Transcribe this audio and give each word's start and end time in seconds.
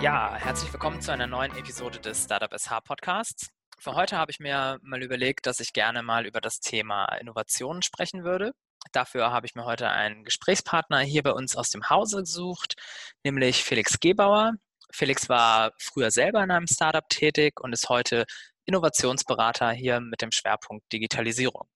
Ja, 0.00 0.36
herzlich 0.36 0.72
willkommen 0.72 1.00
zu 1.00 1.12
einer 1.12 1.26
neuen 1.26 1.56
Episode 1.56 1.98
des 1.98 2.24
Startup 2.24 2.52
SH 2.56 2.80
Podcasts. 2.84 3.48
Für 3.78 3.94
heute 3.94 4.16
habe 4.16 4.30
ich 4.30 4.38
mir 4.38 4.78
mal 4.82 5.02
überlegt, 5.02 5.46
dass 5.46 5.58
ich 5.58 5.72
gerne 5.72 6.04
mal 6.04 6.24
über 6.24 6.40
das 6.40 6.60
Thema 6.60 7.06
Innovationen 7.16 7.82
sprechen 7.82 8.22
würde. 8.22 8.52
Dafür 8.92 9.32
habe 9.32 9.46
ich 9.46 9.56
mir 9.56 9.64
heute 9.64 9.88
einen 9.88 10.24
Gesprächspartner 10.24 11.00
hier 11.00 11.24
bei 11.24 11.32
uns 11.32 11.56
aus 11.56 11.70
dem 11.70 11.90
Hause 11.90 12.18
gesucht, 12.18 12.76
nämlich 13.24 13.64
Felix 13.64 13.98
Gebauer. 13.98 14.52
Felix 14.92 15.28
war 15.28 15.72
früher 15.78 16.12
selber 16.12 16.44
in 16.44 16.52
einem 16.52 16.68
Startup 16.68 17.08
tätig 17.08 17.60
und 17.60 17.72
ist 17.72 17.88
heute 17.88 18.24
Innovationsberater 18.66 19.72
hier 19.72 20.00
mit 20.00 20.22
dem 20.22 20.30
Schwerpunkt 20.30 20.84
Digitalisierung. 20.92 21.66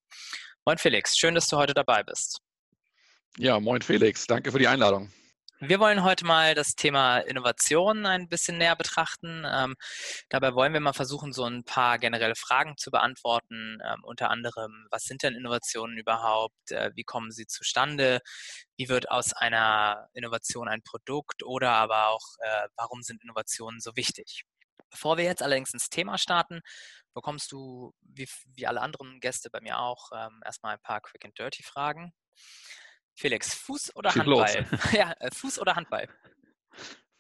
Moin 0.65 0.79
Felix, 0.79 1.17
schön, 1.17 1.35
dass 1.35 1.49
du 1.49 1.57
heute 1.57 1.75
dabei 1.75 2.05
bist. 2.05 2.41
Ja, 3.37 3.59
moin 3.59 3.83
Felix, 3.83 4.27
danke 4.27 4.53
für 4.53 4.59
die 4.59 4.69
Einladung. 4.69 5.13
Wir 5.61 5.81
wollen 5.81 6.03
heute 6.03 6.27
mal 6.27 6.55
das 6.55 6.75
Thema 6.75 7.17
Innovation 7.17 8.05
ein 8.05 8.29
bisschen 8.29 8.59
näher 8.59 8.77
betrachten. 8.77 9.43
Ähm, 9.51 9.75
dabei 10.29 10.55
wollen 10.55 10.75
wir 10.75 10.81
mal 10.81 10.93
versuchen, 10.93 11.33
so 11.33 11.45
ein 11.45 11.65
paar 11.65 11.99
generelle 11.99 12.35
Fragen 12.35 12.77
zu 12.77 12.91
beantworten. 12.91 13.79
Ähm, 13.83 14.05
unter 14.05 14.29
anderem, 14.29 14.87
was 14.91 15.05
sind 15.05 15.23
denn 15.23 15.35
Innovationen 15.35 15.97
überhaupt? 15.97 16.73
Äh, 16.73 16.91
wie 16.95 17.05
kommen 17.05 17.31
sie 17.31 17.47
zustande? 17.47 18.21
Wie 18.77 18.91
wird 18.91 19.11
aus 19.11 19.33
einer 19.33 20.11
Innovation 20.13 20.69
ein 20.69 20.83
Produkt? 20.83 21.43
Oder 21.43 21.71
aber 21.71 22.09
auch, 22.09 22.37
äh, 22.41 22.69
warum 22.77 23.03
sind 23.03 23.23
Innovationen 23.23 23.81
so 23.81 23.97
wichtig? 23.97 24.45
Bevor 24.91 25.17
wir 25.17 25.25
jetzt 25.25 25.43
allerdings 25.43 25.73
ins 25.73 25.89
Thema 25.89 26.19
starten, 26.19 26.61
bekommst 27.15 27.51
du, 27.51 27.95
wie, 28.03 28.29
wie 28.55 28.67
alle 28.67 28.83
anderen 28.83 29.21
Gäste 29.21 29.49
bei 29.49 29.63
mir 29.63 29.79
auch, 29.79 30.11
ähm, 30.15 30.43
erstmal 30.45 30.75
ein 30.75 30.83
paar 30.83 31.01
Quick 31.01 31.25
and 31.25 31.39
Dirty 31.39 31.63
Fragen. 31.63 32.13
Felix, 33.17 33.55
Fuß 33.55 33.97
oder 33.97 34.11
Schieß 34.11 34.23
Handball? 34.23 34.67
ja, 34.93 35.13
äh, 35.21 35.31
Fuß 35.35 35.59
oder 35.59 35.75
Handball? 35.75 36.07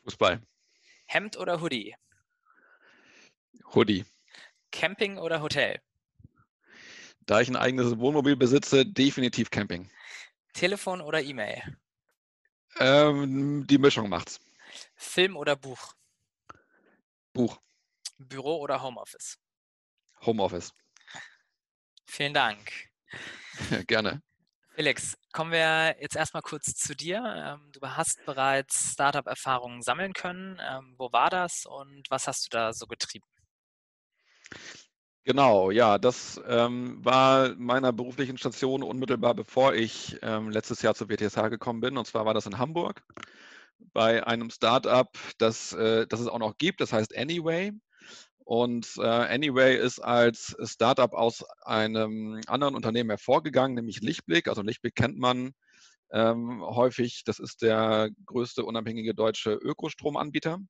Fußball. 0.05 0.43
Hemd 1.07 1.39
oder 1.39 1.61
Hoodie? 1.63 1.97
Hoodie. 3.75 4.05
Camping 4.71 5.17
oder 5.17 5.41
Hotel? 5.41 5.81
Da 7.21 7.41
ich 7.41 7.49
ein 7.49 7.57
eigenes 7.57 7.99
Wohnmobil 7.99 8.37
besitze, 8.37 8.85
definitiv 8.85 9.51
Camping. 9.51 9.91
Telefon 10.53 11.01
oder 11.01 11.23
E-Mail? 11.23 11.63
Ähm, 12.79 13.67
die 13.67 13.79
Mischung 13.79 14.11
macht's. 14.11 14.39
Film 14.97 15.35
oder 15.37 15.57
Buch? 15.57 15.95
Buch. 17.33 17.59
Büro 18.19 18.59
oder 18.59 18.83
Homeoffice? 18.83 19.39
Homeoffice. 20.21 20.73
Vielen 22.05 22.35
Dank. 22.35 22.91
Gerne. 23.87 24.23
Felix, 24.77 25.17
kommen 25.33 25.53
wir 25.53 25.97
jetzt 26.03 26.17
erstmal 26.17 26.43
kurz 26.43 26.75
zu 26.75 26.95
dir. 26.95 27.23
Ähm, 27.25 27.73
du 27.73 27.81
hast 27.81 28.23
bereits 28.27 28.93
Startup-Erfahrungen 28.93 29.81
sammeln 29.81 30.13
können. 30.13 30.61
Ähm, 30.61 30.95
wo 30.99 31.11
war 31.13 31.31
das 31.31 31.65
und 31.65 32.03
was 32.11 32.29
hast 32.29 32.45
du 32.45 32.51
da 32.51 32.75
so 32.75 32.87
getrieben? 32.87 33.25
Genau, 35.25 35.71
ja, 35.71 35.97
das 35.97 36.39
ähm, 36.47 37.03
war 37.03 37.55
meiner 37.57 37.91
beruflichen 37.91 38.37
Station 38.37 38.83
unmittelbar 38.83 39.35
bevor 39.35 39.73
ich 39.73 40.19
ähm, 40.21 40.51
letztes 40.51 40.83
Jahr 40.83 40.95
zur 40.95 41.09
WTSH 41.09 41.49
gekommen 41.49 41.81
bin. 41.81 41.97
Und 41.97 42.07
zwar 42.07 42.27
war 42.27 42.35
das 42.35 42.45
in 42.45 42.59
Hamburg 42.59 43.03
bei 43.95 44.27
einem 44.27 44.51
Startup, 44.51 45.09
das, 45.39 45.73
äh, 45.73 46.07
das 46.07 46.21
es 46.21 46.29
auch 46.29 46.39
noch 46.39 46.59
gibt. 46.59 46.83
Das 46.83 46.93
heißt 46.93 47.17
Anyway. 47.17 47.73
Und 48.47 48.95
äh, 48.99 49.03
Anyway 49.03 49.77
ist 49.77 49.99
als 49.99 50.57
Startup 50.63 51.13
aus 51.13 51.43
einem 51.65 52.41
anderen 52.47 52.77
Unternehmen 52.77 53.11
hervorgegangen, 53.11 53.75
nämlich 53.75 54.03
Lichtblick. 54.03 54.47
Also 54.47 54.63
Lichtblick 54.63 54.95
kennt 54.95 55.19
man 55.19 55.53
ähm, 56.13 56.63
häufig. 56.63 57.25
Das 57.25 57.41
ist 57.41 57.63
der 57.63 58.09
größte 58.25 58.65
unabhängige 58.65 59.15
deutsche 59.17 59.51
Ökostromanbieter. 59.51 60.61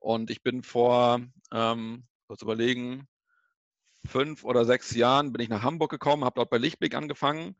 Und 0.00 0.28
ich 0.28 0.42
bin 0.42 0.64
vor, 0.64 1.20
ähm, 1.52 2.08
kurz 2.26 2.42
überlegen, 2.42 3.06
fünf 4.04 4.42
oder 4.42 4.64
sechs 4.64 4.92
Jahren 4.92 5.32
bin 5.32 5.42
ich 5.42 5.50
nach 5.50 5.62
Hamburg 5.62 5.92
gekommen, 5.92 6.24
habe 6.24 6.34
dort 6.34 6.50
bei 6.50 6.58
Lichtblick 6.58 6.96
angefangen 6.96 7.54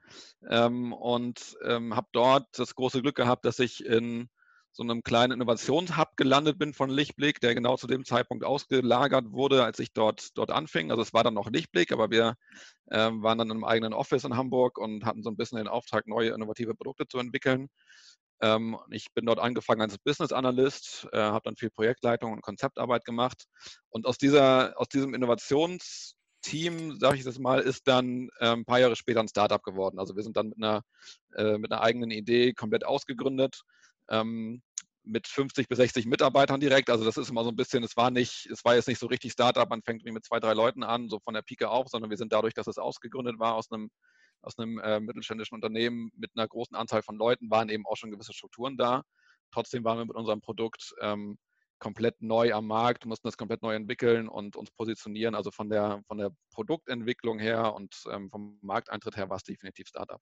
ähm, 0.48 0.92
und 0.92 1.56
ähm, 1.64 1.94
habe 1.94 2.08
dort 2.10 2.58
das 2.58 2.74
große 2.74 3.02
Glück 3.02 3.14
gehabt, 3.14 3.44
dass 3.44 3.60
ich 3.60 3.84
in 3.84 4.28
so 4.80 4.84
einem 4.84 5.02
kleinen 5.02 5.32
Innovationshub 5.34 6.16
gelandet 6.16 6.58
bin 6.58 6.72
von 6.72 6.88
Lichtblick, 6.88 7.38
der 7.40 7.54
genau 7.54 7.76
zu 7.76 7.86
dem 7.86 8.06
Zeitpunkt 8.06 8.46
ausgelagert 8.46 9.30
wurde, 9.30 9.62
als 9.62 9.78
ich 9.78 9.92
dort, 9.92 10.30
dort 10.38 10.50
anfing. 10.50 10.90
Also 10.90 11.02
es 11.02 11.12
war 11.12 11.22
dann 11.22 11.34
noch 11.34 11.50
Lichtblick, 11.50 11.92
aber 11.92 12.10
wir 12.10 12.34
ähm, 12.90 13.22
waren 13.22 13.36
dann 13.36 13.50
einem 13.50 13.64
eigenen 13.64 13.92
Office 13.92 14.24
in 14.24 14.38
Hamburg 14.38 14.78
und 14.78 15.04
hatten 15.04 15.22
so 15.22 15.28
ein 15.28 15.36
bisschen 15.36 15.58
den 15.58 15.68
Auftrag, 15.68 16.06
neue 16.06 16.30
innovative 16.30 16.74
Produkte 16.74 17.06
zu 17.06 17.18
entwickeln. 17.18 17.68
Ähm, 18.40 18.78
ich 18.90 19.12
bin 19.12 19.26
dort 19.26 19.38
angefangen 19.38 19.82
als 19.82 19.98
Business 19.98 20.32
Analyst, 20.32 21.06
äh, 21.12 21.18
habe 21.18 21.42
dann 21.44 21.56
viel 21.56 21.70
Projektleitung 21.70 22.32
und 22.32 22.40
Konzeptarbeit 22.40 23.04
gemacht. 23.04 23.44
Und 23.90 24.06
aus, 24.06 24.16
dieser, 24.16 24.80
aus 24.80 24.88
diesem 24.88 25.12
Innovationsteam, 25.12 26.98
sage 26.98 27.18
ich 27.18 27.24
das 27.24 27.38
mal, 27.38 27.60
ist 27.60 27.86
dann 27.86 28.30
äh, 28.38 28.48
ein 28.48 28.64
paar 28.64 28.80
Jahre 28.80 28.96
später 28.96 29.20
ein 29.20 29.28
Startup 29.28 29.62
geworden. 29.62 29.98
Also 29.98 30.16
wir 30.16 30.22
sind 30.22 30.38
dann 30.38 30.48
mit 30.48 30.56
einer, 30.56 30.80
äh, 31.36 31.58
mit 31.58 31.70
einer 31.70 31.82
eigenen 31.82 32.10
Idee 32.10 32.54
komplett 32.54 32.86
ausgegründet 32.86 33.60
ähm, 34.10 34.62
mit 35.10 35.26
50 35.26 35.68
bis 35.68 35.78
60 35.78 36.06
Mitarbeitern 36.06 36.60
direkt. 36.60 36.90
Also 36.90 37.04
das 37.04 37.16
ist 37.16 37.30
immer 37.30 37.44
so 37.44 37.50
ein 37.50 37.56
bisschen, 37.56 37.82
es 37.82 37.96
war 37.96 38.10
nicht, 38.10 38.46
es 38.46 38.64
war 38.64 38.74
jetzt 38.76 38.88
nicht 38.88 38.98
so 38.98 39.06
richtig 39.06 39.32
Startup, 39.32 39.68
man 39.68 39.82
fängt 39.82 40.04
mit 40.04 40.24
zwei, 40.24 40.40
drei 40.40 40.54
Leuten 40.54 40.82
an, 40.82 41.08
so 41.08 41.18
von 41.18 41.34
der 41.34 41.42
Pike 41.42 41.68
auf, 41.68 41.88
sondern 41.88 42.10
wir 42.10 42.16
sind 42.16 42.32
dadurch, 42.32 42.54
dass 42.54 42.66
es 42.66 42.78
ausgegründet 42.78 43.38
war 43.38 43.54
aus 43.54 43.70
einem, 43.70 43.90
aus 44.42 44.58
einem 44.58 44.78
äh, 44.78 45.00
mittelständischen 45.00 45.54
Unternehmen 45.54 46.10
mit 46.14 46.30
einer 46.34 46.46
großen 46.46 46.76
Anzahl 46.76 47.02
von 47.02 47.16
Leuten, 47.16 47.50
waren 47.50 47.68
eben 47.68 47.86
auch 47.86 47.96
schon 47.96 48.10
gewisse 48.10 48.32
Strukturen 48.32 48.76
da. 48.76 49.02
Trotzdem 49.52 49.84
waren 49.84 49.98
wir 49.98 50.04
mit 50.06 50.16
unserem 50.16 50.40
Produkt 50.40 50.94
ähm, 51.00 51.36
komplett 51.80 52.22
neu 52.22 52.52
am 52.52 52.66
Markt, 52.66 53.06
mussten 53.06 53.26
das 53.26 53.36
komplett 53.36 53.62
neu 53.62 53.74
entwickeln 53.74 54.28
und 54.28 54.54
uns 54.54 54.70
positionieren. 54.70 55.34
Also 55.34 55.50
von 55.50 55.68
der, 55.68 56.02
von 56.06 56.18
der 56.18 56.30
Produktentwicklung 56.52 57.38
her 57.38 57.74
und 57.74 57.94
ähm, 58.12 58.30
vom 58.30 58.58
Markteintritt 58.62 59.16
her 59.16 59.28
war 59.28 59.38
es 59.38 59.42
definitiv 59.42 59.88
Startup. 59.88 60.20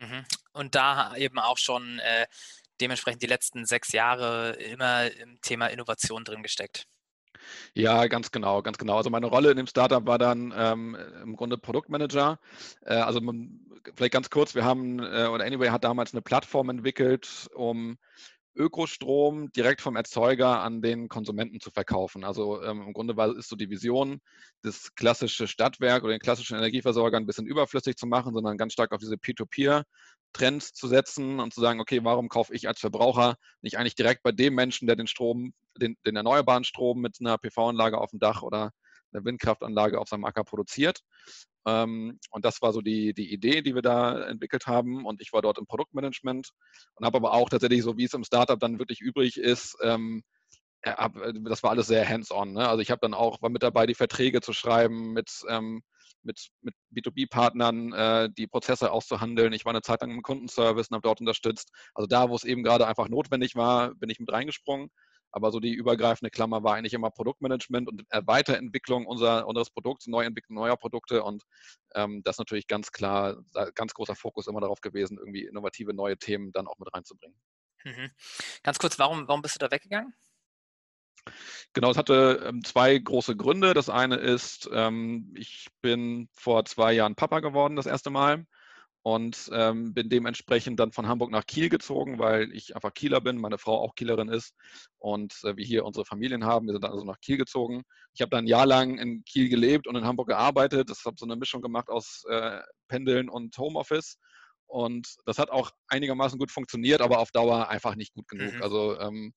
Mhm. 0.00 0.24
Und 0.52 0.74
da 0.74 1.14
eben 1.16 1.38
auch 1.38 1.58
schon 1.58 1.98
äh, 2.00 2.26
dementsprechend 2.80 3.22
die 3.22 3.26
letzten 3.26 3.66
sechs 3.66 3.92
Jahre 3.92 4.52
immer 4.52 5.10
im 5.12 5.40
Thema 5.42 5.66
Innovation 5.68 6.24
drin 6.24 6.42
gesteckt. 6.42 6.86
Ja, 7.74 8.06
ganz 8.06 8.30
genau, 8.30 8.62
ganz 8.62 8.78
genau. 8.78 8.96
Also 8.96 9.10
meine 9.10 9.26
Rolle 9.26 9.50
in 9.50 9.56
dem 9.56 9.66
Startup 9.66 10.06
war 10.06 10.18
dann 10.18 10.52
ähm, 10.56 10.96
im 11.22 11.36
Grunde 11.36 11.58
Produktmanager. 11.58 12.38
Äh, 12.82 12.94
also 12.94 13.20
vielleicht 13.94 14.12
ganz 14.12 14.30
kurz, 14.30 14.54
wir 14.54 14.64
haben, 14.64 14.98
äh, 14.98 15.26
oder 15.26 15.44
Anyway 15.44 15.68
hat 15.68 15.84
damals 15.84 16.12
eine 16.12 16.22
Plattform 16.22 16.70
entwickelt, 16.70 17.48
um 17.54 17.98
Ökostrom 18.56 19.50
direkt 19.52 19.80
vom 19.80 19.96
Erzeuger 19.96 20.60
an 20.60 20.82
den 20.82 21.08
Konsumenten 21.08 21.60
zu 21.60 21.70
verkaufen. 21.70 22.24
Also 22.24 22.62
ähm, 22.62 22.82
im 22.82 22.92
Grunde 22.92 23.14
ist 23.38 23.48
so 23.48 23.56
die 23.56 23.70
Vision, 23.70 24.20
das 24.62 24.94
klassische 24.94 25.46
Stadtwerk 25.46 26.02
oder 26.02 26.12
den 26.12 26.20
klassischen 26.20 26.56
Energieversorger 26.56 27.16
ein 27.16 27.26
bisschen 27.26 27.46
überflüssig 27.46 27.96
zu 27.96 28.06
machen, 28.06 28.34
sondern 28.34 28.58
ganz 28.58 28.72
stark 28.72 28.92
auf 28.92 29.00
diese 29.00 29.16
Peer-to-Peer-Trends 29.16 30.72
zu 30.72 30.88
setzen 30.88 31.40
und 31.40 31.54
zu 31.54 31.60
sagen, 31.60 31.80
okay, 31.80 32.00
warum 32.02 32.28
kaufe 32.28 32.54
ich 32.54 32.66
als 32.68 32.80
Verbraucher 32.80 33.36
nicht 33.62 33.78
eigentlich 33.78 33.94
direkt 33.94 34.22
bei 34.22 34.32
dem 34.32 34.54
Menschen, 34.54 34.86
der 34.86 34.96
den 34.96 35.06
Strom, 35.06 35.52
den, 35.80 35.96
den 36.06 36.16
erneuerbaren 36.16 36.64
Strom 36.64 37.00
mit 37.00 37.18
einer 37.20 37.38
PV-Anlage 37.38 37.98
auf 37.98 38.10
dem 38.10 38.18
Dach 38.18 38.42
oder 38.42 38.72
einer 39.12 39.24
Windkraftanlage 39.24 39.98
auf 39.98 40.08
seinem 40.08 40.24
Acker 40.24 40.44
produziert. 40.44 41.00
Ähm, 41.66 42.18
und 42.30 42.44
das 42.44 42.62
war 42.62 42.72
so 42.72 42.80
die, 42.80 43.14
die 43.14 43.32
Idee, 43.32 43.62
die 43.62 43.74
wir 43.74 43.82
da 43.82 44.22
entwickelt 44.26 44.66
haben. 44.66 45.04
Und 45.04 45.20
ich 45.20 45.32
war 45.32 45.42
dort 45.42 45.58
im 45.58 45.66
Produktmanagement 45.66 46.50
und 46.94 47.06
habe 47.06 47.18
aber 47.18 47.32
auch 47.32 47.48
tatsächlich, 47.48 47.82
so 47.82 47.96
wie 47.96 48.04
es 48.04 48.14
im 48.14 48.24
Startup 48.24 48.58
dann 48.58 48.78
wirklich 48.78 49.00
übrig 49.00 49.36
ist, 49.38 49.76
ähm, 49.82 50.22
hab, 50.84 51.16
äh, 51.16 51.32
das 51.44 51.62
war 51.62 51.70
alles 51.70 51.86
sehr 51.86 52.08
hands-on. 52.08 52.52
Ne? 52.52 52.68
Also 52.68 52.80
ich 52.80 52.90
habe 52.90 53.00
dann 53.00 53.14
auch, 53.14 53.42
war 53.42 53.50
mit 53.50 53.62
dabei, 53.62 53.86
die 53.86 53.94
Verträge 53.94 54.40
zu 54.40 54.52
schreiben, 54.52 55.12
mit, 55.12 55.30
ähm, 55.48 55.82
mit, 56.22 56.48
mit 56.62 56.74
B2B-Partnern 56.94 57.92
äh, 57.92 58.30
die 58.36 58.46
Prozesse 58.46 58.90
auszuhandeln. 58.92 59.52
Ich 59.52 59.64
war 59.64 59.72
eine 59.72 59.82
Zeit 59.82 60.02
lang 60.02 60.10
im 60.10 60.22
Kundenservice 60.22 60.88
und 60.88 60.94
habe 60.94 61.02
dort 61.02 61.20
unterstützt. 61.20 61.70
Also 61.94 62.06
da, 62.06 62.28
wo 62.30 62.34
es 62.34 62.44
eben 62.44 62.62
gerade 62.62 62.86
einfach 62.86 63.08
notwendig 63.08 63.56
war, 63.56 63.94
bin 63.94 64.10
ich 64.10 64.20
mit 64.20 64.32
reingesprungen. 64.32 64.90
Aber 65.32 65.52
so 65.52 65.60
die 65.60 65.72
übergreifende 65.72 66.30
Klammer 66.30 66.62
war 66.64 66.74
eigentlich 66.74 66.94
immer 66.94 67.10
Produktmanagement 67.10 67.88
und 67.88 68.02
Weiterentwicklung 68.10 69.06
unser, 69.06 69.46
unseres 69.46 69.70
Produkts, 69.70 70.06
Neuentwicklung 70.06 70.56
neuer 70.56 70.76
Produkte. 70.76 71.22
Und 71.22 71.44
ähm, 71.94 72.22
das 72.24 72.34
ist 72.34 72.38
natürlich 72.40 72.66
ganz 72.66 72.90
klar, 72.92 73.42
ganz 73.74 73.94
großer 73.94 74.16
Fokus 74.16 74.46
immer 74.46 74.60
darauf 74.60 74.80
gewesen, 74.80 75.18
irgendwie 75.18 75.44
innovative 75.44 75.94
neue 75.94 76.18
Themen 76.18 76.52
dann 76.52 76.66
auch 76.66 76.78
mit 76.78 76.92
reinzubringen. 76.92 77.38
Mhm. 77.84 78.10
Ganz 78.62 78.78
kurz, 78.78 78.98
warum, 78.98 79.28
warum 79.28 79.42
bist 79.42 79.54
du 79.54 79.58
da 79.58 79.70
weggegangen? 79.70 80.14
Genau, 81.72 81.90
es 81.90 81.96
hatte 81.96 82.42
ähm, 82.46 82.64
zwei 82.64 82.98
große 82.98 83.36
Gründe. 83.36 83.74
Das 83.74 83.88
eine 83.88 84.16
ist, 84.16 84.68
ähm, 84.72 85.32
ich 85.36 85.68
bin 85.82 86.28
vor 86.32 86.64
zwei 86.64 86.92
Jahren 86.92 87.14
Papa 87.14 87.40
geworden, 87.40 87.76
das 87.76 87.86
erste 87.86 88.10
Mal 88.10 88.46
und 89.02 89.50
ähm, 89.52 89.94
bin 89.94 90.10
dementsprechend 90.10 90.78
dann 90.78 90.92
von 90.92 91.08
Hamburg 91.08 91.30
nach 91.30 91.46
Kiel 91.46 91.68
gezogen, 91.70 92.18
weil 92.18 92.52
ich 92.52 92.74
einfach 92.74 92.92
Kieler 92.92 93.20
bin, 93.20 93.38
meine 93.38 93.56
Frau 93.56 93.78
auch 93.80 93.94
Kielerin 93.94 94.28
ist 94.28 94.54
und 94.98 95.34
äh, 95.44 95.56
wir 95.56 95.64
hier 95.64 95.84
unsere 95.86 96.04
Familien 96.04 96.44
haben. 96.44 96.66
Wir 96.66 96.74
sind 96.74 96.84
also 96.84 97.04
nach 97.04 97.18
Kiel 97.20 97.38
gezogen. 97.38 97.82
Ich 98.12 98.20
habe 98.20 98.30
dann 98.30 98.44
ein 98.44 98.48
Jahr 98.48 98.66
lang 98.66 98.98
in 98.98 99.24
Kiel 99.24 99.48
gelebt 99.48 99.86
und 99.86 99.96
in 99.96 100.04
Hamburg 100.04 100.28
gearbeitet. 100.28 100.90
Das 100.90 101.04
habe 101.06 101.16
so 101.18 101.24
eine 101.24 101.36
Mischung 101.36 101.62
gemacht 101.62 101.88
aus 101.88 102.24
äh, 102.28 102.60
Pendeln 102.88 103.30
und 103.30 103.56
Homeoffice. 103.56 104.18
Und 104.66 105.16
das 105.24 105.38
hat 105.38 105.50
auch 105.50 105.70
einigermaßen 105.88 106.38
gut 106.38 106.50
funktioniert, 106.50 107.00
aber 107.00 107.18
auf 107.18 107.32
Dauer 107.32 107.68
einfach 107.68 107.96
nicht 107.96 108.12
gut 108.12 108.28
genug. 108.28 108.54
Mhm. 108.54 108.62
Also 108.62 109.00
ähm, 109.00 109.32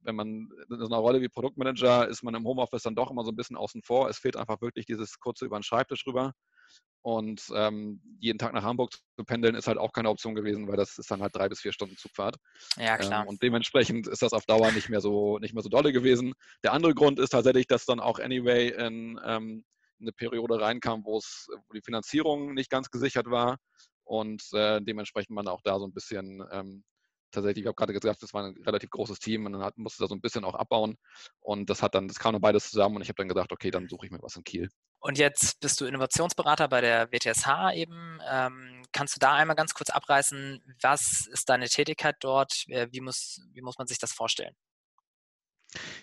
wenn 0.00 0.14
man 0.14 0.48
in 0.70 0.78
so 0.78 0.86
einer 0.86 0.98
Rolle 0.98 1.20
wie 1.20 1.28
Produktmanager 1.28 2.06
ist 2.06 2.22
man 2.22 2.34
im 2.34 2.44
Homeoffice 2.46 2.82
dann 2.82 2.94
doch 2.94 3.10
immer 3.10 3.24
so 3.24 3.32
ein 3.32 3.36
bisschen 3.36 3.56
außen 3.56 3.82
vor. 3.82 4.08
Es 4.08 4.18
fehlt 4.18 4.36
einfach 4.36 4.60
wirklich 4.60 4.86
dieses 4.86 5.18
kurze 5.18 5.46
über 5.46 5.58
den 5.58 5.62
Schreibtisch 5.62 6.06
rüber. 6.06 6.32
Und 7.02 7.52
ähm, 7.54 8.00
jeden 8.18 8.36
Tag 8.36 8.52
nach 8.52 8.64
Hamburg 8.64 8.90
zu 9.16 9.24
pendeln 9.24 9.54
ist 9.54 9.68
halt 9.68 9.78
auch 9.78 9.92
keine 9.92 10.10
Option 10.10 10.34
gewesen, 10.34 10.66
weil 10.66 10.76
das 10.76 10.98
ist 10.98 11.08
dann 11.08 11.22
halt 11.22 11.36
drei 11.36 11.48
bis 11.48 11.60
vier 11.60 11.72
Stunden 11.72 11.96
Zugfahrt. 11.96 12.34
Ja, 12.76 12.98
klar. 12.98 13.22
Ähm, 13.22 13.28
und 13.28 13.42
dementsprechend 13.42 14.08
ist 14.08 14.22
das 14.22 14.32
auf 14.32 14.44
Dauer 14.44 14.72
nicht 14.72 14.88
mehr 14.88 15.00
so 15.00 15.38
nicht 15.38 15.54
mehr 15.54 15.62
so 15.62 15.68
dolle 15.68 15.92
gewesen. 15.92 16.32
Der 16.64 16.72
andere 16.72 16.94
Grund 16.94 17.20
ist 17.20 17.30
tatsächlich, 17.30 17.68
dass 17.68 17.84
dann 17.84 18.00
auch 18.00 18.18
anyway 18.18 18.70
in 18.70 19.20
ähm, 19.24 19.64
eine 20.00 20.10
Periode 20.10 20.60
reinkam, 20.60 21.04
wo 21.04 21.18
es 21.18 21.46
wo 21.68 21.74
die 21.74 21.80
Finanzierung 21.80 22.54
nicht 22.54 22.70
ganz 22.70 22.90
gesichert 22.90 23.30
war 23.30 23.58
und 24.02 24.42
äh, 24.52 24.80
dementsprechend 24.82 25.30
man 25.30 25.46
auch 25.46 25.60
da 25.62 25.78
so 25.78 25.86
ein 25.86 25.92
bisschen 25.92 26.44
ähm, 26.50 26.82
tatsächlich, 27.36 27.64
ich 27.64 27.66
habe 27.68 27.76
gerade 27.76 27.92
gesagt, 27.92 28.22
das 28.22 28.34
war 28.34 28.44
ein 28.44 28.56
relativ 28.64 28.90
großes 28.90 29.18
Team 29.18 29.46
und 29.46 29.52
dann 29.52 29.62
hat, 29.62 29.78
musste 29.78 30.02
da 30.02 30.08
so 30.08 30.14
ein 30.14 30.20
bisschen 30.20 30.44
auch 30.44 30.54
abbauen 30.54 30.96
und 31.40 31.70
das 31.70 31.82
hat 31.82 31.94
dann, 31.94 32.08
das 32.08 32.18
kam 32.18 32.32
dann 32.32 32.42
beides 32.42 32.70
zusammen 32.70 32.96
und 32.96 33.02
ich 33.02 33.08
habe 33.08 33.16
dann 33.16 33.28
gesagt, 33.28 33.52
okay, 33.52 33.70
dann 33.70 33.88
suche 33.88 34.06
ich 34.06 34.12
mir 34.12 34.22
was 34.22 34.36
in 34.36 34.44
Kiel. 34.44 34.68
Und 35.00 35.18
jetzt 35.18 35.60
bist 35.60 35.80
du 35.80 35.84
Innovationsberater 35.84 36.68
bei 36.68 36.80
der 36.80 37.12
WTSH 37.12 37.74
eben. 37.74 38.18
Ähm, 38.28 38.82
kannst 38.92 39.14
du 39.14 39.20
da 39.20 39.34
einmal 39.34 39.56
ganz 39.56 39.74
kurz 39.74 39.90
abreißen, 39.90 40.62
was 40.82 41.26
ist 41.30 41.48
deine 41.48 41.68
Tätigkeit 41.68 42.16
dort? 42.20 42.64
Äh, 42.68 42.88
wie 42.90 43.00
muss, 43.00 43.40
wie 43.52 43.62
muss 43.62 43.78
man 43.78 43.86
sich 43.86 43.98
das 43.98 44.12
vorstellen? 44.12 44.54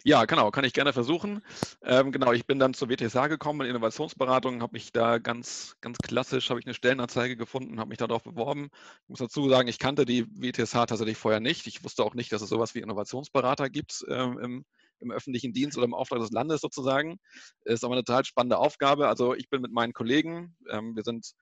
Ja, 0.03 0.25
genau, 0.25 0.51
kann 0.51 0.65
ich 0.65 0.73
gerne 0.73 0.93
versuchen. 0.93 1.41
Ähm, 1.83 2.11
genau, 2.11 2.33
ich 2.33 2.45
bin 2.45 2.59
dann 2.59 2.73
zur 2.73 2.89
WTSH 2.89 3.27
gekommen 3.27 3.61
in 3.61 3.67
Innovationsberatung, 3.67 4.61
habe 4.61 4.73
mich 4.73 4.91
da 4.91 5.17
ganz, 5.17 5.75
ganz 5.81 5.97
klassisch, 5.99 6.49
habe 6.49 6.59
ich 6.59 6.65
eine 6.65 6.73
Stellenanzeige 6.73 7.37
gefunden, 7.37 7.79
habe 7.79 7.89
mich 7.89 7.97
darauf 7.97 8.23
beworben. 8.23 8.69
Ich 9.03 9.09
muss 9.09 9.19
dazu 9.19 9.47
sagen, 9.49 9.67
ich 9.67 9.79
kannte 9.79 10.05
die 10.05 10.25
WTSH 10.27 10.87
tatsächlich 10.87 11.17
vorher 11.17 11.39
nicht. 11.39 11.67
Ich 11.67 11.83
wusste 11.83 12.03
auch 12.03 12.15
nicht, 12.15 12.31
dass 12.31 12.41
es 12.41 12.49
sowas 12.49 12.75
wie 12.75 12.79
Innovationsberater 12.79 13.69
gibt 13.69 14.03
ähm, 14.09 14.37
im, 14.39 14.65
im 14.99 15.11
öffentlichen 15.11 15.53
Dienst 15.53 15.77
oder 15.77 15.85
im 15.85 15.93
Auftrag 15.93 16.19
des 16.19 16.31
Landes 16.31 16.61
sozusagen. 16.61 17.19
Ist 17.63 17.83
aber 17.83 17.93
eine 17.93 18.03
total 18.03 18.25
spannende 18.25 18.57
Aufgabe. 18.57 19.07
Also 19.07 19.35
ich 19.35 19.49
bin 19.49 19.61
mit 19.61 19.71
meinen 19.71 19.93
Kollegen, 19.93 20.55
ähm, 20.69 20.95
wir 20.95 21.03
sind 21.03 21.33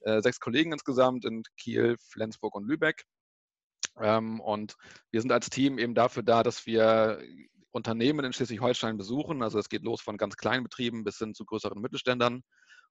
äh, 0.00 0.20
sechs 0.22 0.40
Kollegen 0.40 0.72
insgesamt 0.72 1.24
in 1.24 1.42
Kiel, 1.56 1.96
Flensburg 1.98 2.54
und 2.54 2.66
Lübeck. 2.66 3.04
Ähm, 3.98 4.40
und 4.40 4.76
wir 5.10 5.20
sind 5.20 5.32
als 5.32 5.50
Team 5.50 5.78
eben 5.78 5.94
dafür 5.94 6.22
da, 6.22 6.42
dass 6.42 6.66
wir 6.66 7.20
Unternehmen 7.72 8.24
in 8.24 8.32
Schleswig-Holstein 8.32 8.96
besuchen. 8.96 9.42
Also 9.42 9.58
es 9.58 9.68
geht 9.68 9.82
los 9.82 10.00
von 10.00 10.16
ganz 10.16 10.36
kleinen 10.36 10.64
Betrieben 10.64 11.04
bis 11.04 11.18
hin 11.18 11.34
zu 11.34 11.44
größeren 11.44 11.80
Mittelständern 11.80 12.42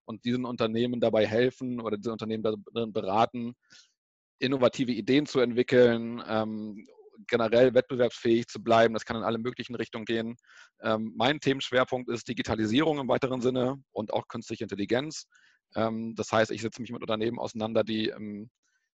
und 0.06 0.26
diesen 0.26 0.46
Unternehmen 0.46 1.00
dabei 1.00 1.26
helfen 1.28 1.80
oder 1.82 1.98
diese 1.98 2.12
Unternehmen 2.12 2.44
darin 2.44 2.94
beraten, 2.94 3.54
innovative 4.40 4.92
Ideen 4.92 5.26
zu 5.26 5.40
entwickeln, 5.40 6.24
ähm, 6.28 6.88
generell 7.28 7.74
wettbewerbsfähig 7.74 8.48
zu 8.48 8.64
bleiben. 8.64 8.94
Das 8.94 9.06
kann 9.06 9.18
in 9.18 9.24
alle 9.24 9.38
möglichen 9.38 9.76
Richtungen 9.76 10.06
gehen. 10.06 10.38
Ähm, 10.82 11.14
mein 11.18 11.40
Themenschwerpunkt 11.40 12.10
ist 12.10 12.28
Digitalisierung 12.28 13.00
im 13.00 13.08
weiteren 13.08 13.42
Sinne 13.42 13.76
und 13.92 14.14
auch 14.14 14.28
künstliche 14.28 14.64
Intelligenz. 14.64 15.28
Ähm, 15.76 16.16
das 16.16 16.32
heißt, 16.32 16.52
ich 16.52 16.62
setze 16.62 16.82
mich 16.82 16.92
mit 16.92 17.02
Unternehmen 17.02 17.40
auseinander, 17.40 17.84
die 17.84 18.08
im 18.08 18.50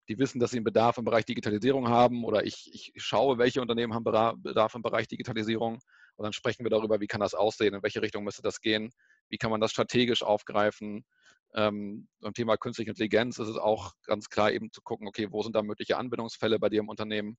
die 0.09 0.19
wissen, 0.19 0.39
dass 0.39 0.51
sie 0.51 0.59
einen 0.59 0.65
Bedarf 0.65 0.99
im 0.99 1.05
Bereich 1.05 1.25
Digitalisierung 1.25 1.89
haben 1.89 2.25
oder 2.25 2.45
ich, 2.45 2.71
ich 2.73 2.93
schaue, 2.97 3.39
welche 3.39 3.61
Unternehmen 3.61 3.95
haben 3.95 4.05
Bedarf 4.05 4.75
im 4.75 4.83
Bereich 4.83 5.09
Digitalisierung 5.09 5.79
und 6.17 6.23
dann 6.23 6.33
sprechen 6.33 6.65
wir 6.65 6.71
darüber, 6.71 7.01
wie 7.01 7.07
kann 7.07 7.21
das 7.21 7.35
aussehen, 7.35 7.75
in 7.75 7.83
welche 7.83 8.03
Richtung 8.03 8.25
müsste 8.25 8.43
das 8.43 8.61
gehen, 8.61 8.93
wie 9.29 9.39
kann 9.39 9.51
man 9.51 9.61
das 9.61 9.71
strategisch 9.71 10.23
aufgreifen. 10.23 11.05
Ähm, 11.57 12.09
beim 12.21 12.35
Thema 12.35 12.57
künstliche 12.57 12.91
Intelligenz 12.91 13.39
ist 13.39 13.49
es 13.49 13.57
auch 13.57 13.93
ganz 14.05 14.29
klar 14.29 14.51
eben 14.51 14.73
zu 14.73 14.83
gucken, 14.83 15.07
okay, 15.07 15.29
wo 15.31 15.43
sind 15.43 15.55
da 15.55 15.63
mögliche 15.63 15.97
Anwendungsfälle 15.97 16.59
bei 16.59 16.69
dir 16.69 16.81
im 16.81 16.89
Unternehmen 16.89 17.39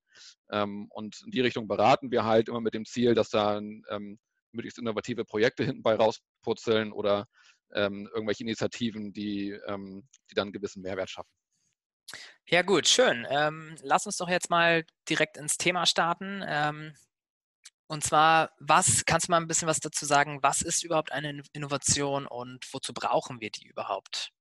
ähm, 0.49 0.87
und 0.89 1.21
in 1.25 1.31
die 1.31 1.41
Richtung 1.41 1.67
beraten 1.67 2.11
wir 2.11 2.23
halt 2.23 2.47
immer 2.47 2.61
mit 2.61 2.73
dem 2.73 2.85
Ziel, 2.85 3.13
dass 3.13 3.29
da 3.29 3.57
ähm, 3.57 4.19
möglichst 4.51 4.79
innovative 4.79 5.25
Projekte 5.25 5.65
hinten 5.65 5.83
bei 5.83 5.95
rausputzeln 5.95 6.93
oder 6.93 7.27
ähm, 7.73 8.09
irgendwelche 8.13 8.43
Initiativen, 8.43 9.11
die, 9.11 9.51
ähm, 9.67 10.07
die 10.29 10.35
dann 10.35 10.47
einen 10.47 10.53
gewissen 10.53 10.81
Mehrwert 10.81 11.09
schaffen. 11.09 11.29
Ja 12.47 12.61
gut, 12.61 12.87
schön. 12.87 13.25
Ähm, 13.29 13.75
lass 13.81 14.05
uns 14.05 14.17
doch 14.17 14.29
jetzt 14.29 14.49
mal 14.49 14.85
direkt 15.09 15.37
ins 15.37 15.57
Thema 15.57 15.85
starten. 15.85 16.43
Ähm, 16.47 16.93
und 17.87 18.03
zwar, 18.03 18.51
was, 18.59 19.05
kannst 19.05 19.27
du 19.27 19.31
mal 19.31 19.37
ein 19.37 19.47
bisschen 19.47 19.67
was 19.67 19.79
dazu 19.79 20.05
sagen, 20.05 20.39
was 20.41 20.61
ist 20.61 20.83
überhaupt 20.83 21.11
eine 21.11 21.41
Innovation 21.53 22.25
und 22.25 22.65
wozu 22.73 22.93
brauchen 22.93 23.41
wir 23.41 23.51
die 23.51 23.67
überhaupt? 23.67 24.31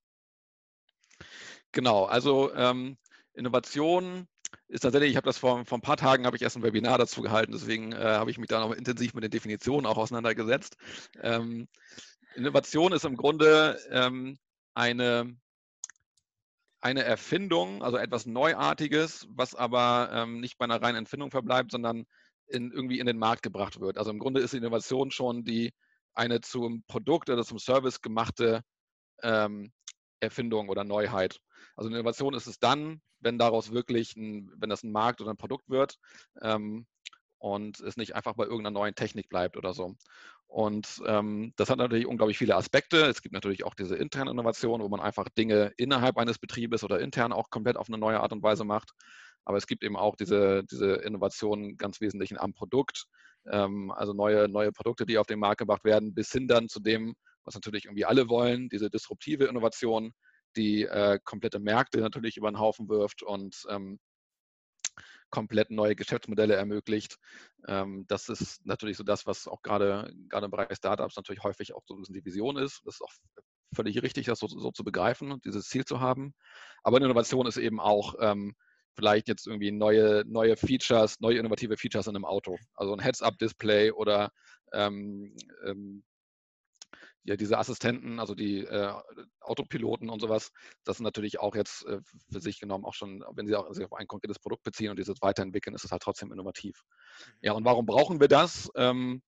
Genau, 1.71 2.05
also 2.05 2.53
ähm, 2.55 2.97
Innovation 3.33 4.27
ist 4.67 4.81
tatsächlich, 4.81 5.11
ich 5.11 5.17
habe 5.17 5.25
das 5.25 5.37
vor, 5.37 5.65
vor 5.65 5.77
ein 5.77 5.81
paar 5.81 5.97
Tagen, 5.97 6.25
habe 6.25 6.37
ich 6.37 6.41
erst 6.41 6.55
ein 6.55 6.63
Webinar 6.63 6.97
dazu 6.97 7.21
gehalten, 7.21 7.51
deswegen 7.51 7.91
äh, 7.91 7.97
habe 7.97 8.31
ich 8.31 8.37
mich 8.37 8.47
da 8.47 8.59
noch 8.59 8.71
intensiv 8.71 9.13
mit 9.13 9.23
den 9.23 9.31
Definitionen 9.31 9.85
auch 9.85 9.97
auseinandergesetzt. 9.97 10.77
Ähm, 11.21 11.67
Innovation 12.35 12.93
ist 12.93 13.05
im 13.05 13.17
Grunde 13.17 13.79
ähm, 13.91 14.37
eine 14.73 15.35
eine 16.85 17.03
Erfindung, 17.03 17.81
also 17.81 17.97
etwas 17.97 18.27
Neuartiges, 18.27 19.27
was 19.31 19.55
aber 19.55 20.11
ähm, 20.13 20.39
nicht 20.39 20.59
bei 20.59 20.65
einer 20.65 20.79
reinen 20.79 20.99
Empfindung 20.99 21.31
verbleibt, 21.31 21.71
sondern 21.71 22.05
in, 22.45 22.71
irgendwie 22.71 22.99
in 22.99 23.07
den 23.07 23.17
Markt 23.17 23.41
gebracht 23.41 23.79
wird. 23.79 23.97
Also 23.97 24.11
im 24.11 24.19
Grunde 24.19 24.39
ist 24.39 24.53
die 24.53 24.57
Innovation 24.57 25.09
schon 25.09 25.43
die 25.43 25.73
eine 26.13 26.41
zum 26.41 26.83
Produkt 26.87 27.31
oder 27.31 27.43
zum 27.43 27.57
Service 27.57 28.01
gemachte 28.01 28.61
ähm, 29.23 29.73
Erfindung 30.19 30.69
oder 30.69 30.83
Neuheit. 30.83 31.39
Also 31.75 31.89
eine 31.89 31.97
Innovation 31.97 32.35
ist 32.35 32.45
es 32.45 32.59
dann, 32.59 33.01
wenn 33.19 33.39
daraus 33.39 33.71
wirklich, 33.71 34.15
ein, 34.15 34.51
wenn 34.55 34.69
das 34.69 34.83
ein 34.83 34.91
Markt 34.91 35.21
oder 35.21 35.31
ein 35.31 35.37
Produkt 35.37 35.67
wird 35.67 35.97
ähm, 36.43 36.85
und 37.39 37.79
es 37.79 37.97
nicht 37.97 38.13
einfach 38.13 38.35
bei 38.35 38.43
irgendeiner 38.43 38.79
neuen 38.79 38.93
Technik 38.93 39.27
bleibt 39.27 39.57
oder 39.57 39.73
so. 39.73 39.95
Und 40.47 41.01
ähm, 41.05 41.53
das 41.57 41.69
hat 41.69 41.79
natürlich 41.79 42.05
unglaublich 42.05 42.37
viele 42.37 42.55
Aspekte. 42.55 43.05
Es 43.05 43.21
gibt 43.21 43.33
natürlich 43.33 43.65
auch 43.65 43.73
diese 43.73 43.95
interne 43.95 44.31
Innovation, 44.31 44.81
wo 44.81 44.87
man 44.87 45.01
einfach 45.01 45.27
Dinge 45.29 45.73
innerhalb 45.77 46.17
eines 46.17 46.39
Betriebes 46.39 46.83
oder 46.83 46.99
intern 46.99 47.33
auch 47.33 47.49
komplett 47.49 47.77
auf 47.77 47.89
eine 47.89 47.97
neue 47.97 48.19
Art 48.19 48.31
und 48.31 48.43
Weise 48.43 48.63
macht. 48.63 48.91
Aber 49.43 49.57
es 49.57 49.67
gibt 49.67 49.83
eben 49.83 49.95
auch 49.95 50.15
diese, 50.15 50.63
diese 50.63 50.93
Innovationen 50.95 51.77
ganz 51.77 52.01
wesentlich 52.01 52.39
am 52.39 52.53
Produkt, 52.53 53.05
ähm, 53.51 53.91
also 53.91 54.13
neue, 54.13 54.47
neue 54.47 54.71
Produkte, 54.71 55.05
die 55.05 55.17
auf 55.17 55.27
den 55.27 55.39
Markt 55.39 55.59
gebracht 55.59 55.83
werden, 55.83 56.13
bis 56.13 56.31
hin 56.31 56.47
dann 56.47 56.67
zu 56.67 56.79
dem, 56.79 57.15
was 57.43 57.53
natürlich 57.53 57.85
irgendwie 57.85 58.05
alle 58.05 58.27
wollen, 58.27 58.69
diese 58.69 58.89
disruptive 58.89 59.45
Innovation, 59.45 60.13
die 60.55 60.83
äh, 60.83 61.19
komplette 61.23 61.59
Märkte 61.59 61.99
natürlich 61.99 62.37
über 62.37 62.49
den 62.49 62.59
Haufen 62.59 62.89
wirft 62.89 63.23
und 63.23 63.63
ähm, 63.69 63.99
komplett 65.35 65.69
neue 65.69 65.97
Geschäftsmodelle 65.97 66.55
ermöglicht. 66.55 67.17
Ähm, 67.67 68.05
das 68.07 68.29
ist 68.29 68.65
natürlich 68.65 68.95
so 68.95 69.03
das, 69.03 69.25
was 69.25 69.49
auch 69.49 69.61
gerade, 69.61 70.09
im 70.31 70.51
Bereich 70.51 70.77
Startups 70.77 71.17
natürlich 71.17 71.43
häufig 71.43 71.75
auch 71.75 71.83
so 71.85 71.93
ein 71.93 71.99
bisschen 71.99 72.15
die 72.15 72.23
Vision 72.23 72.55
ist. 72.55 72.81
Das 72.85 72.95
ist 72.95 73.01
auch 73.01 73.11
völlig 73.75 74.01
richtig, 74.01 74.27
das 74.27 74.39
so, 74.39 74.47
so 74.47 74.71
zu 74.71 74.85
begreifen 74.85 75.33
und 75.33 75.43
dieses 75.43 75.67
Ziel 75.67 75.83
zu 75.83 75.99
haben. 75.99 76.33
Aber 76.83 77.01
Innovation 77.01 77.47
ist 77.47 77.57
eben 77.57 77.81
auch 77.81 78.15
ähm, 78.21 78.55
vielleicht 78.95 79.27
jetzt 79.27 79.45
irgendwie 79.45 79.73
neue, 79.73 80.23
neue 80.25 80.55
Features, 80.55 81.19
neue 81.19 81.37
innovative 81.37 81.75
Features 81.75 82.07
in 82.07 82.15
einem 82.15 82.23
Auto. 82.23 82.57
Also 82.75 82.93
ein 82.93 82.99
Heads-Up-Display 82.99 83.91
oder 83.91 84.31
ähm, 84.71 85.35
ähm, 85.65 86.05
ja, 87.25 87.35
diese 87.35 87.57
Assistenten, 87.57 88.19
also 88.19 88.35
die 88.35 88.59
äh, 88.59 88.93
Autopiloten 89.41 90.09
und 90.09 90.21
sowas, 90.21 90.51
das 90.83 90.97
sind 90.97 91.03
natürlich 91.03 91.39
auch 91.39 91.55
jetzt 91.55 91.85
äh, 91.87 91.99
für 92.31 92.39
sich 92.39 92.59
genommen 92.59 92.85
auch 92.85 92.93
schon, 92.93 93.23
wenn 93.33 93.47
sie 93.47 93.55
auch 93.55 93.71
sich 93.73 93.83
auf 93.83 93.93
ein 93.93 94.07
konkretes 94.07 94.39
Produkt 94.39 94.63
beziehen 94.63 94.91
und 94.91 94.97
dieses 94.97 95.21
weiterentwickeln, 95.21 95.75
ist 95.75 95.83
es 95.83 95.91
halt 95.91 96.03
trotzdem 96.03 96.31
innovativ. 96.31 96.83
Ja, 97.41 97.53
mhm. 97.53 97.57
und 97.57 97.65
warum 97.65 97.85
brauchen 97.85 98.19
wir 98.19 98.27
das? 98.27 98.69
Ähm, 98.75 99.23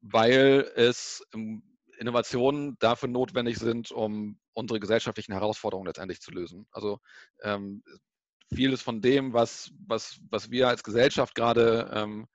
weil 0.00 0.70
es 0.74 1.22
ähm, 1.34 1.62
Innovationen 1.98 2.76
dafür 2.80 3.08
notwendig 3.08 3.58
sind, 3.58 3.92
um 3.92 4.38
unsere 4.52 4.80
gesellschaftlichen 4.80 5.32
Herausforderungen 5.32 5.86
letztendlich 5.86 6.20
zu 6.20 6.32
lösen. 6.32 6.66
Also 6.72 6.98
ähm, 7.42 7.82
vieles 8.52 8.82
von 8.82 9.00
dem, 9.00 9.32
was, 9.32 9.70
was, 9.86 10.18
was 10.30 10.50
wir 10.50 10.68
als 10.68 10.82
Gesellschaft 10.82 11.34
gerade 11.34 11.90
ähm, 11.92 12.26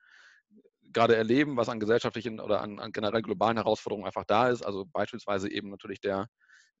gerade 0.94 1.16
erleben, 1.16 1.56
was 1.56 1.68
an 1.68 1.80
gesellschaftlichen 1.80 2.40
oder 2.40 2.62
an, 2.62 2.78
an, 2.78 2.92
generell 2.92 3.22
globalen 3.22 3.56
Herausforderungen 3.56 4.06
einfach 4.06 4.24
da 4.24 4.48
ist. 4.48 4.62
Also 4.62 4.86
beispielsweise 4.86 5.50
eben 5.50 5.70
natürlich 5.70 6.00
der, 6.00 6.28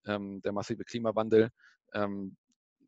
ähm, 0.06 0.40
der 0.42 0.52
massive 0.52 0.84
Klimawandel. 0.84 1.50
Ähm, 1.92 2.36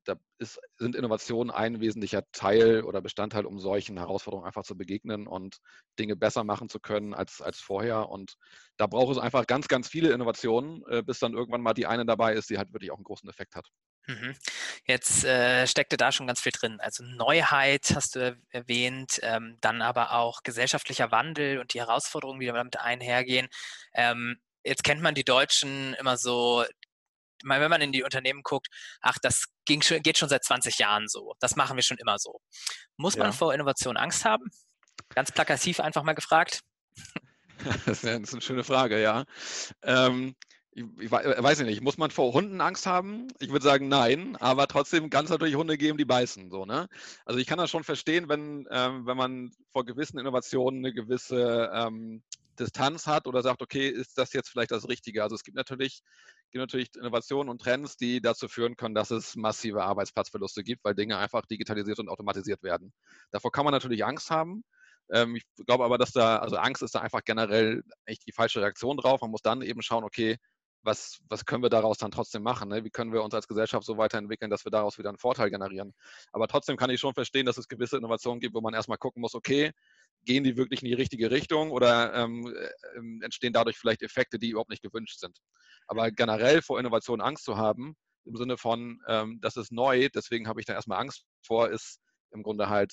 da 0.06 0.14
ist, 0.38 0.60
sind 0.78 0.94
Innovationen 0.94 1.50
ein 1.50 1.80
wesentlicher 1.80 2.22
Teil 2.32 2.82
oder 2.82 3.02
Bestandteil, 3.02 3.44
um 3.44 3.58
solchen 3.58 3.98
Herausforderungen 3.98 4.46
einfach 4.46 4.62
zu 4.62 4.76
begegnen 4.76 5.26
und 5.26 5.58
Dinge 5.98 6.16
besser 6.16 6.44
machen 6.44 6.68
zu 6.68 6.80
können 6.80 7.12
als, 7.12 7.40
als 7.42 7.58
vorher. 7.58 8.08
Und 8.08 8.36
da 8.76 8.86
braucht 8.86 9.16
es 9.16 9.22
einfach 9.22 9.46
ganz, 9.46 9.68
ganz 9.68 9.88
viele 9.88 10.12
Innovationen, 10.12 10.82
äh, 10.88 11.02
bis 11.02 11.18
dann 11.18 11.34
irgendwann 11.34 11.60
mal 11.60 11.74
die 11.74 11.86
eine 11.86 12.06
dabei 12.06 12.34
ist, 12.34 12.50
die 12.50 12.58
halt 12.58 12.72
wirklich 12.72 12.90
auch 12.90 12.96
einen 12.96 13.04
großen 13.04 13.28
Effekt 13.28 13.56
hat. 13.56 13.68
Mhm. 14.06 14.36
Jetzt 14.86 15.24
äh, 15.24 15.66
steckte 15.66 15.96
da 15.96 16.12
schon 16.12 16.28
ganz 16.28 16.40
viel 16.40 16.52
drin. 16.52 16.78
Also 16.80 17.02
Neuheit 17.02 17.92
hast 17.94 18.14
du 18.14 18.38
erwähnt, 18.50 19.18
ähm, 19.22 19.58
dann 19.60 19.82
aber 19.82 20.12
auch 20.12 20.42
gesellschaftlicher 20.44 21.10
Wandel 21.10 21.58
und 21.58 21.74
die 21.74 21.80
Herausforderungen, 21.80 22.40
die 22.40 22.46
damit 22.46 22.78
einhergehen. 22.78 23.48
Ähm, 23.94 24.38
jetzt 24.62 24.84
kennt 24.84 25.02
man 25.02 25.14
die 25.14 25.24
Deutschen 25.24 25.94
immer 25.94 26.16
so, 26.16 26.64
wenn 27.44 27.70
man 27.70 27.82
in 27.82 27.92
die 27.92 28.04
Unternehmen 28.04 28.42
guckt, 28.42 28.68
ach, 29.00 29.18
das 29.20 29.46
ging 29.64 29.82
schon, 29.82 30.02
geht 30.02 30.18
schon 30.18 30.28
seit 30.28 30.44
20 30.44 30.78
Jahren 30.78 31.08
so. 31.08 31.34
Das 31.40 31.56
machen 31.56 31.76
wir 31.76 31.82
schon 31.82 31.98
immer 31.98 32.18
so. 32.18 32.40
Muss 32.96 33.16
man 33.16 33.32
vor 33.32 33.52
Innovation 33.52 33.96
Angst 33.96 34.24
haben? 34.24 34.44
Ganz 35.10 35.32
plakativ 35.32 35.80
einfach 35.80 36.02
mal 36.02 36.14
gefragt. 36.14 36.60
Das 37.86 38.04
ist 38.04 38.04
eine 38.04 38.42
schöne 38.42 38.64
Frage, 38.64 39.00
ja. 39.00 39.24
Ähm, 39.82 40.36
ich, 40.76 40.84
ich, 41.00 41.10
weiß 41.10 41.60
nicht, 41.60 41.80
muss 41.80 41.96
man 41.96 42.10
vor 42.10 42.34
Hunden 42.34 42.60
Angst 42.60 42.86
haben? 42.86 43.28
Ich 43.40 43.50
würde 43.50 43.64
sagen, 43.64 43.88
nein, 43.88 44.36
aber 44.36 44.66
trotzdem 44.66 45.08
kann 45.08 45.24
es 45.24 45.30
natürlich 45.30 45.56
Hunde 45.56 45.78
geben, 45.78 45.96
die 45.96 46.04
beißen. 46.04 46.50
So, 46.50 46.66
ne? 46.66 46.88
Also 47.24 47.40
ich 47.40 47.46
kann 47.46 47.56
das 47.56 47.70
schon 47.70 47.82
verstehen, 47.82 48.28
wenn, 48.28 48.68
ähm, 48.70 49.06
wenn 49.06 49.16
man 49.16 49.50
vor 49.72 49.86
gewissen 49.86 50.18
Innovationen 50.18 50.84
eine 50.84 50.92
gewisse 50.92 51.70
ähm, 51.72 52.22
Distanz 52.60 53.06
hat 53.06 53.26
oder 53.26 53.42
sagt, 53.42 53.62
okay, 53.62 53.88
ist 53.88 54.18
das 54.18 54.34
jetzt 54.34 54.50
vielleicht 54.50 54.70
das 54.70 54.86
Richtige? 54.86 55.22
Also 55.22 55.34
es 55.34 55.44
gibt 55.44 55.56
natürlich, 55.56 56.02
gibt 56.50 56.60
natürlich 56.60 56.94
Innovationen 56.94 57.48
und 57.48 57.62
Trends, 57.62 57.96
die 57.96 58.20
dazu 58.20 58.46
führen 58.46 58.76
können, 58.76 58.94
dass 58.94 59.10
es 59.10 59.34
massive 59.34 59.82
Arbeitsplatzverluste 59.82 60.62
gibt, 60.62 60.84
weil 60.84 60.94
Dinge 60.94 61.16
einfach 61.16 61.46
digitalisiert 61.46 62.00
und 62.00 62.10
automatisiert 62.10 62.62
werden. 62.62 62.92
Davor 63.30 63.50
kann 63.50 63.64
man 63.64 63.72
natürlich 63.72 64.04
Angst 64.04 64.30
haben. 64.30 64.62
Ähm, 65.10 65.36
ich 65.36 65.44
glaube 65.64 65.84
aber, 65.84 65.96
dass 65.96 66.12
da, 66.12 66.36
also 66.36 66.56
Angst 66.56 66.82
ist 66.82 66.94
da 66.94 67.00
einfach 67.00 67.24
generell 67.24 67.82
echt 68.04 68.26
die 68.26 68.32
falsche 68.32 68.60
Reaktion 68.60 68.98
drauf. 68.98 69.22
Man 69.22 69.30
muss 69.30 69.40
dann 69.40 69.62
eben 69.62 69.80
schauen, 69.80 70.04
okay, 70.04 70.36
was, 70.86 71.18
was 71.28 71.44
können 71.44 71.62
wir 71.62 71.68
daraus 71.68 71.98
dann 71.98 72.10
trotzdem 72.10 72.42
machen? 72.42 72.68
Ne? 72.68 72.84
Wie 72.84 72.90
können 72.90 73.12
wir 73.12 73.22
uns 73.22 73.34
als 73.34 73.48
Gesellschaft 73.48 73.84
so 73.84 73.98
weiterentwickeln, 73.98 74.50
dass 74.50 74.64
wir 74.64 74.70
daraus 74.70 74.98
wieder 74.98 75.10
einen 75.10 75.18
Vorteil 75.18 75.50
generieren? 75.50 75.92
Aber 76.32 76.48
trotzdem 76.48 76.76
kann 76.76 76.90
ich 76.90 77.00
schon 77.00 77.12
verstehen, 77.12 77.44
dass 77.44 77.58
es 77.58 77.68
gewisse 77.68 77.98
Innovationen 77.98 78.40
gibt, 78.40 78.54
wo 78.54 78.60
man 78.60 78.72
erstmal 78.72 78.96
gucken 78.96 79.20
muss, 79.20 79.34
okay, 79.34 79.72
gehen 80.24 80.44
die 80.44 80.56
wirklich 80.56 80.82
in 80.82 80.88
die 80.88 80.94
richtige 80.94 81.30
Richtung 81.30 81.70
oder 81.70 82.14
ähm, 82.14 82.46
äh, 82.46 83.24
entstehen 83.24 83.52
dadurch 83.52 83.76
vielleicht 83.76 84.02
Effekte, 84.02 84.38
die 84.38 84.50
überhaupt 84.50 84.70
nicht 84.70 84.82
gewünscht 84.82 85.18
sind? 85.18 85.38
Aber 85.86 86.10
generell 86.10 86.62
vor 86.62 86.80
Innovation 86.80 87.20
Angst 87.20 87.44
zu 87.44 87.56
haben, 87.56 87.96
im 88.24 88.36
Sinne 88.36 88.56
von, 88.56 89.00
ähm, 89.06 89.38
das 89.40 89.56
ist 89.56 89.72
neu, 89.72 90.08
deswegen 90.14 90.48
habe 90.48 90.60
ich 90.60 90.66
da 90.66 90.72
erstmal 90.72 91.00
Angst 91.00 91.24
vor, 91.42 91.70
ist 91.70 92.00
im 92.32 92.42
Grunde 92.42 92.68
halt 92.68 92.92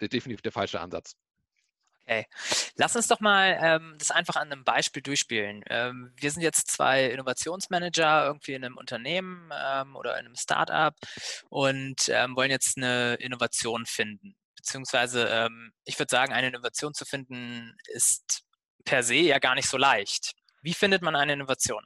definitiv 0.00 0.42
der 0.42 0.52
falsche 0.52 0.80
Ansatz. 0.80 1.14
Okay, 2.08 2.26
lass 2.76 2.94
uns 2.94 3.08
doch 3.08 3.18
mal 3.18 3.58
ähm, 3.60 3.96
das 3.98 4.12
einfach 4.12 4.36
an 4.36 4.52
einem 4.52 4.62
Beispiel 4.62 5.02
durchspielen. 5.02 5.64
Ähm, 5.68 6.12
wir 6.14 6.30
sind 6.30 6.42
jetzt 6.42 6.70
zwei 6.70 7.06
Innovationsmanager 7.06 8.26
irgendwie 8.26 8.52
in 8.52 8.64
einem 8.64 8.76
Unternehmen 8.76 9.50
ähm, 9.52 9.96
oder 9.96 10.16
in 10.20 10.26
einem 10.26 10.36
Startup 10.36 10.94
und 11.48 12.08
ähm, 12.08 12.36
wollen 12.36 12.52
jetzt 12.52 12.76
eine 12.76 13.14
Innovation 13.14 13.86
finden. 13.86 14.36
Beziehungsweise, 14.54 15.26
ähm, 15.26 15.72
ich 15.84 15.98
würde 15.98 16.10
sagen, 16.10 16.32
eine 16.32 16.46
Innovation 16.46 16.94
zu 16.94 17.04
finden 17.04 17.76
ist 17.86 18.44
per 18.84 19.02
se 19.02 19.16
ja 19.16 19.40
gar 19.40 19.56
nicht 19.56 19.68
so 19.68 19.76
leicht. 19.76 20.34
Wie 20.62 20.74
findet 20.74 21.02
man 21.02 21.16
eine 21.16 21.32
Innovation? 21.32 21.84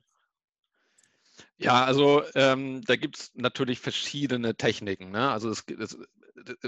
Ja, 1.56 1.84
also 1.84 2.24
ähm, 2.34 2.82
da 2.82 2.96
gibt 2.96 3.18
es 3.18 3.30
natürlich 3.34 3.80
verschiedene 3.80 4.54
Techniken. 4.54 5.10
Ne? 5.10 5.30
Also 5.30 5.48
es, 5.48 5.64
es, 5.78 5.96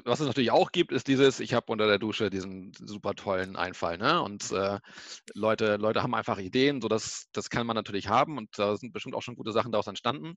was 0.04 0.20
es 0.20 0.26
natürlich 0.26 0.50
auch 0.50 0.72
gibt, 0.72 0.92
ist 0.92 1.08
dieses, 1.08 1.40
ich 1.40 1.54
habe 1.54 1.70
unter 1.72 1.86
der 1.86 1.98
Dusche 1.98 2.30
diesen 2.30 2.72
super 2.74 3.14
tollen 3.14 3.56
Einfall. 3.56 3.98
Ne? 3.98 4.22
Und 4.22 4.50
äh, 4.52 4.78
Leute, 5.34 5.76
Leute 5.76 6.02
haben 6.02 6.14
einfach 6.14 6.38
Ideen, 6.38 6.80
so 6.80 6.88
das, 6.88 7.28
das 7.32 7.50
kann 7.50 7.66
man 7.66 7.76
natürlich 7.76 8.08
haben 8.08 8.38
und 8.38 8.50
da 8.58 8.76
sind 8.76 8.92
bestimmt 8.92 9.14
auch 9.14 9.22
schon 9.22 9.36
gute 9.36 9.52
Sachen 9.52 9.72
daraus 9.72 9.86
entstanden. 9.86 10.34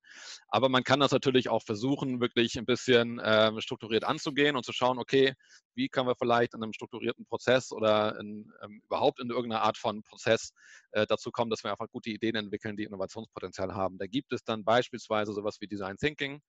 Aber 0.48 0.70
man 0.70 0.84
kann 0.84 1.00
das 1.00 1.12
natürlich 1.12 1.50
auch 1.50 1.64
versuchen, 1.64 2.22
wirklich 2.22 2.58
ein 2.58 2.66
bisschen 2.66 3.20
äh, 3.20 3.52
strukturiert 3.62 4.04
anzugehen 4.04 4.56
und 4.56 4.66
zu 4.66 4.74
schauen, 4.74 5.00
okay, 5.00 5.34
wie 5.76 5.90
können 5.90 6.08
wir 6.08 6.16
vielleicht 6.16 6.54
in 6.54 6.64
einem 6.64 6.74
strukturierten 6.74 7.26
Prozess 7.26 7.72
oder 7.72 8.20
in, 8.20 8.52
ähm, 8.64 8.82
überhaupt 8.86 9.20
in 9.20 9.30
irgendeiner 9.30 9.64
Art 9.64 9.78
von 9.78 10.04
Prozess 10.04 10.54
äh, 10.92 11.06
dazu 11.06 11.32
kommen, 11.32 11.50
dass 11.50 11.64
wir 11.64 11.72
einfach 11.72 11.90
gute 11.90 12.10
Ideen 12.10 12.36
entwickeln, 12.36 12.78
die 12.78 12.84
Innovationspotenzial 12.84 13.74
haben. 13.74 13.98
Da 13.98 14.08
gibt 14.08 14.34
es 14.34 14.44
dann 14.44 14.64
beispielsweise 14.64 15.34
sowas 15.34 15.58
wie 15.60 15.68
Design 15.68 15.98
Thinking 15.98 16.42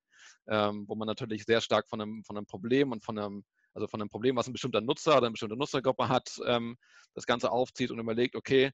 ähm, 0.48 0.84
wo 0.88 0.94
man 0.94 1.06
natürlich 1.06 1.44
sehr 1.44 1.60
stark 1.60 1.88
von 1.88 2.00
einem, 2.00 2.24
von 2.24 2.36
einem 2.36 2.46
Problem 2.46 2.92
und 2.92 3.04
von 3.04 3.18
einem, 3.18 3.44
also 3.74 3.86
von 3.86 4.00
einem 4.00 4.08
Problem, 4.08 4.36
was 4.36 4.46
ein 4.46 4.52
bestimmter 4.52 4.80
Nutzer 4.80 5.12
oder 5.12 5.26
eine 5.26 5.32
bestimmte 5.32 5.56
Nutzergruppe 5.56 6.08
hat, 6.08 6.40
ähm, 6.46 6.76
das 7.14 7.26
Ganze 7.26 7.50
aufzieht 7.50 7.90
und 7.90 7.98
überlegt, 7.98 8.36
okay, 8.36 8.72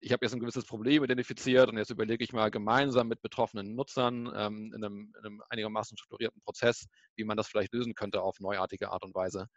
ich 0.00 0.12
habe 0.12 0.24
jetzt 0.24 0.34
ein 0.34 0.40
gewisses 0.40 0.66
Problem 0.66 1.02
identifiziert 1.02 1.68
und 1.70 1.78
jetzt 1.78 1.90
überlege 1.90 2.22
ich 2.22 2.32
mal 2.32 2.50
gemeinsam 2.50 3.08
mit 3.08 3.22
betroffenen 3.22 3.74
Nutzern 3.74 4.30
ähm, 4.36 4.72
in, 4.74 4.84
einem, 4.84 5.12
in, 5.18 5.24
einem, 5.24 5.42
einigermaßen 5.48 5.96
strukturierten 5.96 6.42
Prozess, 6.42 6.86
wie 7.16 7.24
man 7.24 7.38
das 7.38 7.48
vielleicht 7.48 7.72
lösen 7.72 7.94
könnte 7.94 8.20
auf 8.20 8.38
neuartige 8.38 8.90
Art 8.90 9.02
und 9.02 9.14
Weise. 9.14 9.48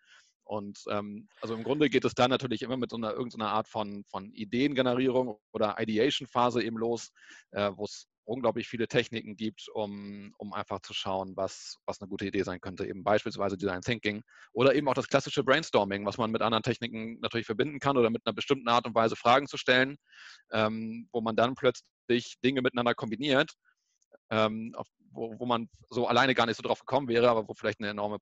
Und 0.46 0.86
ähm, 0.90 1.28
also 1.42 1.54
im 1.56 1.64
Grunde 1.64 1.90
geht 1.90 2.06
es 2.06 2.16
dann 2.16 2.30
natürlich 2.30 2.62
immer 2.62 2.78
mit 2.78 2.92
so 2.92 2.96
einer 2.96 3.12
irgendeiner 3.12 3.52
Art 3.52 3.68
von, 3.68 4.06
von 4.06 4.32
Ideengenerierung 4.32 5.38
oder 5.52 5.76
Ideation-Phase 5.78 6.64
eben 6.64 6.78
los, 6.78 7.12
äh, 7.52 7.72
wo 7.76 7.84
es 7.84 8.08
unglaublich 8.28 8.68
viele 8.68 8.88
Techniken 8.88 9.36
gibt, 9.36 9.68
um, 9.74 10.34
um 10.38 10.54
einfach 10.54 10.82
zu 10.82 10.94
schauen, 10.94 11.36
was, 11.36 11.78
was 11.86 12.02
eine 12.02 12.10
gute 12.10 12.26
Idee 12.26 12.44
sein 12.44 12.60
könnte. 12.60 12.86
Eben 12.86 13.04
beispielsweise 13.04 13.58
Design 13.58 13.82
Thinking 13.82 14.22
oder 14.54 14.76
eben 14.76 14.88
auch 14.88 14.94
das 14.94 15.08
klassische 15.08 15.44
Brainstorming, 15.44 16.06
was 16.06 16.18
man 16.18 16.32
mit 16.32 16.42
anderen 16.42 16.64
Techniken 16.64 17.20
natürlich 17.22 17.46
verbinden 17.46 17.80
kann 17.80 17.98
oder 17.98 18.10
mit 18.10 18.22
einer 18.26 18.34
bestimmten 18.34 18.68
Art 18.68 18.86
und 18.86 18.96
Weise 18.96 19.16
Fragen 19.16 19.48
zu 19.48 19.58
stellen, 19.58 19.98
ähm, 20.52 21.08
wo 21.12 21.22
man 21.22 21.36
dann 21.36 21.56
plötzlich 21.56 22.36
Dinge 22.44 22.62
miteinander 22.62 22.94
kombiniert, 22.94 23.54
ähm, 24.30 24.76
wo, 25.12 25.40
wo 25.40 25.46
man 25.46 25.70
so 25.90 26.08
alleine 26.08 26.36
gar 26.36 26.46
nicht 26.46 26.58
so 26.58 26.64
drauf 26.64 26.80
gekommen 26.80 27.08
wäre, 27.08 27.30
aber 27.30 27.48
wo 27.48 27.54
vielleicht 27.54 27.80
eine 27.80 27.90
enorme 27.90 28.20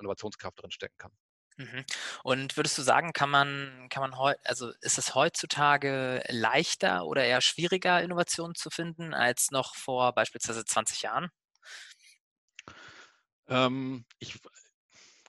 Innovationskraft 0.00 0.62
drin 0.62 0.70
stecken 0.70 0.96
kann. 0.98 1.12
Mhm. 1.60 1.84
Und 2.24 2.56
würdest 2.56 2.78
du 2.78 2.82
sagen, 2.82 3.12
kann 3.12 3.28
man, 3.28 3.88
kann 3.90 4.00
man 4.02 4.16
heu 4.18 4.32
also 4.44 4.70
ist 4.80 4.96
es 4.96 5.14
heutzutage 5.14 6.22
leichter 6.28 7.04
oder 7.06 7.24
eher 7.24 7.42
schwieriger, 7.42 8.02
Innovationen 8.02 8.54
zu 8.54 8.70
finden, 8.70 9.12
als 9.12 9.50
noch 9.50 9.74
vor 9.74 10.14
beispielsweise 10.14 10.64
20 10.64 11.02
Jahren? 11.02 11.30
Ähm, 13.48 14.04
ich, 14.18 14.38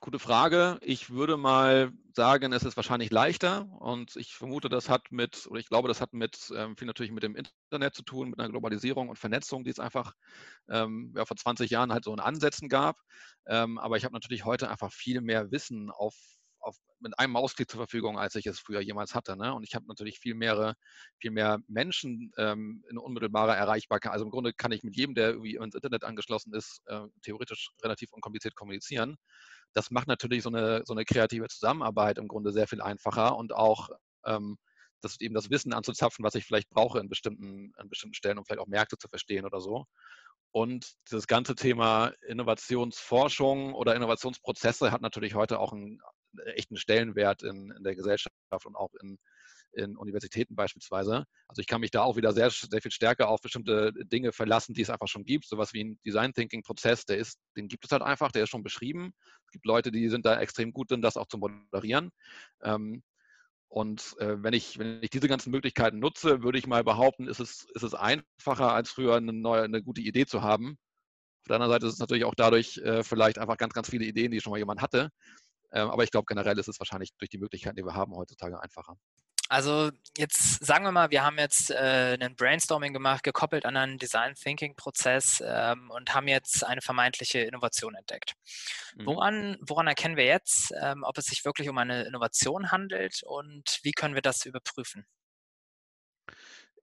gute 0.02 0.18
Frage. 0.18 0.78
Ich 0.82 1.10
würde 1.10 1.36
mal 1.36 1.92
sagen, 2.12 2.52
es 2.52 2.64
ist 2.64 2.76
wahrscheinlich 2.76 3.12
leichter 3.12 3.68
und 3.80 4.16
ich 4.16 4.34
vermute, 4.34 4.68
das 4.68 4.88
hat 4.88 5.12
mit, 5.12 5.46
oder 5.46 5.60
ich 5.60 5.68
glaube, 5.68 5.86
das 5.86 6.00
hat 6.00 6.12
mit 6.12 6.52
ähm, 6.56 6.76
viel 6.76 6.88
natürlich 6.88 7.12
mit 7.12 7.22
dem 7.22 7.36
Internet 7.36 7.94
zu 7.94 8.02
tun, 8.02 8.30
mit 8.30 8.40
einer 8.40 8.48
Globalisierung 8.48 9.08
und 9.08 9.18
Vernetzung, 9.18 9.62
die 9.62 9.70
es 9.70 9.78
einfach 9.78 10.12
ähm, 10.68 11.14
ja, 11.16 11.24
vor 11.24 11.36
20 11.36 11.70
Jahren 11.70 11.92
halt 11.92 12.02
so 12.04 12.12
in 12.12 12.18
Ansätzen 12.18 12.68
gab. 12.68 12.96
Ähm, 13.46 13.78
aber 13.78 13.96
ich 13.96 14.04
habe 14.04 14.12
natürlich 14.12 14.44
heute 14.44 14.68
einfach 14.70 14.92
viel 14.92 15.20
mehr 15.20 15.52
Wissen 15.52 15.88
auf, 15.88 16.16
auf, 16.58 16.76
mit 16.98 17.16
einem 17.20 17.32
Mausklick 17.34 17.70
zur 17.70 17.78
Verfügung, 17.78 18.18
als 18.18 18.34
ich 18.34 18.46
es 18.46 18.58
früher 18.58 18.80
jemals 18.80 19.14
hatte. 19.14 19.36
Ne? 19.36 19.54
Und 19.54 19.62
ich 19.62 19.76
habe 19.76 19.86
natürlich 19.86 20.18
viel 20.18 20.34
mehr, 20.34 20.74
viel 21.20 21.30
mehr 21.30 21.60
Menschen 21.68 22.32
ähm, 22.38 22.84
in 22.90 22.98
unmittelbarer 22.98 23.56
Erreichbarkeit. 23.56 24.10
Also 24.10 24.24
im 24.24 24.32
Grunde 24.32 24.52
kann 24.52 24.72
ich 24.72 24.82
mit 24.82 24.96
jedem, 24.96 25.14
der 25.14 25.30
irgendwie 25.30 25.54
ins 25.54 25.76
Internet 25.76 26.02
angeschlossen 26.02 26.52
ist, 26.54 26.82
äh, 26.86 27.02
theoretisch 27.22 27.70
relativ 27.84 28.12
unkompliziert 28.12 28.56
kommunizieren. 28.56 29.16
Das 29.74 29.90
macht 29.90 30.08
natürlich 30.08 30.42
so 30.42 30.50
eine, 30.50 30.82
so 30.84 30.94
eine 30.94 31.04
kreative 31.04 31.48
Zusammenarbeit 31.48 32.18
im 32.18 32.28
Grunde 32.28 32.52
sehr 32.52 32.68
viel 32.68 32.82
einfacher 32.82 33.36
und 33.36 33.54
auch 33.54 33.88
ähm, 34.24 34.58
das 35.00 35.20
eben 35.20 35.34
das 35.34 35.50
Wissen 35.50 35.72
anzuzapfen, 35.72 36.24
was 36.24 36.34
ich 36.34 36.44
vielleicht 36.44 36.70
brauche 36.70 37.00
in 37.00 37.08
bestimmten, 37.08 37.72
an 37.76 37.88
bestimmten 37.88 38.14
Stellen, 38.14 38.38
um 38.38 38.44
vielleicht 38.44 38.60
auch 38.60 38.68
Märkte 38.68 38.98
zu 38.98 39.08
verstehen 39.08 39.44
oder 39.44 39.60
so. 39.60 39.86
Und 40.52 40.92
dieses 41.10 41.26
ganze 41.26 41.54
Thema 41.54 42.12
Innovationsforschung 42.26 43.74
oder 43.74 43.96
Innovationsprozesse 43.96 44.92
hat 44.92 45.00
natürlich 45.00 45.34
heute 45.34 45.58
auch 45.58 45.72
einen 45.72 46.00
echten 46.54 46.76
Stellenwert 46.76 47.42
in, 47.42 47.72
in 47.76 47.82
der 47.82 47.96
Gesellschaft 47.96 48.34
und 48.64 48.76
auch 48.76 48.92
in, 49.00 49.18
in 49.72 49.96
Universitäten 49.96 50.54
beispielsweise. 50.54 51.24
Also 51.48 51.60
ich 51.60 51.66
kann 51.66 51.80
mich 51.80 51.90
da 51.90 52.02
auch 52.02 52.16
wieder 52.16 52.32
sehr, 52.32 52.50
sehr 52.50 52.82
viel 52.82 52.90
stärker 52.90 53.28
auf 53.28 53.40
bestimmte 53.40 53.92
Dinge 54.04 54.32
verlassen, 54.32 54.74
die 54.74 54.82
es 54.82 54.90
einfach 54.90 55.08
schon 55.08 55.24
gibt. 55.24 55.46
Sowas 55.46 55.72
wie 55.72 55.84
ein 55.84 55.98
Design 56.04 56.34
Thinking 56.34 56.62
Prozess, 56.62 57.04
der 57.06 57.18
ist, 57.18 57.38
den 57.56 57.68
gibt 57.68 57.84
es 57.84 57.90
halt 57.90 58.02
einfach, 58.02 58.32
der 58.32 58.44
ist 58.44 58.50
schon 58.50 58.62
beschrieben. 58.62 59.12
Es 59.46 59.52
gibt 59.52 59.66
Leute, 59.66 59.90
die 59.90 60.08
sind 60.08 60.26
da 60.26 60.38
extrem 60.40 60.72
gut 60.72 60.90
drin, 60.90 61.02
das 61.02 61.16
auch 61.16 61.26
zu 61.26 61.38
moderieren. 61.38 62.10
Ähm, 62.62 63.02
und 63.68 64.14
äh, 64.18 64.36
wenn, 64.42 64.52
ich, 64.52 64.78
wenn 64.78 65.02
ich 65.02 65.08
diese 65.08 65.28
ganzen 65.28 65.50
Möglichkeiten 65.50 65.98
nutze, 65.98 66.42
würde 66.42 66.58
ich 66.58 66.66
mal 66.66 66.84
behaupten, 66.84 67.26
ist 67.26 67.40
es, 67.40 67.66
ist 67.74 67.82
es 67.82 67.94
einfacher, 67.94 68.72
als 68.72 68.90
früher 68.90 69.16
eine, 69.16 69.32
neue, 69.32 69.62
eine 69.62 69.82
gute 69.82 70.02
Idee 70.02 70.26
zu 70.26 70.42
haben. 70.42 70.76
Auf 71.40 71.48
der 71.48 71.56
anderen 71.56 71.72
Seite 71.72 71.86
ist 71.86 71.94
es 71.94 71.98
natürlich 71.98 72.24
auch 72.24 72.34
dadurch 72.36 72.76
äh, 72.78 73.02
vielleicht 73.02 73.38
einfach 73.38 73.56
ganz, 73.56 73.72
ganz 73.72 73.88
viele 73.88 74.04
Ideen, 74.04 74.30
die 74.30 74.40
schon 74.40 74.50
mal 74.50 74.58
jemand 74.58 74.82
hatte. 74.82 75.08
Ähm, 75.72 75.88
aber 75.88 76.04
ich 76.04 76.10
glaube, 76.10 76.26
generell 76.28 76.58
ist 76.58 76.68
es 76.68 76.78
wahrscheinlich 76.80 77.10
durch 77.16 77.30
die 77.30 77.38
Möglichkeiten, 77.38 77.76
die 77.76 77.84
wir 77.84 77.94
haben, 77.94 78.14
heutzutage 78.14 78.60
einfacher. 78.60 78.96
Also 79.48 79.90
jetzt 80.16 80.64
sagen 80.64 80.84
wir 80.84 80.92
mal, 80.92 81.10
wir 81.10 81.24
haben 81.24 81.38
jetzt 81.38 81.70
äh, 81.70 82.16
einen 82.18 82.36
Brainstorming 82.36 82.92
gemacht, 82.92 83.22
gekoppelt 83.22 83.66
an 83.66 83.76
einen 83.76 83.98
Design 83.98 84.34
Thinking 84.34 84.74
Prozess 84.76 85.42
ähm, 85.46 85.90
und 85.90 86.14
haben 86.14 86.28
jetzt 86.28 86.64
eine 86.64 86.80
vermeintliche 86.80 87.40
Innovation 87.40 87.94
entdeckt. 87.94 88.34
Mhm. 88.96 89.06
Woran, 89.06 89.58
woran 89.60 89.86
erkennen 89.86 90.16
wir 90.16 90.24
jetzt, 90.24 90.72
ähm, 90.80 91.02
ob 91.04 91.18
es 91.18 91.26
sich 91.26 91.44
wirklich 91.44 91.68
um 91.68 91.76
eine 91.78 92.04
Innovation 92.04 92.70
handelt 92.70 93.22
und 93.24 93.80
wie 93.82 93.92
können 93.92 94.14
wir 94.14 94.22
das 94.22 94.46
überprüfen? 94.46 95.04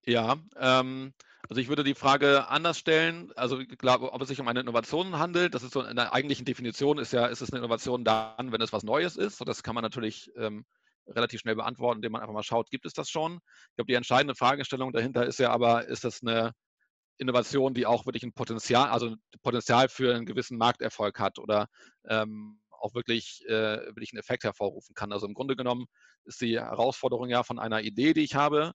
Ja, 0.05 0.37
ähm, 0.57 1.13
also 1.47 1.61
ich 1.61 1.67
würde 1.67 1.83
die 1.83 1.95
Frage 1.95 2.47
anders 2.47 2.77
stellen. 2.77 3.31
Also 3.35 3.59
ich 3.59 3.77
glaube, 3.77 4.13
ob 4.13 4.21
es 4.21 4.27
sich 4.27 4.39
um 4.39 4.47
eine 4.47 4.59
Innovation 4.59 5.17
handelt, 5.17 5.55
das 5.55 5.63
ist 5.63 5.73
so 5.73 5.81
in 5.81 5.95
der 5.95 6.13
eigentlichen 6.13 6.45
Definition 6.45 6.99
ist 6.99 7.13
ja, 7.13 7.25
ist 7.25 7.41
es 7.41 7.51
eine 7.51 7.59
Innovation 7.59 8.03
dann, 8.03 8.51
wenn 8.51 8.61
es 8.61 8.73
was 8.73 8.83
Neues 8.83 9.15
ist. 9.15 9.41
Und 9.41 9.49
das 9.49 9.63
kann 9.63 9.75
man 9.75 9.83
natürlich 9.83 10.31
ähm, 10.35 10.65
relativ 11.09 11.41
schnell 11.41 11.55
beantworten, 11.55 11.97
indem 11.97 12.13
man 12.13 12.21
einfach 12.21 12.33
mal 12.33 12.43
schaut, 12.43 12.69
gibt 12.69 12.85
es 12.85 12.93
das 12.93 13.09
schon? 13.09 13.39
Ich 13.69 13.75
glaube, 13.75 13.87
die 13.87 13.95
entscheidende 13.95 14.35
Fragestellung 14.35 14.91
dahinter 14.91 15.25
ist 15.25 15.39
ja 15.39 15.51
aber, 15.51 15.87
ist 15.87 16.03
das 16.03 16.21
eine 16.21 16.53
Innovation, 17.17 17.73
die 17.73 17.85
auch 17.85 18.05
wirklich 18.05 18.23
ein 18.23 18.33
Potenzial, 18.33 18.89
also 18.89 19.15
Potenzial 19.43 19.89
für 19.89 20.15
einen 20.15 20.25
gewissen 20.25 20.57
Markterfolg 20.57 21.19
hat 21.19 21.37
oder 21.37 21.67
ähm, 22.07 22.61
auch 22.71 22.95
wirklich, 22.95 23.43
äh, 23.47 23.85
wirklich 23.87 24.13
einen 24.13 24.19
Effekt 24.19 24.43
hervorrufen 24.43 24.95
kann. 24.95 25.11
Also 25.11 25.27
im 25.27 25.33
Grunde 25.33 25.55
genommen 25.55 25.87
ist 26.23 26.41
die 26.41 26.57
Herausforderung 26.59 27.29
ja 27.29 27.43
von 27.43 27.59
einer 27.59 27.81
Idee, 27.81 28.13
die 28.13 28.23
ich 28.23 28.35
habe, 28.35 28.71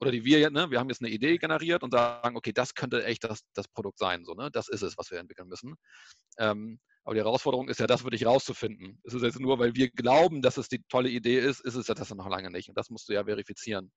oder 0.00 0.10
die 0.10 0.24
wir, 0.24 0.50
ne, 0.50 0.70
wir 0.70 0.78
haben 0.78 0.88
jetzt 0.88 1.02
eine 1.02 1.10
Idee 1.10 1.38
generiert 1.38 1.82
und 1.82 1.92
sagen, 1.92 2.36
okay, 2.36 2.52
das 2.52 2.74
könnte 2.74 3.04
echt 3.04 3.24
das, 3.24 3.40
das 3.54 3.68
Produkt 3.68 3.98
sein, 3.98 4.24
so, 4.24 4.34
ne? 4.34 4.50
das 4.50 4.68
ist 4.68 4.82
es, 4.82 4.98
was 4.98 5.10
wir 5.10 5.18
entwickeln 5.18 5.48
müssen. 5.48 5.74
Ähm, 6.38 6.78
aber 7.04 7.14
die 7.14 7.20
Herausforderung 7.20 7.68
ist 7.68 7.78
ja, 7.78 7.86
das 7.86 8.02
wirklich 8.02 8.26
rauszufinden. 8.26 9.00
Es 9.04 9.14
ist 9.14 9.22
jetzt 9.22 9.38
nur, 9.38 9.60
weil 9.60 9.76
wir 9.76 9.90
glauben, 9.90 10.42
dass 10.42 10.56
es 10.56 10.68
die 10.68 10.82
tolle 10.88 11.08
Idee 11.08 11.38
ist, 11.38 11.60
ist 11.60 11.76
es 11.76 11.86
ja 11.86 11.94
das 11.94 12.12
noch 12.12 12.28
lange 12.28 12.50
nicht. 12.50 12.68
Und 12.68 12.76
das 12.76 12.90
musst 12.90 13.08
du 13.08 13.12
ja 13.12 13.24
verifizieren. 13.24 13.92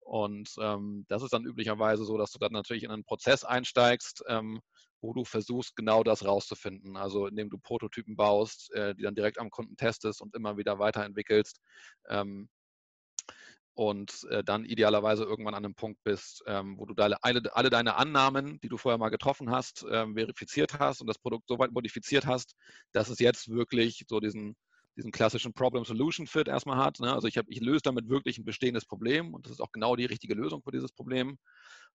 Und 0.00 0.50
ähm, 0.60 1.04
das 1.08 1.22
ist 1.22 1.32
dann 1.32 1.44
üblicherweise 1.44 2.04
so, 2.04 2.18
dass 2.18 2.32
du 2.32 2.38
dann 2.40 2.50
natürlich 2.50 2.82
in 2.82 2.90
einen 2.90 3.04
Prozess 3.04 3.44
einsteigst, 3.44 4.24
ähm, 4.26 4.60
wo 5.00 5.12
du 5.12 5.24
versuchst, 5.24 5.76
genau 5.76 6.02
das 6.02 6.24
rauszufinden. 6.24 6.96
Also 6.96 7.28
indem 7.28 7.48
du 7.48 7.58
Prototypen 7.58 8.16
baust, 8.16 8.72
äh, 8.72 8.94
die 8.96 9.02
dann 9.02 9.14
direkt 9.14 9.38
am 9.38 9.50
Kunden 9.50 9.76
testest 9.76 10.20
und 10.20 10.34
immer 10.34 10.56
wieder 10.56 10.80
weiterentwickelst. 10.80 11.60
Ähm, 12.08 12.48
und 13.78 14.26
äh, 14.30 14.42
dann 14.42 14.64
idealerweise 14.64 15.22
irgendwann 15.22 15.54
an 15.54 15.64
einem 15.64 15.76
Punkt 15.76 16.02
bist, 16.02 16.42
ähm, 16.46 16.76
wo 16.78 16.84
du 16.84 17.00
alle, 17.00 17.22
alle, 17.22 17.70
deine 17.70 17.94
Annahmen, 17.94 18.58
die 18.58 18.68
du 18.68 18.76
vorher 18.76 18.98
mal 18.98 19.08
getroffen 19.08 19.52
hast, 19.52 19.86
ähm, 19.88 20.16
verifiziert 20.16 20.80
hast 20.80 21.00
und 21.00 21.06
das 21.06 21.20
Produkt 21.20 21.44
so 21.46 21.60
weit 21.60 21.70
modifiziert 21.70 22.26
hast, 22.26 22.56
dass 22.90 23.08
es 23.08 23.20
jetzt 23.20 23.50
wirklich 23.50 24.04
so 24.08 24.18
diesen, 24.18 24.56
diesen 24.96 25.12
klassischen 25.12 25.52
Problem-Solution-Fit 25.54 26.48
erstmal 26.48 26.76
hat. 26.76 26.98
Ne? 26.98 27.12
Also 27.12 27.28
ich, 27.28 27.38
hab, 27.38 27.46
ich 27.48 27.60
löse 27.60 27.82
damit 27.84 28.08
wirklich 28.08 28.36
ein 28.38 28.44
bestehendes 28.44 28.84
Problem 28.84 29.32
und 29.32 29.46
das 29.46 29.52
ist 29.52 29.60
auch 29.60 29.70
genau 29.70 29.94
die 29.94 30.06
richtige 30.06 30.34
Lösung 30.34 30.60
für 30.64 30.72
dieses 30.72 30.90
Problem. 30.90 31.38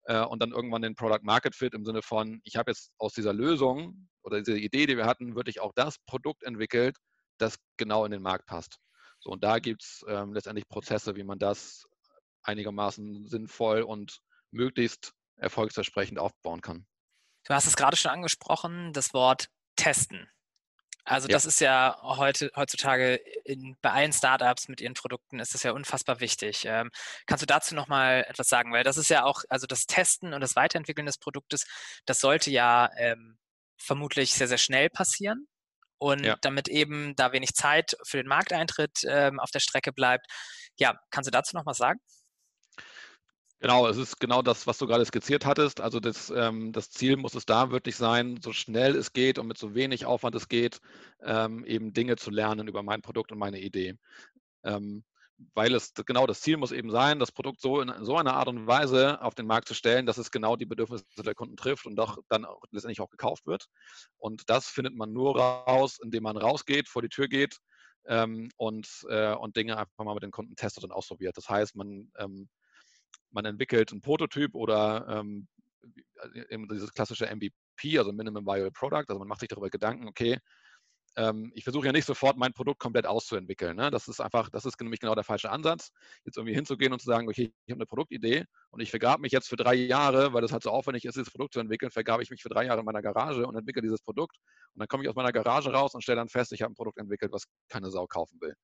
Äh, 0.03 0.25
und 0.25 0.41
dann 0.41 0.51
irgendwann 0.51 0.81
den 0.81 0.95
Product-Market-Fit 0.95 1.73
im 1.73 1.85
Sinne 1.85 2.01
von, 2.01 2.41
ich 2.43 2.57
habe 2.57 2.71
jetzt 2.71 2.91
aus 2.97 3.13
dieser 3.13 3.31
Lösung 3.31 4.09
oder 4.21 4.39
dieser 4.41 4.57
Idee, 4.57 4.85
die 4.85 4.97
wir 4.97 5.05
hatten, 5.05 5.33
wirklich 5.33 5.61
auch 5.61 5.71
das 5.75 5.97
Produkt 6.07 6.43
entwickelt, 6.43 6.97
das 7.37 7.55
genau 7.77 8.03
in 8.03 8.11
den 8.11 8.21
Markt 8.21 8.47
passt. 8.47 8.79
So, 9.19 9.31
und 9.31 9.43
da 9.43 9.59
gibt 9.59 9.83
es 9.83 10.05
ähm, 10.07 10.33
letztendlich 10.33 10.67
Prozesse, 10.67 11.15
wie 11.15 11.23
man 11.23 11.39
das 11.39 11.85
einigermaßen 12.43 13.27
sinnvoll 13.27 13.81
und 13.81 14.21
möglichst 14.51 15.13
erfolgsversprechend 15.37 16.19
aufbauen 16.19 16.61
kann. 16.61 16.85
Du 17.45 17.53
hast 17.53 17.67
es 17.67 17.75
gerade 17.75 17.97
schon 17.97 18.11
angesprochen, 18.11 18.93
das 18.93 19.13
Wort 19.13 19.47
testen. 19.75 20.29
Also 21.05 21.27
ja. 21.27 21.33
das 21.33 21.45
ist 21.45 21.59
ja 21.59 21.97
heute, 22.03 22.51
heutzutage 22.55 23.15
in, 23.43 23.75
bei 23.81 23.91
allen 23.91 24.13
Startups 24.13 24.67
mit 24.67 24.79
ihren 24.79 24.93
Produkten 24.93 25.39
ist 25.39 25.53
das 25.53 25.63
ja 25.63 25.71
unfassbar 25.71 26.19
wichtig. 26.19 26.65
Ähm, 26.65 26.91
kannst 27.25 27.41
du 27.41 27.47
dazu 27.47 27.73
nochmal 27.73 28.25
etwas 28.27 28.47
sagen? 28.47 28.71
Weil 28.71 28.83
das 28.83 28.97
ist 28.97 29.09
ja 29.09 29.23
auch, 29.23 29.43
also 29.49 29.65
das 29.65 29.85
Testen 29.85 30.33
und 30.33 30.41
das 30.41 30.55
Weiterentwickeln 30.55 31.07
des 31.07 31.17
Produktes, 31.17 31.65
das 32.05 32.19
sollte 32.19 32.51
ja 32.51 32.89
ähm, 32.97 33.39
vermutlich 33.77 34.33
sehr, 34.33 34.47
sehr 34.47 34.59
schnell 34.59 34.89
passieren. 34.89 35.47
Und 35.99 36.25
ja. 36.25 36.37
damit 36.41 36.67
eben 36.69 37.15
da 37.15 37.31
wenig 37.33 37.53
Zeit 37.53 37.97
für 38.03 38.17
den 38.17 38.27
Markteintritt 38.27 39.01
ähm, 39.05 39.39
auf 39.39 39.51
der 39.51 39.59
Strecke 39.59 39.91
bleibt. 39.91 40.25
Ja, 40.77 40.97
kannst 41.11 41.27
du 41.27 41.31
dazu 41.31 41.55
noch 41.55 41.65
was 41.65 41.77
sagen? 41.77 41.99
Genau, 43.61 43.87
es 43.87 43.97
ist 43.97 44.21
genau 44.21 44.41
das, 44.41 44.67
was 44.67 44.77
du 44.77 44.87
gerade 44.87 45.05
skizziert 45.05 45.45
hattest. 45.45 45.81
Also 45.81 45.99
das, 45.99 46.29
ähm, 46.29 46.71
das 46.71 46.91
Ziel 46.91 47.17
muss 47.17 47.35
es 47.35 47.45
da 47.45 47.71
wirklich 47.71 47.97
sein, 47.97 48.39
so 48.41 48.53
schnell 48.53 48.95
es 48.95 49.11
geht 49.11 49.37
und 49.37 49.47
mit 49.47 49.57
so 49.57 49.75
wenig 49.75 50.05
Aufwand 50.05 50.33
es 50.35 50.47
geht, 50.47 50.79
ähm, 51.21 51.65
eben 51.65 51.91
Dinge 51.93 52.15
zu 52.15 52.31
lernen 52.31 52.69
über 52.69 52.83
mein 52.83 53.01
Produkt 53.01 53.33
und 53.33 53.37
meine 53.37 53.59
Idee. 53.59 53.97
Ähm, 54.63 55.03
weil 55.53 55.73
es 55.73 55.93
genau 55.93 56.27
das 56.27 56.41
Ziel 56.41 56.57
muss 56.57 56.71
eben 56.71 56.91
sein, 56.91 57.19
das 57.19 57.31
Produkt 57.31 57.61
so 57.61 57.81
in 57.81 57.93
so 58.03 58.17
einer 58.17 58.33
Art 58.33 58.47
und 58.47 58.67
Weise 58.67 59.21
auf 59.21 59.35
den 59.35 59.47
Markt 59.47 59.67
zu 59.67 59.73
stellen, 59.73 60.05
dass 60.05 60.17
es 60.17 60.31
genau 60.31 60.55
die 60.55 60.65
Bedürfnisse 60.65 61.05
der 61.17 61.35
Kunden 61.35 61.55
trifft 61.55 61.85
und 61.85 61.95
doch 61.95 62.17
dann 62.29 62.45
auch 62.45 62.61
letztendlich 62.71 63.01
auch 63.01 63.09
gekauft 63.09 63.45
wird. 63.45 63.67
Und 64.17 64.49
das 64.49 64.67
findet 64.67 64.95
man 64.95 65.13
nur 65.13 65.39
raus, 65.39 65.99
indem 66.03 66.23
man 66.23 66.37
rausgeht, 66.37 66.89
vor 66.89 67.01
die 67.01 67.09
Tür 67.09 67.27
geht 67.27 67.57
ähm, 68.07 68.49
und, 68.57 68.87
äh, 69.09 69.33
und 69.33 69.55
Dinge 69.55 69.77
einfach 69.77 70.03
mal 70.03 70.13
mit 70.13 70.23
den 70.23 70.31
Kunden 70.31 70.55
testet 70.55 70.83
und 70.83 70.91
ausprobiert. 70.91 71.37
Das 71.37 71.49
heißt, 71.49 71.75
man, 71.75 72.11
ähm, 72.17 72.49
man 73.31 73.45
entwickelt 73.45 73.91
einen 73.91 74.01
Prototyp 74.01 74.55
oder 74.55 75.07
ähm, 75.07 75.47
eben 76.49 76.67
dieses 76.67 76.93
klassische 76.93 77.27
MVP, 77.33 77.97
also 77.97 78.11
Minimum 78.11 78.45
Viable 78.45 78.71
Product. 78.71 79.05
Also 79.07 79.19
man 79.19 79.27
macht 79.27 79.39
sich 79.39 79.49
darüber 79.49 79.69
Gedanken, 79.69 80.07
okay, 80.07 80.37
ähm, 81.19 81.51
ich 81.53 81.65
versuche 81.65 81.87
ja 81.87 81.91
nicht 81.91 82.05
sofort 82.05 82.37
mein 82.37 82.53
Produkt 82.53 82.79
komplett 82.79 83.05
auszuentwickeln. 83.05 83.75
Ne? 83.75 83.91
Das 83.91 84.07
ist 84.07 84.21
einfach, 84.21 84.49
das 84.49 84.65
ist 84.65 84.79
nämlich 84.79 85.01
genau 85.01 85.15
der 85.15 85.25
falsche 85.25 85.51
Ansatz, 85.51 85.91
jetzt 86.23 86.37
irgendwie 86.37 86.55
hinzugehen 86.55 86.93
und 86.93 86.99
zu 86.99 87.05
sagen, 87.05 87.27
okay, 87.27 87.53
ich 87.65 87.71
habe 87.71 87.79
eine 87.79 87.85
Produktidee 87.85 88.45
und 88.71 88.79
ich 88.79 88.89
vergabe 88.89 89.21
mich 89.21 89.33
jetzt 89.33 89.49
für 89.49 89.57
drei 89.57 89.73
Jahre, 89.73 90.33
weil 90.33 90.41
das 90.41 90.53
halt 90.53 90.63
so 90.63 90.71
aufwendig 90.71 91.03
ist, 91.03 91.15
dieses 91.15 91.29
Produkt 91.29 91.53
zu 91.53 91.59
entwickeln, 91.59 91.91
vergabe 91.91 92.23
ich 92.23 92.29
mich 92.29 92.41
für 92.41 92.49
drei 92.49 92.65
Jahre 92.65 92.79
in 92.79 92.85
meiner 92.85 93.01
Garage 93.01 93.45
und 93.45 93.55
entwickle 93.57 93.81
dieses 93.81 94.01
Produkt 94.01 94.37
und 94.73 94.79
dann 94.79 94.87
komme 94.87 95.03
ich 95.03 95.09
aus 95.09 95.15
meiner 95.15 95.33
Garage 95.33 95.71
raus 95.71 95.93
und 95.93 96.01
stelle 96.01 96.17
dann 96.17 96.29
fest, 96.29 96.53
ich 96.53 96.61
habe 96.61 96.71
ein 96.71 96.75
Produkt 96.75 96.99
entwickelt, 96.99 97.33
was 97.33 97.43
keine 97.67 97.91
Sau 97.91 98.07
kaufen 98.07 98.39
will 98.39 98.55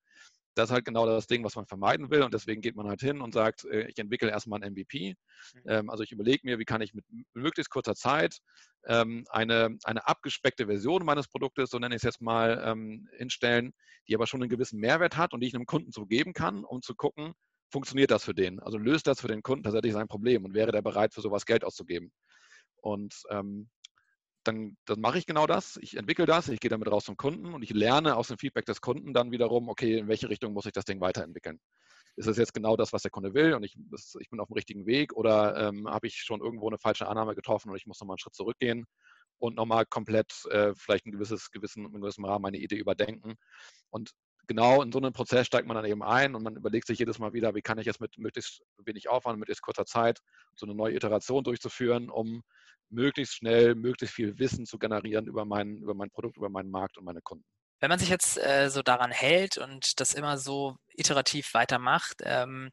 das 0.56 0.70
ist 0.70 0.74
halt 0.74 0.86
genau 0.86 1.06
das 1.06 1.28
Ding, 1.28 1.44
was 1.44 1.56
man 1.56 1.66
vermeiden 1.66 2.10
will. 2.10 2.24
Und 2.24 2.34
deswegen 2.34 2.62
geht 2.62 2.76
man 2.76 2.88
halt 2.88 3.02
hin 3.02 3.22
und 3.22 3.34
sagt, 3.34 3.66
äh, 3.66 3.88
ich 3.88 3.98
entwickle 4.00 4.30
erstmal 4.30 4.64
ein 4.64 4.74
MVP. 4.74 5.16
Mhm. 5.54 5.62
Ähm, 5.68 5.90
also 5.90 6.04
ich 6.04 6.12
überlege 6.12 6.42
mir, 6.44 6.60
wie 6.60 6.66
kann 6.66 6.82
ich 6.82 6.94
mit 6.94 7.06
möglichst 7.34 7.70
kurzer 7.70 7.96
Zeit 7.96 8.40
ähm, 8.86 9.26
eine, 9.30 9.78
eine 9.84 10.08
abgespeckte 10.08 10.68
Version 10.68 11.06
meines 11.06 11.28
Produktes, 11.28 11.70
so 11.70 11.80
nenne 11.80 11.96
ich 11.96 12.00
es 12.00 12.04
jetzt 12.04 12.22
mal, 12.22 12.62
ähm, 12.66 13.08
hinstellen, 13.18 13.74
die 14.08 14.16
aber 14.16 14.28
schon 14.28 14.42
einen 14.42 14.50
gewissen 14.50 14.80
Mehrwert 14.80 15.18
hat 15.18 15.34
und 15.34 15.42
die 15.42 15.48
ich 15.48 15.56
einem 15.56 15.66
Kunden 15.66 15.92
so 15.92 16.06
geben 16.06 16.34
kann, 16.34 16.64
um 16.64 16.82
zu 16.82 16.96
gucken, 16.96 17.34
funktioniert 17.70 18.12
das 18.12 18.24
für 18.24 18.34
den? 18.34 18.60
Also 18.60 18.78
löst 18.78 19.08
das 19.08 19.20
für 19.22 19.28
den 19.28 19.42
Kunden 19.42 19.64
tatsächlich 19.64 19.94
sein 19.94 20.08
Problem 20.08 20.46
und 20.46 20.54
wäre 20.54 20.72
der 20.72 20.82
bereit, 20.82 21.14
für 21.14 21.22
sowas 21.22 21.46
Geld 21.46 21.64
auszugeben? 21.64 22.12
Und 22.78 23.16
ähm, 23.30 23.70
dann, 24.48 24.78
dann 24.86 25.00
mache 25.02 25.18
ich 25.18 25.26
genau 25.26 25.48
das. 25.48 25.78
Ich 25.82 25.98
entwickle 25.98 26.26
das, 26.26 26.48
ich 26.50 26.60
gehe 26.60 26.70
damit 26.70 26.90
raus 26.90 27.06
zum 27.06 27.18
Kunden 27.18 27.54
und 27.54 27.64
ich 27.64 27.72
lerne 27.72 28.16
aus 28.16 28.28
dem 28.28 28.38
Feedback 28.38 28.66
des 28.66 28.82
Kunden 28.82 29.14
dann 29.14 29.32
wiederum, 29.32 29.70
okay, 29.70 30.00
in 30.00 30.08
welche 30.08 30.30
Richtung 30.30 30.54
muss 30.54 30.66
ich 30.66 30.72
das 30.72 30.86
Ding 30.86 31.02
weiterentwickeln? 31.02 31.60
Ist 32.18 32.28
das 32.28 32.38
jetzt 32.38 32.54
genau 32.54 32.78
das, 32.78 32.94
was 32.94 33.02
der 33.02 33.12
Kunde 33.12 33.34
will 33.34 33.54
und 33.54 33.64
ich, 33.64 33.76
ich 34.20 34.30
bin 34.30 34.40
auf 34.40 34.48
dem 34.48 34.54
richtigen 34.54 34.86
Weg 34.86 35.14
oder 35.14 35.68
ähm, 35.68 35.90
habe 35.90 36.08
ich 36.08 36.16
schon 36.22 36.40
irgendwo 36.40 36.68
eine 36.70 36.78
falsche 36.78 37.08
Annahme 37.08 37.36
getroffen 37.36 37.70
und 37.70 37.76
ich 37.76 37.86
muss 37.86 38.00
nochmal 38.00 38.14
einen 38.14 38.20
Schritt 38.20 38.36
zurückgehen 38.36 38.86
und 39.38 39.56
nochmal 39.56 39.86
komplett 39.86 40.46
äh, 40.50 40.74
vielleicht 40.76 41.06
ein 41.06 41.12
gewisses, 41.12 41.52
gewissen, 41.52 41.86
in 41.86 42.02
gewissem 42.02 42.26
Rahmen 42.26 42.44
meine 42.44 42.58
Idee 42.58 42.78
überdenken. 42.78 43.36
Und 43.90 44.12
genau 44.48 44.82
in 44.82 44.92
so 44.92 45.00
einen 45.00 45.14
Prozess 45.14 45.48
steigt 45.48 45.68
man 45.68 45.76
dann 45.76 45.86
eben 45.86 46.04
ein 46.04 46.36
und 46.36 46.44
man 46.44 46.56
überlegt 46.56 46.88
sich 46.88 47.00
jedes 47.00 47.20
Mal 47.20 47.34
wieder, 47.34 47.56
wie 47.56 47.62
kann 47.62 47.78
ich 47.78 47.86
jetzt 47.86 48.02
mit 48.02 48.18
möglichst 48.18 48.62
wenig 48.78 49.10
Aufwand, 49.10 49.40
möglichst 49.40 49.62
kurzer 49.62 49.86
Zeit 49.86 50.20
so 50.56 50.66
eine 50.66 50.76
neue 50.76 50.96
Iteration 50.96 51.44
durchzuführen, 51.44 52.10
um 52.10 52.44
möglichst 52.90 53.36
schnell, 53.36 53.76
möglichst 53.76 54.16
viel 54.16 54.38
Wissen 54.40 54.66
zu 54.66 54.78
generieren 54.78 55.28
über 55.28 55.46
mein, 55.46 55.78
über 55.78 55.94
mein 55.94 56.10
Produkt, 56.12 56.38
über 56.38 56.50
meinen 56.50 56.70
Markt 56.70 56.98
und 56.98 57.06
meine 57.06 57.22
Kunden. 57.22 57.46
Wenn 57.82 57.90
man 57.90 58.00
sich 58.00 58.10
jetzt 58.10 58.38
äh, 58.38 58.70
so 58.70 58.82
daran 58.82 59.12
hält 59.12 59.58
und 59.58 60.00
das 60.00 60.14
immer 60.14 60.38
so 60.38 60.78
iterativ 60.96 61.54
weitermacht, 61.54 62.22
ähm, 62.24 62.72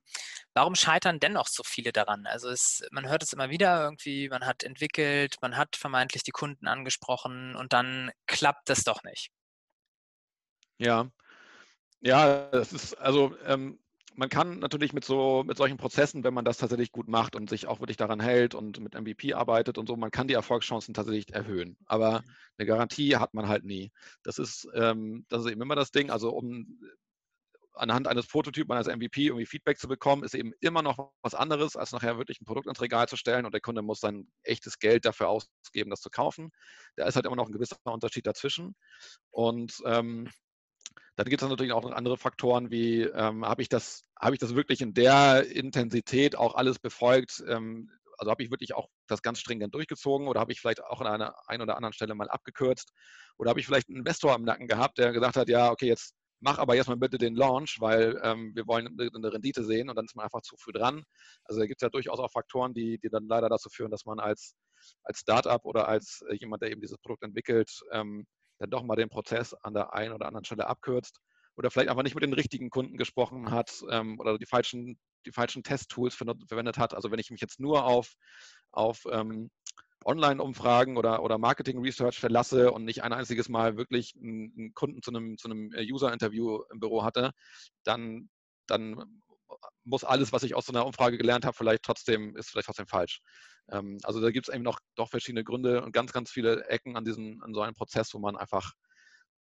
warum 0.54 0.76
scheitern 0.76 1.18
dennoch 1.18 1.48
so 1.48 1.64
viele 1.64 1.92
daran? 1.92 2.26
Also 2.26 2.48
es, 2.48 2.86
man 2.92 3.08
hört 3.08 3.22
es 3.22 3.32
immer 3.32 3.50
wieder 3.50 3.82
irgendwie, 3.82 4.28
man 4.28 4.46
hat 4.46 4.62
entwickelt, 4.62 5.36
man 5.42 5.56
hat 5.56 5.76
vermeintlich 5.76 6.22
die 6.22 6.30
Kunden 6.30 6.68
angesprochen 6.68 7.56
und 7.56 7.72
dann 7.72 8.12
klappt 8.26 8.70
es 8.70 8.84
doch 8.84 9.02
nicht. 9.02 9.30
Ja, 10.78 11.10
ja, 12.02 12.48
es 12.50 12.72
ist 12.72 12.94
also 12.94 13.34
ähm, 13.46 13.78
man 14.14 14.28
kann 14.28 14.58
natürlich 14.58 14.92
mit 14.92 15.04
so 15.04 15.42
mit 15.44 15.56
solchen 15.56 15.78
Prozessen, 15.78 16.24
wenn 16.24 16.34
man 16.34 16.44
das 16.44 16.58
tatsächlich 16.58 16.92
gut 16.92 17.08
macht 17.08 17.34
und 17.36 17.48
sich 17.48 17.66
auch 17.66 17.80
wirklich 17.80 17.96
daran 17.96 18.20
hält 18.20 18.54
und 18.54 18.78
mit 18.80 18.94
MVP 18.94 19.34
arbeitet 19.34 19.78
und 19.78 19.88
so, 19.88 19.96
man 19.96 20.10
kann 20.10 20.28
die 20.28 20.34
Erfolgschancen 20.34 20.94
tatsächlich 20.94 21.32
erhöhen. 21.32 21.76
Aber 21.86 22.20
mhm. 22.20 22.30
eine 22.58 22.66
Garantie 22.66 23.16
hat 23.16 23.34
man 23.34 23.48
halt 23.48 23.64
nie. 23.64 23.90
Das 24.22 24.38
ist, 24.38 24.68
ähm, 24.74 25.24
das 25.28 25.44
ist 25.44 25.50
eben 25.50 25.62
immer 25.62 25.76
das 25.76 25.90
Ding. 25.90 26.10
Also 26.10 26.30
um 26.30 26.78
anhand 27.74 28.06
eines 28.06 28.26
Prototypen, 28.26 28.72
eines 28.72 28.86
MVP 28.86 29.26
irgendwie 29.26 29.46
Feedback 29.46 29.78
zu 29.78 29.88
bekommen, 29.88 30.24
ist 30.24 30.34
eben 30.34 30.52
immer 30.60 30.82
noch 30.82 31.12
was 31.22 31.34
anderes, 31.34 31.76
als 31.76 31.92
nachher 31.92 32.18
wirklich 32.18 32.40
ein 32.40 32.44
Produkt 32.44 32.66
ins 32.66 32.80
Regal 32.80 33.08
zu 33.08 33.16
stellen 33.16 33.46
und 33.46 33.54
der 33.54 33.60
Kunde 33.60 33.82
muss 33.82 34.00
dann 34.00 34.28
echtes 34.42 34.78
Geld 34.78 35.04
dafür 35.04 35.28
ausgeben, 35.28 35.90
das 35.90 36.00
zu 36.00 36.10
kaufen. 36.10 36.50
Da 36.96 37.06
ist 37.06 37.16
halt 37.16 37.26
immer 37.26 37.36
noch 37.36 37.46
ein 37.46 37.52
gewisser 37.52 37.76
Unterschied 37.84 38.26
dazwischen. 38.26 38.74
Und 39.30 39.78
ähm, 39.86 40.28
dann 41.16 41.26
gibt 41.26 41.42
es 41.42 41.48
natürlich 41.48 41.72
auch 41.72 41.82
noch 41.82 41.92
andere 41.92 42.16
Faktoren 42.16 42.70
wie, 42.70 43.02
ähm, 43.02 43.44
habe 43.44 43.62
ich, 43.62 43.68
das, 43.68 44.04
hab 44.18 44.32
ich 44.32 44.38
das 44.38 44.54
wirklich 44.54 44.80
in 44.80 44.94
der 44.94 45.46
Intensität 45.50 46.36
auch 46.36 46.54
alles 46.54 46.78
befolgt? 46.78 47.42
Ähm, 47.46 47.90
also 48.18 48.30
habe 48.30 48.42
ich 48.42 48.50
wirklich 48.50 48.74
auch 48.74 48.88
das 49.08 49.22
ganz 49.22 49.40
stringent 49.40 49.74
durchgezogen 49.74 50.28
oder 50.28 50.40
habe 50.40 50.52
ich 50.52 50.60
vielleicht 50.60 50.82
auch 50.82 51.00
an 51.00 51.06
einer 51.06 51.34
ein 51.48 51.60
oder 51.60 51.76
anderen 51.76 51.92
Stelle 51.92 52.14
mal 52.14 52.30
abgekürzt? 52.30 52.92
Oder 53.36 53.50
habe 53.50 53.60
ich 53.60 53.66
vielleicht 53.66 53.88
einen 53.88 53.98
Investor 53.98 54.34
im 54.34 54.44
Nacken 54.44 54.68
gehabt, 54.68 54.98
der 54.98 55.12
gesagt 55.12 55.36
hat, 55.36 55.48
ja, 55.48 55.70
okay, 55.70 55.86
jetzt 55.86 56.14
mach 56.40 56.58
aber 56.58 56.74
jetzt 56.74 56.88
mal 56.88 56.96
bitte 56.96 57.18
den 57.18 57.34
Launch, 57.34 57.76
weil 57.80 58.20
ähm, 58.22 58.52
wir 58.54 58.66
wollen 58.66 58.86
eine 58.98 59.32
Rendite 59.32 59.64
sehen 59.64 59.88
und 59.88 59.96
dann 59.96 60.06
ist 60.06 60.16
man 60.16 60.24
einfach 60.24 60.42
zu 60.42 60.56
früh 60.56 60.72
dran. 60.72 61.04
Also 61.44 61.60
da 61.60 61.66
gibt 61.66 61.80
es 61.80 61.86
ja 61.86 61.90
durchaus 61.90 62.18
auch 62.18 62.30
Faktoren, 62.30 62.74
die, 62.74 62.98
die 62.98 63.08
dann 63.10 63.26
leider 63.28 63.48
dazu 63.48 63.68
führen, 63.70 63.90
dass 63.90 64.04
man 64.04 64.18
als, 64.18 64.54
als 65.04 65.20
Startup 65.20 65.64
oder 65.64 65.88
als 65.88 66.22
äh, 66.28 66.34
jemand, 66.34 66.62
der 66.62 66.70
eben 66.70 66.80
dieses 66.80 66.98
Produkt 66.98 67.22
entwickelt, 67.22 67.70
ähm, 67.92 68.26
dann 68.62 68.70
doch 68.70 68.84
mal 68.84 68.96
den 68.96 69.08
Prozess 69.08 69.54
an 69.54 69.74
der 69.74 69.92
einen 69.92 70.14
oder 70.14 70.26
anderen 70.26 70.44
Stelle 70.44 70.66
abkürzt 70.66 71.18
oder 71.56 71.70
vielleicht 71.70 71.90
einfach 71.90 72.04
nicht 72.04 72.14
mit 72.14 72.22
den 72.22 72.32
richtigen 72.32 72.70
Kunden 72.70 72.96
gesprochen 72.96 73.50
hat 73.50 73.82
ähm, 73.90 74.18
oder 74.20 74.38
die 74.38 74.46
falschen, 74.46 74.98
die 75.26 75.32
falschen 75.32 75.62
Testtools 75.62 76.14
verwendet 76.14 76.78
hat. 76.78 76.94
Also 76.94 77.10
wenn 77.10 77.18
ich 77.18 77.30
mich 77.30 77.40
jetzt 77.40 77.60
nur 77.60 77.84
auf, 77.84 78.14
auf, 78.70 79.04
ähm, 79.10 79.50
Online-Umfragen 80.04 80.96
oder, 80.96 81.22
oder 81.22 81.38
Marketing-Research 81.38 82.18
verlasse 82.18 82.72
und 82.72 82.84
nicht 82.84 83.04
ein 83.04 83.12
einziges 83.12 83.48
Mal 83.48 83.76
wirklich 83.76 84.14
einen, 84.16 84.72
Kunden 84.74 85.02
zu 85.02 85.12
einem, 85.12 85.38
zu 85.38 85.48
einem 85.48 85.72
äh, 85.72 85.84
User-Interview 85.88 86.62
im 86.72 86.80
Büro 86.80 87.04
hatte, 87.04 87.32
dann, 87.84 88.28
dann 88.66 89.22
muss 89.84 90.04
alles, 90.04 90.32
was 90.32 90.42
ich 90.42 90.54
aus 90.54 90.66
so 90.66 90.72
einer 90.72 90.86
Umfrage 90.86 91.18
gelernt 91.18 91.44
habe, 91.44 91.56
vielleicht 91.56 91.82
trotzdem, 91.82 92.36
ist 92.36 92.50
vielleicht 92.50 92.66
trotzdem 92.66 92.86
falsch. 92.86 93.20
Ähm, 93.70 93.98
also 94.04 94.20
da 94.20 94.30
gibt 94.30 94.48
es 94.48 94.54
eben 94.54 94.64
noch 94.64 94.78
doch 94.94 95.08
verschiedene 95.08 95.44
Gründe 95.44 95.82
und 95.82 95.92
ganz, 95.92 96.12
ganz 96.12 96.30
viele 96.30 96.64
Ecken 96.66 96.96
an, 96.96 97.04
diesen, 97.04 97.42
an 97.42 97.54
so 97.54 97.62
einem 97.62 97.74
Prozess, 97.74 98.12
wo 98.14 98.18
man 98.18 98.36
einfach 98.36 98.72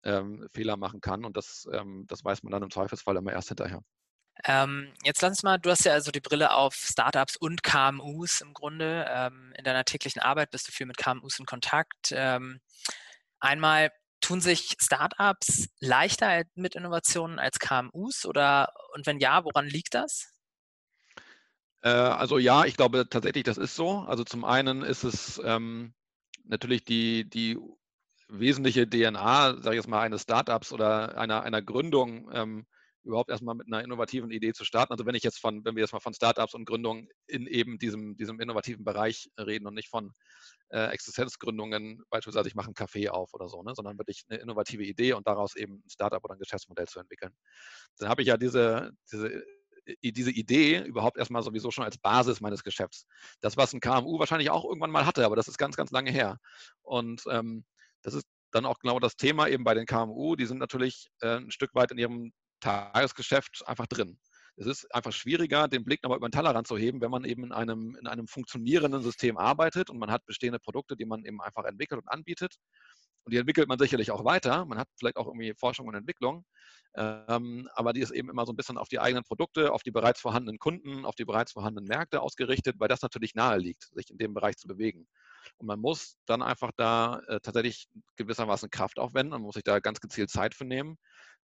ähm, 0.04 0.48
Fehler 0.54 0.78
machen 0.78 1.02
kann 1.02 1.26
und 1.26 1.36
das, 1.36 1.68
ähm, 1.72 2.06
das 2.08 2.24
weiß 2.24 2.44
man 2.44 2.52
dann 2.52 2.64
im 2.64 2.72
Zweifelsfall 2.72 3.18
immer 3.18 3.34
erst 3.34 3.50
hinterher. 3.50 3.82
Ähm, 4.44 4.94
jetzt 5.04 5.22
lass 5.22 5.32
uns 5.32 5.44
mal, 5.44 5.58
du 5.58 5.70
hast 5.70 5.86
ja 5.86 5.94
also 5.94 6.12
die 6.12 6.20
Brille 6.20 6.54
auf 6.54 6.76
Startups 6.76 7.38
und 7.38 7.64
KMUs 7.64 8.42
im 8.42 8.54
Grunde. 8.54 9.06
Ähm, 9.10 9.54
in 9.58 9.64
deiner 9.64 9.86
täglichen 9.86 10.22
Arbeit 10.22 10.52
bist 10.52 10.68
du 10.68 10.72
viel 10.72 10.86
mit 10.86 10.98
KMUs 10.98 11.40
in 11.40 11.46
Kontakt. 11.46 12.12
Ähm, 12.12 12.60
einmal, 13.40 13.92
tun 14.26 14.42
sich 14.42 14.76
Startups 14.80 15.70
leichter 15.80 16.44
mit 16.56 16.76
Innovationen 16.76 17.38
als 17.38 17.60
KMUs 17.60 18.26
oder 18.26 18.74
und 18.94 19.06
wenn 19.06 19.20
ja, 19.20 19.44
woran 19.44 19.68
liegt 19.68 19.94
das? 19.94 20.32
Äh, 21.82 21.90
also 21.90 22.40
ja, 22.40 22.66
ich 22.66 22.76
glaube 22.76 23.08
tatsächlich, 23.08 23.44
das 23.44 23.58
ist 23.58 23.76
so. 23.76 24.00
Also 24.00 24.24
zum 24.24 24.44
einen 24.44 24.82
ist 24.82 25.04
es 25.04 25.40
ähm, 25.46 25.94
natürlich 26.44 26.84
die, 26.84 27.30
die 27.30 27.60
wesentliche 28.28 28.90
DNA, 28.90 29.58
sage 29.58 29.76
ich 29.76 29.82
jetzt 29.82 29.88
mal, 29.88 30.02
eines 30.02 30.24
Startups 30.24 30.74
oder 30.74 31.18
einer, 31.18 31.44
einer 31.44 31.62
Gründung, 31.62 32.32
ähm, 32.34 32.66
überhaupt 33.06 33.30
erstmal 33.30 33.56
mit 33.56 33.68
einer 33.68 33.84
innovativen 33.84 34.32
Idee 34.32 34.54
zu 34.54 34.66
starten. 34.66 34.92
Also 34.94 35.06
wenn 35.06 35.16
ich 35.16 35.24
jetzt 35.24 35.40
von, 35.40 35.64
wenn 35.64 35.76
wir 35.76 35.82
jetzt 35.82 35.94
mal 35.94 36.00
von 36.00 36.14
Startups 36.14 36.54
und 36.54 36.66
Gründungen 36.66 37.08
in 37.28 37.48
eben 37.48 37.78
diesem, 37.78 38.18
diesem 38.18 38.40
innovativen 38.40 38.84
Bereich 38.84 39.30
reden 39.38 39.68
und 39.68 39.76
nicht 39.76 39.90
von 39.90 40.12
äh, 40.70 40.88
Existenzgründungen, 40.88 42.04
beispielsweise 42.10 42.48
ich 42.50 42.56
mache 42.56 42.68
einen 42.68 42.76
Café 42.76 43.10
auf 43.10 43.34
oder 43.34 43.48
so, 43.48 43.64
ne, 43.64 43.74
sondern 43.76 43.98
wirklich 43.98 44.26
eine 44.30 44.40
innovative 44.40 44.84
Idee 44.84 45.14
und 45.14 45.28
daraus 45.28 45.56
eben 45.56 45.84
ein 45.86 45.90
Startup 45.90 46.24
oder 46.24 46.36
ein 46.36 46.40
Geschäftsmodell 46.40 46.88
zu 46.88 47.00
entwickeln. 47.00 47.32
Dann 47.98 48.10
habe 48.10 48.22
ich 48.22 48.28
ja 48.28 48.38
diese, 48.38 48.92
diese 49.12 49.44
diese 50.02 50.32
Idee 50.32 50.82
überhaupt 50.82 51.18
erstmal 51.18 51.44
sowieso 51.44 51.70
schon 51.70 51.84
als 51.84 52.00
Basis 52.00 52.42
meines 52.42 52.64
Geschäfts. 52.64 53.06
Das, 53.42 53.56
was 53.56 53.72
ein 53.72 53.80
KMU 53.80 54.18
wahrscheinlich 54.18 54.50
auch 54.50 54.66
irgendwann 54.66 54.90
mal 54.90 55.06
hatte, 55.06 55.24
aber 55.26 55.36
das 55.36 55.48
ist 55.48 55.60
ganz, 55.60 55.76
ganz 55.76 55.92
lange 55.92 56.12
her. 56.12 56.40
Und 56.82 57.24
ähm, 57.30 57.66
das 58.02 58.16
ist 58.16 58.26
dann 58.52 58.66
auch 58.66 58.80
genau 58.80 59.00
das 59.00 59.16
Thema 59.16 59.48
eben 59.48 59.64
bei 59.64 59.74
den 59.74 59.86
KMU. 59.86 60.36
Die 60.36 60.46
sind 60.46 60.58
natürlich 60.58 61.10
äh, 61.22 61.38
ein 61.38 61.52
Stück 61.52 61.76
weit 61.76 61.92
in 61.92 61.98
ihrem 61.98 62.34
Tagesgeschäft 62.66 63.64
einfach 63.68 63.86
drin. 63.86 64.18
Es 64.58 64.66
ist 64.66 64.94
einfach 64.96 65.12
schwieriger, 65.12 65.68
den 65.68 65.84
Blick 65.84 66.02
nochmal 66.02 66.18
über 66.18 66.30
den 66.30 66.32
Tellerrand 66.32 66.66
zu 66.66 66.78
heben, 66.78 67.02
wenn 67.02 67.12
man 67.12 67.26
eben 67.26 67.44
in 67.44 67.52
einem, 67.52 67.96
in 68.00 68.08
einem 68.08 68.28
funktionierenden 68.28 69.02
System 69.02 69.38
arbeitet 69.38 69.90
und 69.90 70.00
man 70.00 70.12
hat 70.12 70.26
bestehende 70.26 70.60
Produkte, 70.60 70.96
die 70.96 71.06
man 71.06 71.26
eben 71.26 71.42
einfach 71.42 71.66
entwickelt 71.66 72.02
und 72.02 72.08
anbietet. 72.08 72.56
Und 73.26 73.34
die 73.34 73.38
entwickelt 73.38 73.68
man 73.68 73.80
sicherlich 73.80 74.12
auch 74.12 74.24
weiter. 74.24 74.66
Man 74.66 74.78
hat 74.78 74.88
vielleicht 74.98 75.18
auch 75.18 75.26
irgendwie 75.28 75.54
Forschung 75.58 75.88
und 75.88 75.96
Entwicklung. 75.96 76.46
Ähm, 76.96 77.68
aber 77.74 77.92
die 77.92 78.02
ist 78.02 78.12
eben 78.12 78.30
immer 78.30 78.46
so 78.46 78.54
ein 78.54 78.56
bisschen 78.56 78.78
auf 78.78 78.88
die 78.88 79.00
eigenen 79.00 79.24
Produkte, 79.24 79.74
auf 79.74 79.84
die 79.84 79.92
bereits 79.92 80.22
vorhandenen 80.22 80.60
Kunden, 80.60 81.06
auf 81.06 81.16
die 81.16 81.26
bereits 81.26 81.52
vorhandenen 81.52 81.88
Märkte 81.88 82.22
ausgerichtet, 82.22 82.76
weil 82.80 82.88
das 82.88 83.02
natürlich 83.02 83.36
nahe 83.36 83.58
liegt, 83.58 83.90
sich 83.94 84.10
in 84.12 84.18
dem 84.18 84.34
Bereich 84.34 84.58
zu 84.58 84.68
bewegen. 84.68 85.08
Und 85.58 85.68
man 85.68 85.80
muss 85.80 86.18
dann 86.26 86.42
einfach 86.42 86.72
da 86.78 87.20
äh, 87.28 87.40
tatsächlich 87.42 87.88
gewissermaßen 88.16 88.70
Kraft 88.70 89.00
aufwenden 89.00 89.34
und 89.34 89.42
muss 89.42 89.56
sich 89.56 89.64
da 89.64 89.80
ganz 89.80 90.00
gezielt 90.00 90.30
Zeit 90.30 90.56
für 90.56 90.66
nehmen 90.66 90.98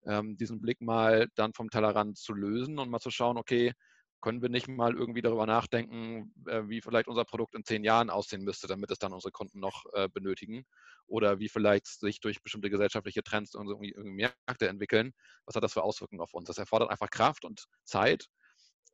ähm, 0.05 0.37
diesen 0.37 0.61
Blick 0.61 0.81
mal 0.81 1.27
dann 1.35 1.53
vom 1.53 1.69
Tellerrand 1.69 2.17
zu 2.17 2.33
lösen 2.33 2.79
und 2.79 2.89
mal 2.89 2.99
zu 2.99 3.11
schauen, 3.11 3.37
okay, 3.37 3.73
können 4.21 4.41
wir 4.41 4.49
nicht 4.49 4.67
mal 4.67 4.93
irgendwie 4.93 5.21
darüber 5.21 5.45
nachdenken, 5.47 6.33
äh, 6.47 6.61
wie 6.67 6.81
vielleicht 6.81 7.07
unser 7.07 7.25
Produkt 7.25 7.55
in 7.55 7.63
zehn 7.65 7.83
Jahren 7.83 8.09
aussehen 8.09 8.43
müsste, 8.43 8.67
damit 8.67 8.91
es 8.91 8.99
dann 8.99 9.13
unsere 9.13 9.31
Kunden 9.31 9.59
noch 9.59 9.85
äh, 9.93 10.07
benötigen? 10.09 10.63
Oder 11.07 11.39
wie 11.39 11.49
vielleicht 11.49 11.87
sich 11.87 12.19
durch 12.19 12.41
bestimmte 12.41 12.69
gesellschaftliche 12.69 13.23
Trends 13.23 13.55
irgendwie, 13.55 13.93
Märkte 13.97 14.67
entwickeln? 14.67 15.13
Was 15.45 15.55
hat 15.55 15.63
das 15.63 15.73
für 15.73 15.83
Auswirkungen 15.83 16.21
auf 16.21 16.33
uns? 16.33 16.47
Das 16.47 16.59
erfordert 16.59 16.91
einfach 16.91 17.09
Kraft 17.09 17.43
und 17.43 17.65
Zeit. 17.83 18.27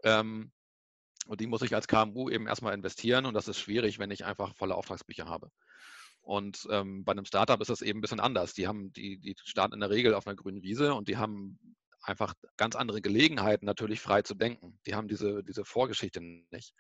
Ähm, 0.04 0.52
und 1.28 1.42
die 1.42 1.48
muss 1.48 1.62
ich 1.62 1.76
als 1.76 1.88
KMU 1.88 2.30
eben 2.30 2.48
erstmal 2.48 2.74
investieren 2.74 3.26
und 3.26 3.34
das 3.34 3.50
ist 3.50 3.60
schwierig, 3.60 4.00
wenn 4.00 4.12
ich 4.12 4.24
einfach 4.24 4.56
volle 4.56 4.76
Auftragsbücher 4.76 5.26
habe. 5.26 5.52
Und 6.28 6.68
ähm, 6.70 7.06
bei 7.06 7.14
einem 7.14 7.24
Startup 7.24 7.62
ist 7.62 7.70
das 7.70 7.82
eben 7.82 8.00
ein 8.00 8.02
bisschen 8.02 8.20
anders. 8.20 8.54
Die 8.54 8.68
haben, 8.68 8.92
die, 8.92 9.18
die 9.18 9.34
starten 9.46 9.76
in 9.76 9.80
der 9.80 9.90
Regel 9.90 10.14
auf 10.14 10.28
einer 10.28 10.36
grünen 10.36 10.62
Wiese 10.62 10.94
und 10.94 11.08
die 11.08 11.16
haben 11.16 11.58
einfach 12.02 12.34
ganz 12.58 12.76
andere 12.76 13.02
Gelegenheiten, 13.02 13.66
natürlich 13.66 14.02
frei 14.02 14.24
zu 14.24 14.36
denken. 14.36 14.78
Die 14.86 14.94
haben 14.94 15.08
diese, 15.08 15.42
diese 15.42 15.64
Vorgeschichte 15.64 16.20
nicht. 16.52 16.74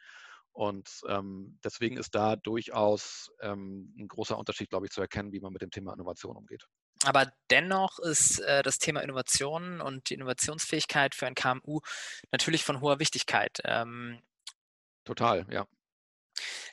Und 0.52 0.90
ähm, 1.08 1.58
deswegen 1.64 1.96
ist 1.96 2.14
da 2.14 2.36
durchaus 2.36 3.30
ähm, 3.40 3.96
ein 3.98 4.10
großer 4.10 4.38
Unterschied, 4.38 4.70
glaube 4.70 4.88
ich, 4.88 4.92
zu 4.92 5.00
erkennen, 5.00 5.32
wie 5.32 5.40
man 5.40 5.54
mit 5.54 5.62
dem 5.62 5.72
Thema 5.72 5.94
Innovation 5.94 6.36
umgeht. 6.36 6.66
Aber 7.06 7.32
dennoch 7.50 8.00
ist 8.00 8.40
äh, 8.40 8.64
das 8.64 8.80
Thema 8.80 9.00
Innovation 9.00 9.80
und 9.80 10.10
die 10.10 10.16
Innovationsfähigkeit 10.16 11.16
für 11.16 11.26
ein 11.26 11.36
KMU 11.36 11.80
natürlich 12.34 12.66
von 12.66 12.82
hoher 12.82 13.00
Wichtigkeit. 13.00 13.60
Ähm, 13.64 14.20
Total, 15.06 15.46
ja. 15.50 15.66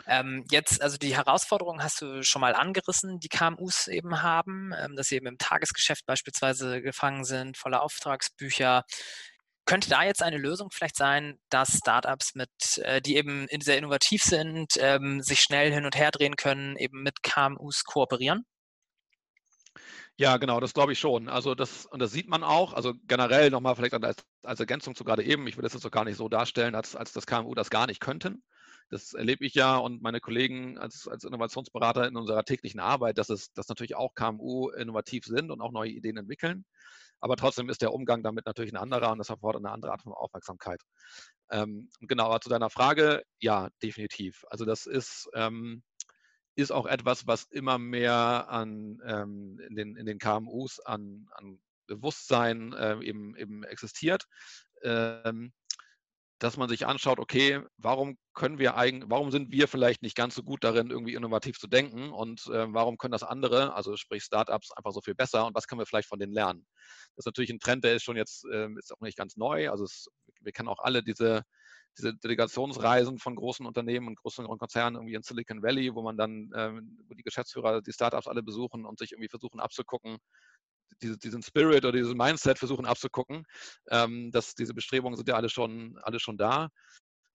Ähm, 0.06 0.44
jetzt, 0.50 0.82
also 0.82 0.96
die 0.98 1.16
Herausforderungen 1.16 1.82
hast 1.82 2.00
du 2.00 2.22
schon 2.22 2.40
mal 2.40 2.54
angerissen, 2.54 3.20
die 3.20 3.28
KMUs 3.28 3.88
eben 3.88 4.22
haben, 4.22 4.72
ähm, 4.78 4.96
dass 4.96 5.08
sie 5.08 5.16
eben 5.16 5.26
im 5.26 5.38
Tagesgeschäft 5.38 6.06
beispielsweise 6.06 6.82
gefangen 6.82 7.24
sind, 7.24 7.56
voller 7.56 7.82
Auftragsbücher. 7.82 8.84
Könnte 9.66 9.88
da 9.88 10.02
jetzt 10.04 10.22
eine 10.22 10.36
Lösung 10.36 10.68
vielleicht 10.70 10.96
sein, 10.96 11.38
dass 11.48 11.78
Startups 11.78 12.34
mit, 12.34 12.50
äh, 12.78 13.00
die 13.00 13.16
eben 13.16 13.46
sehr 13.60 13.78
innovativ 13.78 14.22
sind, 14.22 14.74
ähm, 14.78 15.22
sich 15.22 15.40
schnell 15.40 15.72
hin 15.72 15.86
und 15.86 15.96
her 15.96 16.10
drehen 16.10 16.36
können, 16.36 16.76
eben 16.76 17.02
mit 17.02 17.22
KMUs 17.22 17.84
kooperieren? 17.84 18.44
Ja, 20.16 20.36
genau, 20.36 20.60
das 20.60 20.74
glaube 20.74 20.92
ich 20.92 20.98
schon. 21.00 21.28
Also 21.28 21.54
das, 21.56 21.86
und 21.86 21.98
das 22.00 22.12
sieht 22.12 22.28
man 22.28 22.44
auch, 22.44 22.72
also 22.72 22.94
generell 23.08 23.50
nochmal 23.50 23.74
vielleicht 23.74 23.94
als, 23.94 24.24
als 24.44 24.60
Ergänzung 24.60 24.94
zu 24.94 25.02
gerade 25.02 25.24
eben, 25.24 25.46
ich 25.48 25.56
will 25.56 25.62
das 25.62 25.72
jetzt 25.72 25.84
auch 25.84 25.90
gar 25.90 26.04
nicht 26.04 26.16
so 26.16 26.28
darstellen, 26.28 26.74
als, 26.76 26.94
als 26.94 27.12
das 27.12 27.26
KMU 27.26 27.54
das 27.54 27.70
gar 27.70 27.86
nicht 27.88 28.00
könnten. 28.00 28.44
Das 28.90 29.14
erlebe 29.14 29.44
ich 29.44 29.54
ja 29.54 29.76
und 29.76 30.02
meine 30.02 30.20
Kollegen 30.20 30.78
als, 30.78 31.08
als 31.08 31.24
Innovationsberater 31.24 32.06
in 32.06 32.16
unserer 32.16 32.44
täglichen 32.44 32.80
Arbeit, 32.80 33.18
dass 33.18 33.30
es 33.30 33.52
dass 33.52 33.68
natürlich 33.68 33.96
auch 33.96 34.14
KMU 34.14 34.70
innovativ 34.70 35.24
sind 35.24 35.50
und 35.50 35.60
auch 35.60 35.72
neue 35.72 35.90
Ideen 35.90 36.16
entwickeln. 36.16 36.64
Aber 37.20 37.36
trotzdem 37.36 37.70
ist 37.70 37.80
der 37.80 37.94
Umgang 37.94 38.22
damit 38.22 38.44
natürlich 38.44 38.72
ein 38.72 38.78
anderer 38.78 39.10
und 39.10 39.18
das 39.18 39.30
erfordert 39.30 39.64
eine 39.64 39.72
andere 39.72 39.92
Art 39.92 40.02
von 40.02 40.12
Aufmerksamkeit. 40.12 40.80
Ähm, 41.50 41.88
genau, 42.00 42.26
aber 42.26 42.40
zu 42.40 42.50
deiner 42.50 42.70
Frage, 42.70 43.22
ja, 43.38 43.70
definitiv. 43.82 44.44
Also 44.50 44.64
das 44.64 44.86
ist, 44.86 45.30
ähm, 45.34 45.82
ist 46.54 46.70
auch 46.70 46.86
etwas, 46.86 47.26
was 47.26 47.44
immer 47.44 47.78
mehr 47.78 48.46
an, 48.48 49.00
ähm, 49.06 49.58
in, 49.66 49.74
den, 49.74 49.96
in 49.96 50.06
den 50.06 50.18
KMUs 50.18 50.80
an, 50.80 51.26
an 51.32 51.60
Bewusstsein 51.86 52.72
äh, 52.74 52.98
eben, 53.02 53.36
eben 53.36 53.64
existiert. 53.64 54.26
Ähm, 54.82 55.52
dass 56.44 56.58
man 56.58 56.68
sich 56.68 56.86
anschaut, 56.86 57.18
okay, 57.18 57.62
warum 57.78 58.18
können 58.34 58.58
wir 58.58 58.76
eigentlich, 58.76 59.08
warum 59.08 59.30
sind 59.30 59.50
wir 59.50 59.66
vielleicht 59.66 60.02
nicht 60.02 60.14
ganz 60.14 60.34
so 60.34 60.42
gut 60.42 60.62
darin, 60.62 60.90
irgendwie 60.90 61.14
innovativ 61.14 61.58
zu 61.58 61.66
denken 61.66 62.10
und 62.10 62.46
äh, 62.48 62.66
warum 62.70 62.98
können 62.98 63.12
das 63.12 63.22
andere, 63.22 63.72
also 63.74 63.96
sprich 63.96 64.24
Startups, 64.24 64.70
einfach 64.72 64.92
so 64.92 65.00
viel 65.00 65.14
besser 65.14 65.46
und 65.46 65.54
was 65.54 65.66
können 65.66 65.78
wir 65.78 65.86
vielleicht 65.86 66.08
von 66.08 66.18
denen 66.18 66.34
lernen? 66.34 66.66
Das 67.16 67.22
ist 67.22 67.26
natürlich 67.26 67.48
ein 67.48 67.60
Trend, 67.60 67.82
der 67.82 67.94
ist 67.94 68.02
schon 68.02 68.18
jetzt, 68.18 68.44
äh, 68.52 68.68
ist 68.76 68.92
auch 68.92 69.00
nicht 69.00 69.16
ganz 69.16 69.36
neu. 69.38 69.70
Also 69.70 69.84
es, 69.84 70.08
wir 70.42 70.52
kennen 70.52 70.68
auch 70.68 70.80
alle 70.80 71.02
diese, 71.02 71.44
diese 71.96 72.14
Delegationsreisen 72.14 73.18
von 73.18 73.36
großen 73.36 73.64
Unternehmen 73.64 74.08
und 74.08 74.16
großen 74.16 74.46
Konzernen 74.46 74.96
irgendwie 74.96 75.14
in 75.14 75.22
Silicon 75.22 75.62
Valley, 75.62 75.94
wo 75.94 76.02
man 76.02 76.18
dann, 76.18 76.50
ähm, 76.54 76.98
wo 77.08 77.14
die 77.14 77.22
Geschäftsführer 77.22 77.80
die 77.80 77.92
Startups 77.92 78.28
alle 78.28 78.42
besuchen 78.42 78.84
und 78.84 78.98
sich 78.98 79.12
irgendwie 79.12 79.30
versuchen 79.30 79.60
abzugucken, 79.60 80.18
diese, 81.02 81.18
diesen 81.18 81.42
Spirit 81.42 81.84
oder 81.84 81.92
dieses 81.92 82.14
Mindset 82.14 82.58
versuchen 82.58 82.86
abzugucken. 82.86 83.44
Ähm, 83.90 84.30
das, 84.32 84.54
diese 84.54 84.74
Bestrebungen 84.74 85.16
sind 85.16 85.28
ja 85.28 85.36
alle 85.36 85.48
schon, 85.48 85.98
alle 86.02 86.20
schon 86.20 86.36
da. 86.36 86.68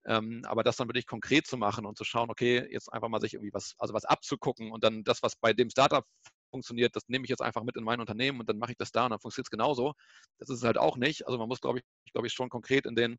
Ähm, 0.06 0.42
aber 0.46 0.64
das 0.64 0.78
dann 0.78 0.88
wirklich 0.88 1.06
konkret 1.06 1.46
zu 1.46 1.58
machen 1.58 1.86
und 1.86 1.98
zu 1.98 2.04
schauen, 2.04 2.30
okay, 2.30 2.66
jetzt 2.72 2.92
einfach 2.92 3.10
mal 3.10 3.20
sich 3.22 3.34
irgendwie 3.34 3.54
was, 3.54 3.76
also 3.78 3.94
was 3.94 4.06
abzugucken 4.06 4.72
und 4.72 4.84
dann 4.84 5.04
das, 5.04 5.22
was 5.22 5.36
bei 5.36 5.54
dem 5.54 5.70
Startup 5.70 6.06
funktioniert, 6.50 6.96
das 6.96 7.04
nehme 7.08 7.26
ich 7.26 7.30
jetzt 7.30 7.42
einfach 7.42 7.64
mit 7.64 7.76
in 7.76 7.84
mein 7.84 8.00
Unternehmen 8.00 8.40
und 8.40 8.50
dann 8.50 8.58
mache 8.58 8.72
ich 8.72 8.78
das 8.78 8.92
da 8.92 9.06
und 9.06 9.12
dann 9.12 9.20
funktioniert 9.20 9.48
es 9.48 9.52
genauso. 9.52 9.94
Das 10.40 10.50
ist 10.50 10.60
es 10.60 10.64
halt 10.64 10.78
auch 10.78 10.98
nicht. 10.98 11.28
Also 11.28 11.38
man 11.38 11.48
muss, 11.48 11.62
glaube 11.62 11.80
ich, 11.80 12.12
glaube 12.14 12.28
ich, 12.28 12.34
schon 12.34 12.50
konkret 12.50 12.86
in 12.86 12.96
den 12.96 13.18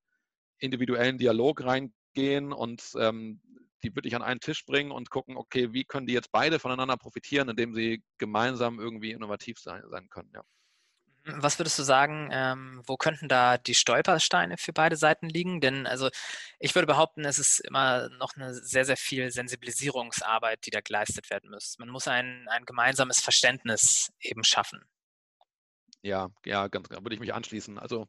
individuellen 0.59 1.19
Dialog 1.19 1.63
reingehen 1.65 2.53
und 2.53 2.83
ähm, 2.99 3.41
die 3.83 3.95
wirklich 3.95 4.15
an 4.15 4.23
einen 4.23 4.41
Tisch 4.41 4.65
bringen 4.65 4.91
und 4.91 5.11
gucken, 5.11 5.37
okay, 5.37 5.73
wie 5.73 5.85
können 5.85 6.07
die 6.07 6.15
jetzt 6.15 6.33
beide 6.33 6.59
voneinander 6.59 6.97
profitieren, 6.97 7.49
indem 7.49 7.75
sie 7.75 8.03
gemeinsam 8.19 8.81
irgendwie 8.81 9.13
innovativ 9.13 9.59
sein, 9.59 9.83
sein 9.91 10.09
können. 10.09 10.31
Ja. 10.35 10.43
Mhm, 11.25 11.43
was 11.43 11.59
würdest 11.59 11.79
du 11.79 11.83
sagen, 11.83 12.31
ähm, 12.33 12.83
wo 12.87 12.97
könnten 12.97 13.29
da 13.29 13.59
die 13.59 13.75
Stolpersteine 13.75 14.57
für 14.57 14.73
beide 14.73 14.97
Seiten 14.97 15.29
liegen? 15.29 15.61
Denn 15.61 15.87
also 15.87 16.09
ich 16.59 16.75
würde 16.75 16.87
behaupten, 16.87 17.25
es 17.25 17.39
ist 17.39 17.61
immer 17.61 18.09
noch 18.11 18.37
eine 18.37 18.55
sehr, 18.55 18.85
sehr 18.85 18.97
viel 18.97 19.31
Sensibilisierungsarbeit, 19.31 20.65
die 20.67 20.71
da 20.71 20.81
geleistet 20.81 21.31
werden 21.31 21.51
muss. 21.51 21.77
Man 21.79 21.89
muss 21.89 22.09
ein, 22.09 22.47
ein 22.49 22.65
gemeinsames 22.65 23.21
Verständnis 23.21 24.11
eben 24.21 24.45
schaffen. 24.45 24.81
Ja, 26.03 26.29
ja, 26.47 26.69
ganz 26.69 26.89
genau, 26.89 27.03
würde 27.03 27.15
ich 27.15 27.21
mich 27.21 27.35
anschließen. 27.35 27.79
Also 27.79 28.07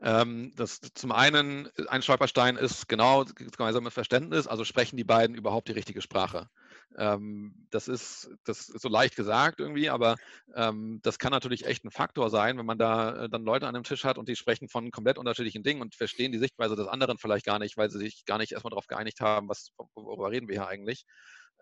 ähm, 0.00 0.52
das 0.56 0.80
zum 0.80 1.12
einen, 1.12 1.68
ein 1.88 2.02
Stolperstein 2.02 2.56
ist 2.56 2.88
genau 2.88 3.24
gemeinsames 3.24 3.94
Verständnis, 3.94 4.46
also 4.46 4.64
sprechen 4.64 4.96
die 4.96 5.04
beiden 5.04 5.36
überhaupt 5.36 5.68
die 5.68 5.72
richtige 5.72 6.02
Sprache. 6.02 6.48
Ähm, 6.96 7.66
das, 7.70 7.88
ist, 7.88 8.30
das 8.44 8.68
ist 8.68 8.82
so 8.82 8.88
leicht 8.88 9.16
gesagt 9.16 9.60
irgendwie, 9.60 9.90
aber 9.90 10.16
ähm, 10.54 11.00
das 11.02 11.18
kann 11.18 11.30
natürlich 11.30 11.66
echt 11.66 11.84
ein 11.84 11.90
Faktor 11.90 12.30
sein, 12.30 12.58
wenn 12.58 12.66
man 12.66 12.78
da 12.78 13.24
äh, 13.24 13.28
dann 13.28 13.44
Leute 13.44 13.66
an 13.66 13.74
dem 13.74 13.84
Tisch 13.84 14.04
hat 14.04 14.18
und 14.18 14.28
die 14.28 14.36
sprechen 14.36 14.68
von 14.68 14.90
komplett 14.90 15.18
unterschiedlichen 15.18 15.62
Dingen 15.62 15.82
und 15.82 15.94
verstehen 15.94 16.32
die 16.32 16.38
Sichtweise 16.38 16.76
des 16.76 16.86
anderen 16.86 17.18
vielleicht 17.18 17.44
gar 17.44 17.58
nicht, 17.58 17.76
weil 17.76 17.90
sie 17.90 17.98
sich 17.98 18.24
gar 18.24 18.38
nicht 18.38 18.52
erstmal 18.52 18.70
darauf 18.70 18.86
geeinigt 18.86 19.20
haben, 19.20 19.48
was, 19.48 19.72
worüber 19.94 20.30
reden 20.30 20.48
wir 20.48 20.54
hier 20.54 20.68
eigentlich. 20.68 21.04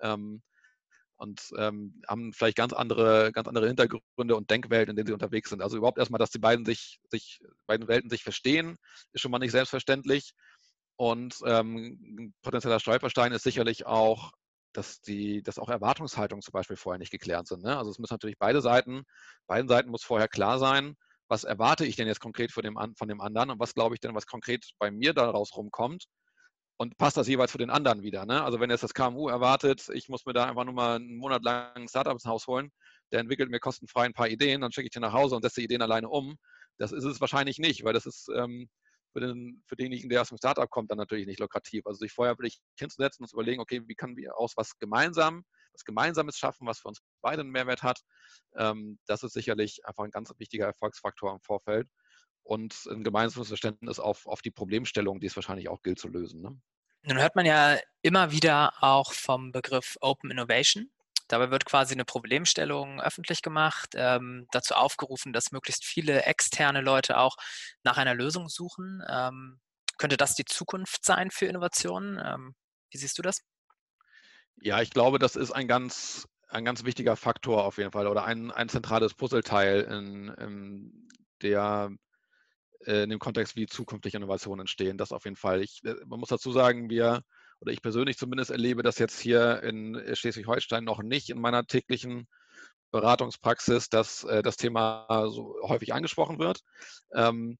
Ähm, 0.00 0.42
und 1.16 1.50
ähm, 1.56 2.02
haben 2.08 2.32
vielleicht 2.32 2.56
ganz 2.56 2.72
andere, 2.72 3.32
ganz 3.32 3.48
andere 3.48 3.66
Hintergründe 3.66 4.36
und 4.36 4.50
Denkwelten, 4.50 4.90
in 4.90 4.96
denen 4.96 5.06
sie 5.06 5.12
unterwegs 5.12 5.50
sind. 5.50 5.62
Also 5.62 5.76
überhaupt 5.76 5.98
erstmal, 5.98 6.18
dass 6.18 6.30
die 6.30 6.38
beiden 6.38 6.64
sich, 6.64 7.00
sich 7.10 7.40
beiden 7.66 7.88
Welten 7.88 8.10
sich 8.10 8.22
verstehen, 8.22 8.76
ist 9.12 9.20
schon 9.20 9.30
mal 9.30 9.38
nicht 9.38 9.52
selbstverständlich. 9.52 10.32
Und 10.96 11.36
ähm, 11.44 11.98
ein 12.18 12.34
potenzieller 12.42 12.80
Stolperstein 12.80 13.32
ist 13.32 13.42
sicherlich 13.42 13.86
auch, 13.86 14.32
dass 14.72 15.00
die, 15.00 15.42
dass 15.42 15.58
auch 15.58 15.68
Erwartungshaltungen 15.68 16.42
zum 16.42 16.52
Beispiel 16.52 16.76
vorher 16.76 16.98
nicht 16.98 17.12
geklärt 17.12 17.46
sind. 17.46 17.62
Ne? 17.62 17.76
Also 17.76 17.90
es 17.90 17.98
müssen 17.98 18.14
natürlich 18.14 18.38
beide 18.38 18.60
Seiten, 18.60 19.04
beiden 19.46 19.68
Seiten 19.68 19.90
muss 19.90 20.04
vorher 20.04 20.28
klar 20.28 20.58
sein, 20.58 20.96
was 21.28 21.44
erwarte 21.44 21.86
ich 21.86 21.96
denn 21.96 22.06
jetzt 22.06 22.20
konkret 22.20 22.52
von 22.52 22.62
dem, 22.62 22.76
von 22.96 23.08
dem 23.08 23.20
anderen 23.20 23.50
und 23.50 23.60
was 23.60 23.74
glaube 23.74 23.94
ich 23.94 24.00
denn, 24.00 24.14
was 24.14 24.26
konkret 24.26 24.64
bei 24.78 24.90
mir 24.90 25.14
daraus 25.14 25.56
rumkommt 25.56 26.06
und 26.76 26.96
passt 26.98 27.16
das 27.16 27.28
jeweils 27.28 27.52
für 27.52 27.58
den 27.58 27.70
anderen 27.70 28.02
wieder. 28.02 28.26
Ne? 28.26 28.42
Also 28.42 28.60
wenn 28.60 28.70
jetzt 28.70 28.82
das 28.82 28.94
KMU 28.94 29.28
erwartet, 29.28 29.88
ich 29.92 30.08
muss 30.08 30.26
mir 30.26 30.32
da 30.32 30.46
einfach 30.46 30.64
nur 30.64 30.74
mal 30.74 30.96
einen 30.96 31.16
Monat 31.16 31.42
lang 31.44 31.74
ein 31.76 31.88
Startup 31.88 32.12
ins 32.12 32.24
Haus 32.24 32.46
holen, 32.46 32.72
der 33.12 33.20
entwickelt 33.20 33.50
mir 33.50 33.60
kostenfrei 33.60 34.04
ein 34.04 34.12
paar 34.12 34.28
Ideen, 34.28 34.60
dann 34.60 34.72
schicke 34.72 34.86
ich 34.86 34.92
den 34.92 35.02
nach 35.02 35.12
Hause 35.12 35.36
und 35.36 35.42
setze 35.42 35.60
die 35.60 35.64
Ideen 35.64 35.82
alleine 35.82 36.08
um. 36.08 36.36
Das 36.78 36.90
ist 36.90 37.04
es 37.04 37.20
wahrscheinlich 37.20 37.58
nicht, 37.58 37.84
weil 37.84 37.92
das 37.92 38.06
ist 38.06 38.28
ähm, 38.34 38.68
für, 39.12 39.20
den, 39.20 39.62
für 39.66 39.76
denjenigen, 39.76 40.10
der 40.10 40.22
aus 40.22 40.30
dem 40.30 40.38
Startup 40.38 40.68
kommt, 40.68 40.90
dann 40.90 40.98
natürlich 40.98 41.26
nicht 41.26 41.38
lukrativ. 41.38 41.86
Also 41.86 41.98
sich 41.98 42.12
vorher 42.12 42.36
wirklich 42.36 42.58
hinzusetzen 42.76 43.22
und 43.22 43.28
zu 43.28 43.36
überlegen, 43.36 43.60
okay, 43.60 43.82
wie 43.86 43.94
können 43.94 44.16
wir 44.16 44.36
aus 44.36 44.54
was 44.56 44.76
gemeinsam, 44.78 45.44
was 45.72 45.84
Gemeinsames 45.84 46.36
schaffen, 46.36 46.66
was 46.66 46.80
für 46.80 46.88
uns 46.88 47.00
beide 47.22 47.42
einen 47.42 47.50
Mehrwert 47.50 47.84
hat. 47.84 48.00
Ähm, 48.56 48.98
das 49.06 49.22
ist 49.22 49.34
sicherlich 49.34 49.86
einfach 49.86 50.02
ein 50.02 50.10
ganz 50.10 50.32
wichtiger 50.38 50.66
Erfolgsfaktor 50.66 51.32
im 51.32 51.40
Vorfeld 51.40 51.88
und 52.44 52.86
ein 52.86 53.02
gemeinsames 53.02 53.48
Verständnis 53.48 53.98
auf, 53.98 54.26
auf 54.26 54.42
die 54.42 54.50
Problemstellung, 54.50 55.18
die 55.18 55.26
es 55.26 55.36
wahrscheinlich 55.36 55.68
auch 55.68 55.82
gilt 55.82 55.98
zu 55.98 56.08
lösen. 56.08 56.42
Ne? 56.42 56.56
Nun 57.02 57.18
hört 57.18 57.36
man 57.36 57.46
ja 57.46 57.78
immer 58.02 58.30
wieder 58.30 58.72
auch 58.80 59.12
vom 59.12 59.50
Begriff 59.50 59.96
Open 60.00 60.30
Innovation. 60.30 60.90
Dabei 61.28 61.50
wird 61.50 61.64
quasi 61.64 61.94
eine 61.94 62.04
Problemstellung 62.04 63.00
öffentlich 63.00 63.40
gemacht, 63.40 63.90
ähm, 63.94 64.46
dazu 64.52 64.74
aufgerufen, 64.74 65.32
dass 65.32 65.52
möglichst 65.52 65.84
viele 65.84 66.22
externe 66.24 66.82
Leute 66.82 67.18
auch 67.18 67.36
nach 67.82 67.96
einer 67.96 68.14
Lösung 68.14 68.48
suchen. 68.48 69.02
Ähm, 69.08 69.60
könnte 69.96 70.16
das 70.16 70.34
die 70.34 70.44
Zukunft 70.44 71.04
sein 71.04 71.30
für 71.30 71.46
Innovationen? 71.46 72.20
Ähm, 72.22 72.54
wie 72.90 72.98
siehst 72.98 73.16
du 73.18 73.22
das? 73.22 73.40
Ja, 74.56 74.80
ich 74.80 74.90
glaube, 74.90 75.18
das 75.18 75.36
ist 75.36 75.50
ein 75.50 75.66
ganz, 75.66 76.28
ein 76.48 76.64
ganz 76.64 76.84
wichtiger 76.84 77.16
Faktor 77.16 77.64
auf 77.64 77.78
jeden 77.78 77.92
Fall 77.92 78.06
oder 78.06 78.24
ein, 78.24 78.50
ein 78.50 78.68
zentrales 78.68 79.14
Puzzleteil 79.14 79.80
in, 79.82 80.28
in 80.28 81.08
der 81.42 81.90
in 82.86 83.10
dem 83.10 83.18
Kontext, 83.18 83.56
wie 83.56 83.66
zukünftige 83.66 84.16
Innovationen 84.16 84.60
entstehen. 84.60 84.98
Das 84.98 85.12
auf 85.12 85.24
jeden 85.24 85.36
Fall. 85.36 85.62
Ich, 85.62 85.82
äh, 85.84 85.94
man 86.06 86.20
muss 86.20 86.28
dazu 86.28 86.52
sagen, 86.52 86.90
wir 86.90 87.22
oder 87.60 87.72
ich 87.72 87.82
persönlich 87.82 88.18
zumindest 88.18 88.50
erlebe 88.50 88.82
das 88.82 88.98
jetzt 88.98 89.18
hier 89.18 89.62
in 89.62 90.00
Schleswig-Holstein 90.12 90.84
noch 90.84 91.02
nicht 91.02 91.30
in 91.30 91.40
meiner 91.40 91.66
täglichen 91.66 92.26
Beratungspraxis, 92.90 93.88
dass 93.88 94.24
äh, 94.24 94.42
das 94.42 94.56
Thema 94.56 95.28
so 95.28 95.56
häufig 95.62 95.94
angesprochen 95.94 96.38
wird. 96.38 96.60
Ähm, 97.14 97.58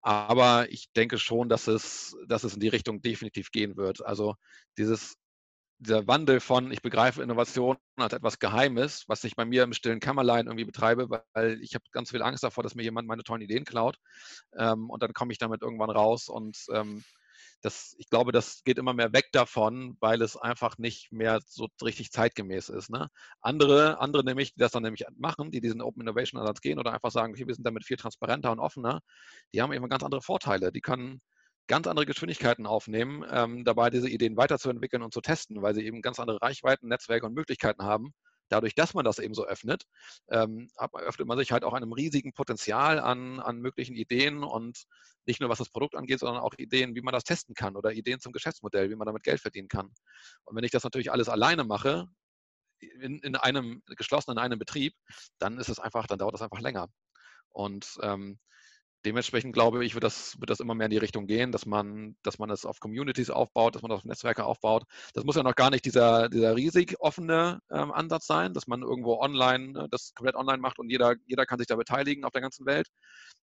aber 0.00 0.70
ich 0.70 0.90
denke 0.96 1.18
schon, 1.18 1.48
dass 1.48 1.68
es, 1.68 2.16
dass 2.26 2.42
es 2.42 2.54
in 2.54 2.60
die 2.60 2.68
Richtung 2.68 3.00
definitiv 3.02 3.52
gehen 3.52 3.76
wird. 3.76 4.04
Also 4.04 4.34
dieses 4.76 5.14
dieser 5.82 6.06
Wandel 6.06 6.40
von, 6.40 6.70
ich 6.70 6.82
begreife 6.82 7.22
Innovation 7.22 7.76
als 7.96 8.12
etwas 8.12 8.38
Geheimes, 8.38 9.04
was 9.08 9.24
ich 9.24 9.36
bei 9.36 9.44
mir 9.44 9.64
im 9.64 9.72
stillen 9.72 10.00
Kämmerlein 10.00 10.46
irgendwie 10.46 10.64
betreibe, 10.64 11.08
weil 11.34 11.60
ich 11.60 11.74
habe 11.74 11.84
ganz 11.90 12.10
viel 12.10 12.22
Angst 12.22 12.44
davor, 12.44 12.62
dass 12.62 12.74
mir 12.74 12.82
jemand 12.82 13.08
meine 13.08 13.24
tollen 13.24 13.42
Ideen 13.42 13.64
klaut. 13.64 13.96
Ähm, 14.56 14.90
und 14.90 15.02
dann 15.02 15.12
komme 15.12 15.32
ich 15.32 15.38
damit 15.38 15.62
irgendwann 15.62 15.90
raus. 15.90 16.28
Und 16.28 16.56
ähm, 16.72 17.02
das, 17.62 17.94
ich 17.98 18.08
glaube, 18.08 18.32
das 18.32 18.62
geht 18.64 18.78
immer 18.78 18.94
mehr 18.94 19.12
weg 19.12 19.26
davon, 19.32 19.96
weil 20.00 20.22
es 20.22 20.36
einfach 20.36 20.78
nicht 20.78 21.12
mehr 21.12 21.40
so 21.46 21.68
richtig 21.82 22.10
zeitgemäß 22.12 22.68
ist. 22.68 22.90
Ne? 22.90 23.08
Andere, 23.40 24.00
andere 24.00 24.24
nämlich, 24.24 24.54
die 24.54 24.60
das 24.60 24.72
dann 24.72 24.82
nämlich 24.82 25.04
machen, 25.16 25.50
die 25.50 25.60
diesen 25.60 25.82
Open 25.82 26.02
Innovation 26.02 26.40
Ansatz 26.40 26.60
gehen 26.60 26.78
oder 26.78 26.92
einfach 26.92 27.10
sagen, 27.10 27.32
okay, 27.32 27.46
wir 27.46 27.54
sind 27.54 27.66
damit 27.66 27.84
viel 27.84 27.96
transparenter 27.96 28.52
und 28.52 28.60
offener, 28.60 29.00
die 29.52 29.62
haben 29.62 29.72
eben 29.72 29.88
ganz 29.88 30.02
andere 30.02 30.22
Vorteile. 30.22 30.72
Die 30.72 30.80
können 30.80 31.20
ganz 31.68 31.86
andere 31.86 32.06
Geschwindigkeiten 32.06 32.66
aufnehmen, 32.66 33.24
ähm, 33.30 33.64
dabei 33.64 33.90
diese 33.90 34.08
Ideen 34.08 34.36
weiterzuentwickeln 34.36 35.02
und 35.02 35.12
zu 35.12 35.20
testen, 35.20 35.62
weil 35.62 35.74
sie 35.74 35.84
eben 35.84 36.02
ganz 36.02 36.18
andere 36.20 36.40
Reichweiten, 36.42 36.88
Netzwerke 36.88 37.26
und 37.26 37.34
Möglichkeiten 37.34 37.82
haben. 37.82 38.12
Dadurch, 38.48 38.74
dass 38.74 38.92
man 38.92 39.04
das 39.04 39.18
eben 39.18 39.32
so 39.32 39.46
öffnet, 39.46 39.84
ähm, 40.28 40.68
öffnet 40.76 41.26
man 41.26 41.38
sich 41.38 41.52
halt 41.52 41.64
auch 41.64 41.72
einem 41.72 41.92
riesigen 41.92 42.34
Potenzial 42.34 42.98
an, 42.98 43.40
an 43.40 43.60
möglichen 43.60 43.96
Ideen 43.96 44.44
und 44.44 44.84
nicht 45.24 45.40
nur 45.40 45.48
was 45.48 45.58
das 45.58 45.70
Produkt 45.70 45.94
angeht, 45.94 46.18
sondern 46.18 46.42
auch 46.42 46.52
Ideen, 46.58 46.94
wie 46.94 47.00
man 47.00 47.14
das 47.14 47.24
testen 47.24 47.54
kann 47.54 47.76
oder 47.76 47.92
Ideen 47.92 48.20
zum 48.20 48.32
Geschäftsmodell, 48.32 48.90
wie 48.90 48.96
man 48.96 49.06
damit 49.06 49.22
Geld 49.22 49.40
verdienen 49.40 49.68
kann. 49.68 49.90
Und 50.44 50.56
wenn 50.56 50.64
ich 50.64 50.70
das 50.70 50.84
natürlich 50.84 51.10
alles 51.10 51.30
alleine 51.30 51.64
mache, 51.64 52.08
in, 52.80 53.20
in 53.20 53.36
einem 53.36 53.82
geschlossenen, 53.86 54.36
in 54.36 54.44
einem 54.44 54.58
Betrieb, 54.58 54.94
dann 55.38 55.58
ist 55.58 55.68
es 55.68 55.78
einfach, 55.78 56.06
dann 56.06 56.18
dauert 56.18 56.34
das 56.34 56.42
einfach 56.42 56.60
länger. 56.60 56.88
Und 57.50 57.98
ähm, 58.02 58.38
dementsprechend 59.04 59.52
glaube 59.52 59.84
ich, 59.84 59.94
wird 59.94 60.04
das, 60.04 60.38
wird 60.40 60.50
das 60.50 60.60
immer 60.60 60.74
mehr 60.74 60.86
in 60.86 60.90
die 60.90 60.98
Richtung 60.98 61.26
gehen, 61.26 61.52
dass 61.52 61.66
man, 61.66 62.16
dass 62.22 62.38
man 62.38 62.50
es 62.50 62.64
auf 62.64 62.80
Communities 62.80 63.30
aufbaut, 63.30 63.74
dass 63.74 63.82
man 63.82 63.90
das 63.90 64.00
auf 64.00 64.04
Netzwerke 64.04 64.44
aufbaut. 64.44 64.84
Das 65.14 65.24
muss 65.24 65.36
ja 65.36 65.42
noch 65.42 65.54
gar 65.54 65.70
nicht 65.70 65.84
dieser, 65.84 66.28
dieser 66.28 66.56
riesig 66.56 67.00
offene 67.00 67.60
ähm, 67.70 67.92
Ansatz 67.92 68.26
sein, 68.26 68.54
dass 68.54 68.66
man 68.66 68.82
irgendwo 68.82 69.20
online 69.20 69.84
äh, 69.84 69.88
das 69.90 70.14
komplett 70.14 70.36
online 70.36 70.58
macht 70.58 70.78
und 70.78 70.90
jeder, 70.90 71.14
jeder 71.26 71.46
kann 71.46 71.58
sich 71.58 71.66
da 71.66 71.76
beteiligen 71.76 72.24
auf 72.24 72.32
der 72.32 72.42
ganzen 72.42 72.66
Welt. 72.66 72.88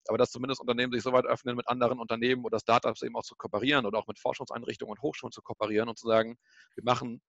Aber 0.06 0.18
dass 0.18 0.30
zumindest 0.30 0.60
Unternehmen 0.60 0.92
sich 0.92 1.02
so 1.02 1.12
weit 1.12 1.26
öffnen, 1.26 1.56
mit 1.56 1.68
anderen 1.68 1.98
Unternehmen 1.98 2.44
oder 2.44 2.58
Startups 2.58 3.02
eben 3.02 3.16
auch 3.16 3.24
zu 3.24 3.34
kooperieren 3.36 3.86
oder 3.86 3.98
auch 3.98 4.06
mit 4.06 4.18
Forschungseinrichtungen 4.18 4.92
und 4.92 5.02
Hochschulen 5.02 5.32
zu 5.32 5.42
kooperieren 5.42 5.88
und 5.88 5.98
zu 5.98 6.06
sagen, 6.06 6.36
wir 6.74 6.84
machen 6.84 7.20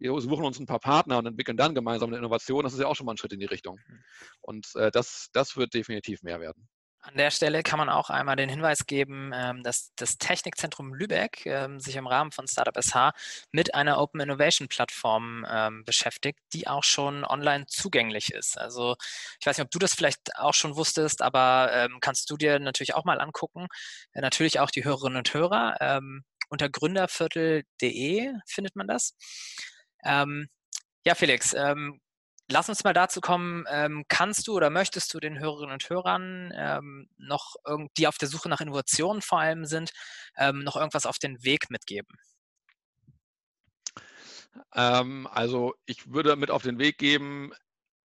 wir 0.00 0.20
suchen 0.20 0.44
uns 0.44 0.60
ein 0.60 0.66
paar 0.66 0.78
Partner 0.78 1.18
und 1.18 1.26
entwickeln 1.26 1.56
dann 1.56 1.74
gemeinsam 1.74 2.10
eine 2.10 2.18
Innovation, 2.18 2.62
das 2.62 2.72
ist 2.72 2.78
ja 2.78 2.86
auch 2.86 2.94
schon 2.94 3.06
mal 3.06 3.14
ein 3.14 3.16
Schritt 3.16 3.32
in 3.32 3.40
die 3.40 3.46
Richtung. 3.46 3.80
Mhm. 3.86 4.04
Und 4.40 4.66
äh, 4.76 4.90
das, 4.92 5.28
das 5.32 5.56
wird 5.56 5.74
definitiv 5.74 6.22
mehr 6.22 6.40
werden. 6.40 6.68
An 7.00 7.16
der 7.16 7.30
Stelle 7.30 7.62
kann 7.62 7.78
man 7.78 7.88
auch 7.88 8.10
einmal 8.10 8.34
den 8.34 8.48
Hinweis 8.48 8.86
geben, 8.86 9.30
ähm, 9.32 9.62
dass 9.62 9.94
das 9.94 10.18
Technikzentrum 10.18 10.92
Lübeck 10.92 11.46
ähm, 11.46 11.78
sich 11.78 11.94
im 11.96 12.08
Rahmen 12.08 12.32
von 12.32 12.48
Startup 12.48 12.76
SH 12.76 13.12
mit 13.52 13.74
einer 13.74 14.00
Open 14.00 14.20
Innovation 14.20 14.68
Plattform 14.68 15.46
ähm, 15.48 15.84
beschäftigt, 15.84 16.40
die 16.52 16.66
auch 16.66 16.82
schon 16.82 17.24
online 17.24 17.66
zugänglich 17.66 18.32
ist. 18.32 18.58
Also 18.58 18.96
ich 19.40 19.46
weiß 19.46 19.58
nicht, 19.58 19.64
ob 19.64 19.70
du 19.70 19.78
das 19.78 19.94
vielleicht 19.94 20.36
auch 20.36 20.54
schon 20.54 20.76
wusstest, 20.76 21.22
aber 21.22 21.88
kannst 22.00 22.30
du 22.30 22.36
dir 22.36 22.58
natürlich 22.58 22.94
auch 22.94 23.04
mal 23.04 23.20
angucken. 23.20 23.68
Äh, 24.12 24.20
natürlich 24.20 24.58
auch 24.60 24.70
die 24.70 24.84
Hörerinnen 24.84 25.18
und 25.18 25.32
Hörer. 25.32 26.00
Unter 26.50 26.68
gründerviertel.de 26.68 28.32
findet 28.46 28.74
man 28.74 28.86
das. 28.88 29.14
ja, 30.04 31.14
Felix, 31.14 31.54
Lass 32.50 32.68
uns 32.68 32.82
mal 32.82 32.94
dazu 32.94 33.20
kommen, 33.20 33.64
ähm, 33.70 34.04
kannst 34.08 34.48
du 34.48 34.54
oder 34.54 34.70
möchtest 34.70 35.12
du 35.12 35.20
den 35.20 35.38
Hörerinnen 35.38 35.74
und 35.74 35.90
Hörern 35.90 36.52
ähm, 36.56 37.08
noch, 37.18 37.56
die 37.98 38.06
auf 38.06 38.16
der 38.16 38.28
Suche 38.28 38.48
nach 38.48 38.60
Innovationen 38.60 39.20
vor 39.20 39.40
allem 39.40 39.66
sind, 39.66 39.90
ähm, 40.36 40.60
noch 40.64 40.76
irgendwas 40.76 41.04
auf 41.06 41.18
den 41.18 41.42
Weg 41.44 41.70
mitgeben? 41.70 42.16
Ähm, 44.74 45.28
also 45.30 45.74
ich 45.86 46.12
würde 46.12 46.36
mit 46.36 46.50
auf 46.50 46.62
den 46.62 46.78
Weg 46.78 46.98
geben, 46.98 47.52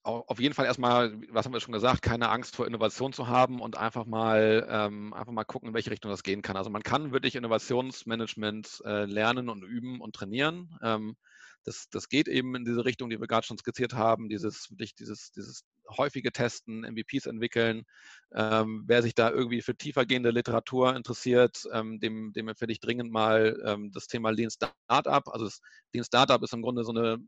auf 0.02 0.40
jeden 0.40 0.54
Fall 0.54 0.64
erstmal, 0.64 1.12
was 1.28 1.44
haben 1.44 1.52
wir 1.52 1.60
schon 1.60 1.74
gesagt, 1.74 2.00
keine 2.00 2.30
Angst 2.30 2.56
vor 2.56 2.66
Innovation 2.66 3.12
zu 3.12 3.28
haben 3.28 3.60
und 3.60 3.76
einfach 3.76 4.06
mal, 4.06 4.66
ähm, 4.70 5.12
einfach 5.12 5.32
mal 5.32 5.44
gucken, 5.44 5.68
in 5.68 5.74
welche 5.74 5.90
Richtung 5.90 6.10
das 6.10 6.22
gehen 6.22 6.40
kann. 6.40 6.56
Also 6.56 6.70
man 6.70 6.82
kann 6.82 7.12
wirklich 7.12 7.36
Innovationsmanagement 7.36 8.82
äh, 8.86 9.04
lernen 9.04 9.50
und 9.50 9.62
üben 9.62 10.00
und 10.00 10.14
trainieren. 10.14 10.78
Ähm, 10.82 11.16
das, 11.64 11.88
das 11.90 12.08
geht 12.08 12.28
eben 12.28 12.54
in 12.54 12.64
diese 12.64 12.84
Richtung, 12.84 13.10
die 13.10 13.20
wir 13.20 13.26
gerade 13.26 13.46
schon 13.46 13.58
skizziert 13.58 13.92
haben, 13.94 14.28
dieses, 14.28 14.68
dieses, 14.98 15.30
dieses 15.32 15.64
häufige 15.96 16.32
Testen, 16.32 16.80
MVPs 16.80 17.26
entwickeln. 17.26 17.84
Ähm, 18.32 18.84
wer 18.86 19.02
sich 19.02 19.14
da 19.14 19.30
irgendwie 19.30 19.60
für 19.60 19.76
tiefergehende 19.76 20.30
Literatur 20.30 20.94
interessiert, 20.96 21.64
ähm, 21.72 22.00
dem, 22.00 22.32
dem 22.32 22.48
empfehle 22.48 22.72
ich 22.72 22.80
dringend 22.80 23.10
mal 23.10 23.60
ähm, 23.64 23.90
das 23.92 24.06
Thema 24.06 24.30
Lean 24.30 24.50
Startup. 24.50 25.28
Also 25.28 25.46
das 25.46 25.60
Lean 25.92 26.04
Startup 26.04 26.42
ist 26.42 26.52
im 26.52 26.62
Grunde 26.62 26.84
so 26.84 26.92
eine 26.92 27.18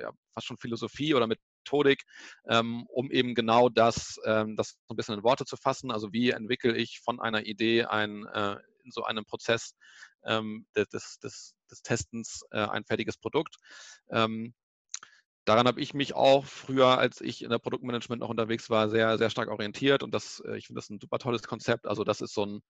ja, 0.00 0.12
fast 0.32 0.46
schon 0.46 0.58
Philosophie 0.58 1.14
oder 1.14 1.26
Methodik, 1.26 2.04
ähm, 2.48 2.86
um 2.88 3.10
eben 3.10 3.34
genau 3.34 3.68
das, 3.68 4.18
ähm, 4.24 4.56
das 4.56 4.78
so 4.86 4.94
ein 4.94 4.96
bisschen 4.96 5.16
in 5.16 5.24
Worte 5.24 5.44
zu 5.44 5.56
fassen. 5.56 5.90
Also 5.90 6.12
wie 6.12 6.30
entwickle 6.30 6.76
ich 6.76 7.00
von 7.00 7.20
einer 7.20 7.44
Idee 7.44 7.84
ein, 7.84 8.26
äh, 8.26 8.56
in 8.84 8.90
so 8.90 9.04
einem 9.04 9.24
Prozess 9.24 9.74
ähm, 10.24 10.66
des, 10.76 11.18
des, 11.18 11.54
des 11.72 11.82
Testens 11.82 12.44
äh, 12.52 12.58
ein 12.58 12.84
fertiges 12.84 13.16
Produkt. 13.16 13.56
Ähm, 14.10 14.54
daran 15.44 15.66
habe 15.66 15.80
ich 15.80 15.94
mich 15.94 16.14
auch 16.14 16.44
früher, 16.44 16.98
als 16.98 17.20
ich 17.20 17.42
in 17.42 17.50
der 17.50 17.58
Produktmanagement 17.58 18.20
noch 18.20 18.28
unterwegs 18.28 18.70
war, 18.70 18.88
sehr, 18.88 19.18
sehr 19.18 19.30
stark 19.30 19.48
orientiert 19.48 20.02
und 20.02 20.14
das, 20.14 20.40
äh, 20.46 20.56
ich 20.56 20.66
finde 20.66 20.80
das 20.80 20.90
ein 20.90 21.00
super 21.00 21.18
tolles 21.18 21.42
Konzept. 21.42 21.86
Also 21.86 22.04
das 22.04 22.20
ist 22.20 22.34
so 22.34 22.46
ein, 22.46 22.62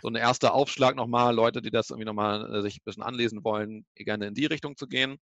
so 0.00 0.08
ein 0.08 0.14
erster 0.14 0.54
Aufschlag 0.54 0.94
nochmal, 0.94 1.34
Leute, 1.34 1.62
die 1.62 1.70
das 1.70 1.90
irgendwie 1.90 2.06
nochmal 2.06 2.54
äh, 2.54 2.62
sich 2.62 2.76
ein 2.76 2.84
bisschen 2.84 3.02
anlesen 3.02 3.42
wollen, 3.44 3.84
gerne 3.96 4.26
in 4.26 4.34
die 4.34 4.46
Richtung 4.46 4.76
zu 4.76 4.86
gehen. 4.86 5.18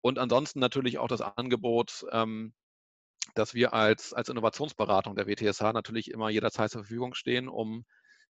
Und 0.00 0.18
ansonsten 0.18 0.60
natürlich 0.60 0.98
auch 0.98 1.08
das 1.08 1.20
Angebot, 1.20 2.06
ähm, 2.12 2.54
dass 3.34 3.54
wir 3.54 3.74
als, 3.74 4.12
als 4.14 4.28
Innovationsberatung 4.28 5.14
der 5.16 5.26
WTSH 5.26 5.72
natürlich 5.72 6.10
immer 6.10 6.30
jederzeit 6.30 6.70
zur 6.70 6.82
Verfügung 6.82 7.14
stehen, 7.14 7.48
um 7.48 7.84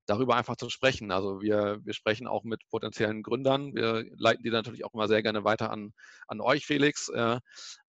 darüber 0.06 0.36
einfach 0.36 0.56
zu 0.56 0.68
sprechen. 0.70 1.10
Also 1.10 1.40
wir, 1.40 1.80
wir 1.82 1.94
sprechen 1.94 2.26
auch 2.26 2.44
mit 2.44 2.62
potenziellen 2.70 3.22
Gründern. 3.22 3.74
Wir 3.74 4.04
leiten 4.16 4.42
die 4.42 4.50
natürlich 4.50 4.84
auch 4.84 4.94
immer 4.94 5.08
sehr 5.08 5.22
gerne 5.22 5.44
weiter 5.44 5.70
an, 5.70 5.92
an 6.28 6.40
euch, 6.40 6.66
Felix, 6.66 7.08
äh, 7.08 7.40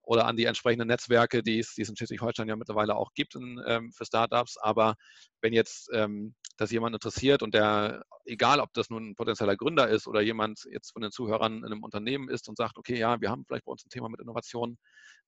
oder 0.02 0.28
an 0.28 0.38
die 0.38 0.46
entsprechenden 0.46 0.88
Netzwerke, 0.88 1.44
die 1.44 1.60
es, 1.60 1.74
die 1.74 1.82
es 1.82 1.90
in 1.90 1.96
Schleswig-Holstein 1.96 2.48
ja 2.48 2.56
mittlerweile 2.56 2.96
auch 2.96 3.14
gibt 3.14 3.36
in, 3.36 3.62
ähm, 3.66 3.92
für 3.92 4.06
Startups. 4.06 4.58
Aber 4.58 4.96
wenn 5.42 5.54
jetzt 5.54 5.90
ähm, 5.94 6.36
das 6.58 6.72
jemand 6.72 6.96
interessiert 6.96 7.42
und 7.44 7.54
der, 7.54 8.04
egal 8.26 8.60
ob 8.60 8.72
das 8.74 8.90
nun 8.90 9.10
ein 9.10 9.16
potenzieller 9.16 9.58
Gründer 9.58 9.90
ist 9.90 10.08
oder 10.08 10.22
jemand 10.22 10.66
jetzt 10.72 10.92
von 10.92 11.02
den 11.02 11.12
Zuhörern 11.12 11.58
in 11.58 11.66
einem 11.66 11.84
Unternehmen 11.84 12.30
ist 12.30 12.48
und 12.48 12.58
sagt, 12.58 12.78
okay, 12.78 12.98
ja, 12.98 13.20
wir 13.20 13.30
haben 13.30 13.46
vielleicht 13.46 13.66
bei 13.66 13.72
uns 13.72 13.86
ein 13.86 13.90
Thema 13.90 14.10
mit 14.10 14.22
Innovation, 14.22 14.78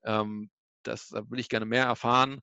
ähm, 0.04 0.50
das 0.84 1.10
da 1.10 1.30
will 1.30 1.40
ich 1.40 1.50
gerne 1.50 1.66
mehr 1.66 1.86
erfahren, 1.86 2.42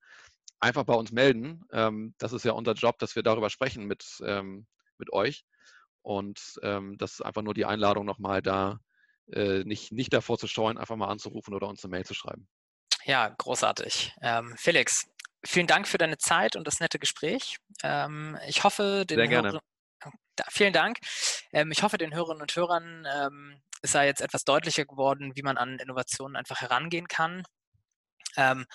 einfach 0.65 0.85
bei 0.85 0.95
uns 0.95 1.13
melden. 1.13 1.63
Ähm, 1.73 2.15
das 2.19 2.33
ist 2.33 2.45
ja 2.45 2.53
unser 2.53 2.73
Job, 2.73 2.99
dass 2.99 3.15
wir 3.15 3.23
darüber 3.23 3.51
sprechen 3.51 3.85
mit, 3.85 4.05
ähm, 4.25 4.67
mit 4.99 5.13
euch. 5.13 5.45
Und 6.03 6.59
ähm, 6.63 6.97
das 6.99 7.13
ist 7.13 7.21
einfach 7.21 7.43
nur 7.43 7.55
die 7.55 7.65
Einladung 7.65 8.05
nochmal 8.05 8.43
da, 8.43 8.81
äh, 9.33 9.65
nicht, 9.65 9.93
nicht 9.93 10.13
davor 10.13 10.39
zu 10.39 10.49
scheuen, 10.49 10.79
einfach 10.79 10.97
mal 10.97 11.09
anzurufen 11.09 11.55
oder 11.55 11.69
uns 11.69 11.85
eine 11.85 11.91
Mail 11.91 12.05
zu 12.05 12.15
schreiben. 12.15 12.49
Ja, 13.05 13.29
großartig. 13.29 14.15
Ähm, 14.23 14.55
Felix, 14.57 15.07
vielen 15.45 15.67
Dank 15.67 15.87
für 15.87 15.99
deine 15.99 16.19
Zeit 16.19 16.57
und 16.57 16.67
das 16.67 16.81
nette 16.81 16.99
Gespräch. 16.99 17.59
Ähm, 17.83 18.39
ich 18.49 18.65
hoffe, 18.65 19.05
den 19.09 19.19
Sehr 19.19 19.29
gerne. 19.29 19.49
Hörern, 19.49 20.19
vielen 20.51 20.73
Dank. 20.73 20.99
Ähm, 21.53 21.71
ich 21.71 21.83
hoffe, 21.83 21.99
den 21.99 22.15
Hörerinnen 22.15 22.43
und 22.43 22.57
Hörern 22.57 23.07
ist 23.83 23.95
da 23.95 24.03
jetzt 24.03 24.23
etwas 24.23 24.45
deutlicher 24.45 24.87
geworden, 24.87 25.33
wie 25.35 25.43
man 25.43 25.59
an 25.59 25.79
Innovationen 25.79 26.37
einfach 26.37 26.63
herangehen 26.63 27.07
kann. 27.07 27.45
Ähm, 28.37 28.67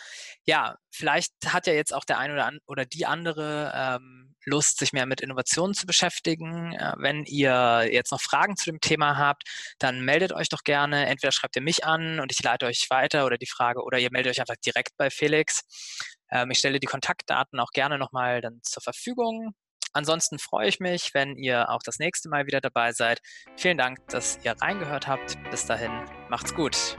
ja, 0.46 0.78
vielleicht 0.92 1.34
hat 1.48 1.68
ja 1.68 1.74
jetzt 1.74 1.94
auch 1.94 2.06
der 2.06 2.18
eine 2.18 2.34
oder, 2.34 2.46
an, 2.46 2.60
oder 2.66 2.86
die 2.86 3.06
andere 3.06 3.72
ähm, 3.76 4.36
Lust, 4.46 4.80
sich 4.80 4.94
mehr 4.94 5.06
mit 5.06 5.22
Innovationen 5.22 5.74
zu 5.74 5.86
beschäftigen. 5.86 6.74
Äh, 6.74 6.94
wenn 6.98 7.26
ihr 7.26 7.88
jetzt 7.92 8.12
noch 8.12 8.22
Fragen 8.22 8.58
zu 8.58 8.66
dem 8.66 8.82
Thema 8.82 9.18
habt, 9.18 9.44
dann 9.80 10.02
meldet 10.02 10.34
euch 10.34 10.50
doch 10.50 10.64
gerne. 10.64 11.08
Entweder 11.08 11.32
schreibt 11.32 11.56
ihr 11.56 11.62
mich 11.62 11.86
an 11.86 12.20
und 12.20 12.32
ich 12.32 12.42
leite 12.44 12.66
euch 12.66 12.90
weiter 12.90 13.26
oder 13.26 13.38
die 13.38 13.48
Frage, 13.48 13.84
oder 13.84 14.00
ihr 14.00 14.10
meldet 14.12 14.32
euch 14.32 14.40
einfach 14.40 14.60
direkt 14.66 14.98
bei 14.98 15.10
Felix. 15.10 15.62
Ähm, 16.32 16.52
ich 16.52 16.60
stelle 16.60 16.80
die 16.80 16.88
Kontaktdaten 16.88 17.60
auch 17.60 17.72
gerne 17.72 17.98
nochmal 17.98 18.42
dann 18.42 18.60
zur 18.64 18.84
Verfügung. 18.84 19.54
Ansonsten 19.94 20.38
freue 20.38 20.68
ich 20.68 20.80
mich, 20.80 21.14
wenn 21.14 21.36
ihr 21.36 21.70
auch 21.70 21.82
das 21.84 21.98
nächste 21.98 22.30
Mal 22.30 22.46
wieder 22.46 22.62
dabei 22.62 22.92
seid. 22.92 23.20
Vielen 23.58 23.78
Dank, 23.78 23.98
dass 24.10 24.38
ihr 24.44 24.54
reingehört 24.62 25.08
habt. 25.08 25.38
Bis 25.50 25.66
dahin, 25.66 25.92
macht's 26.30 26.54
gut. 26.54 26.98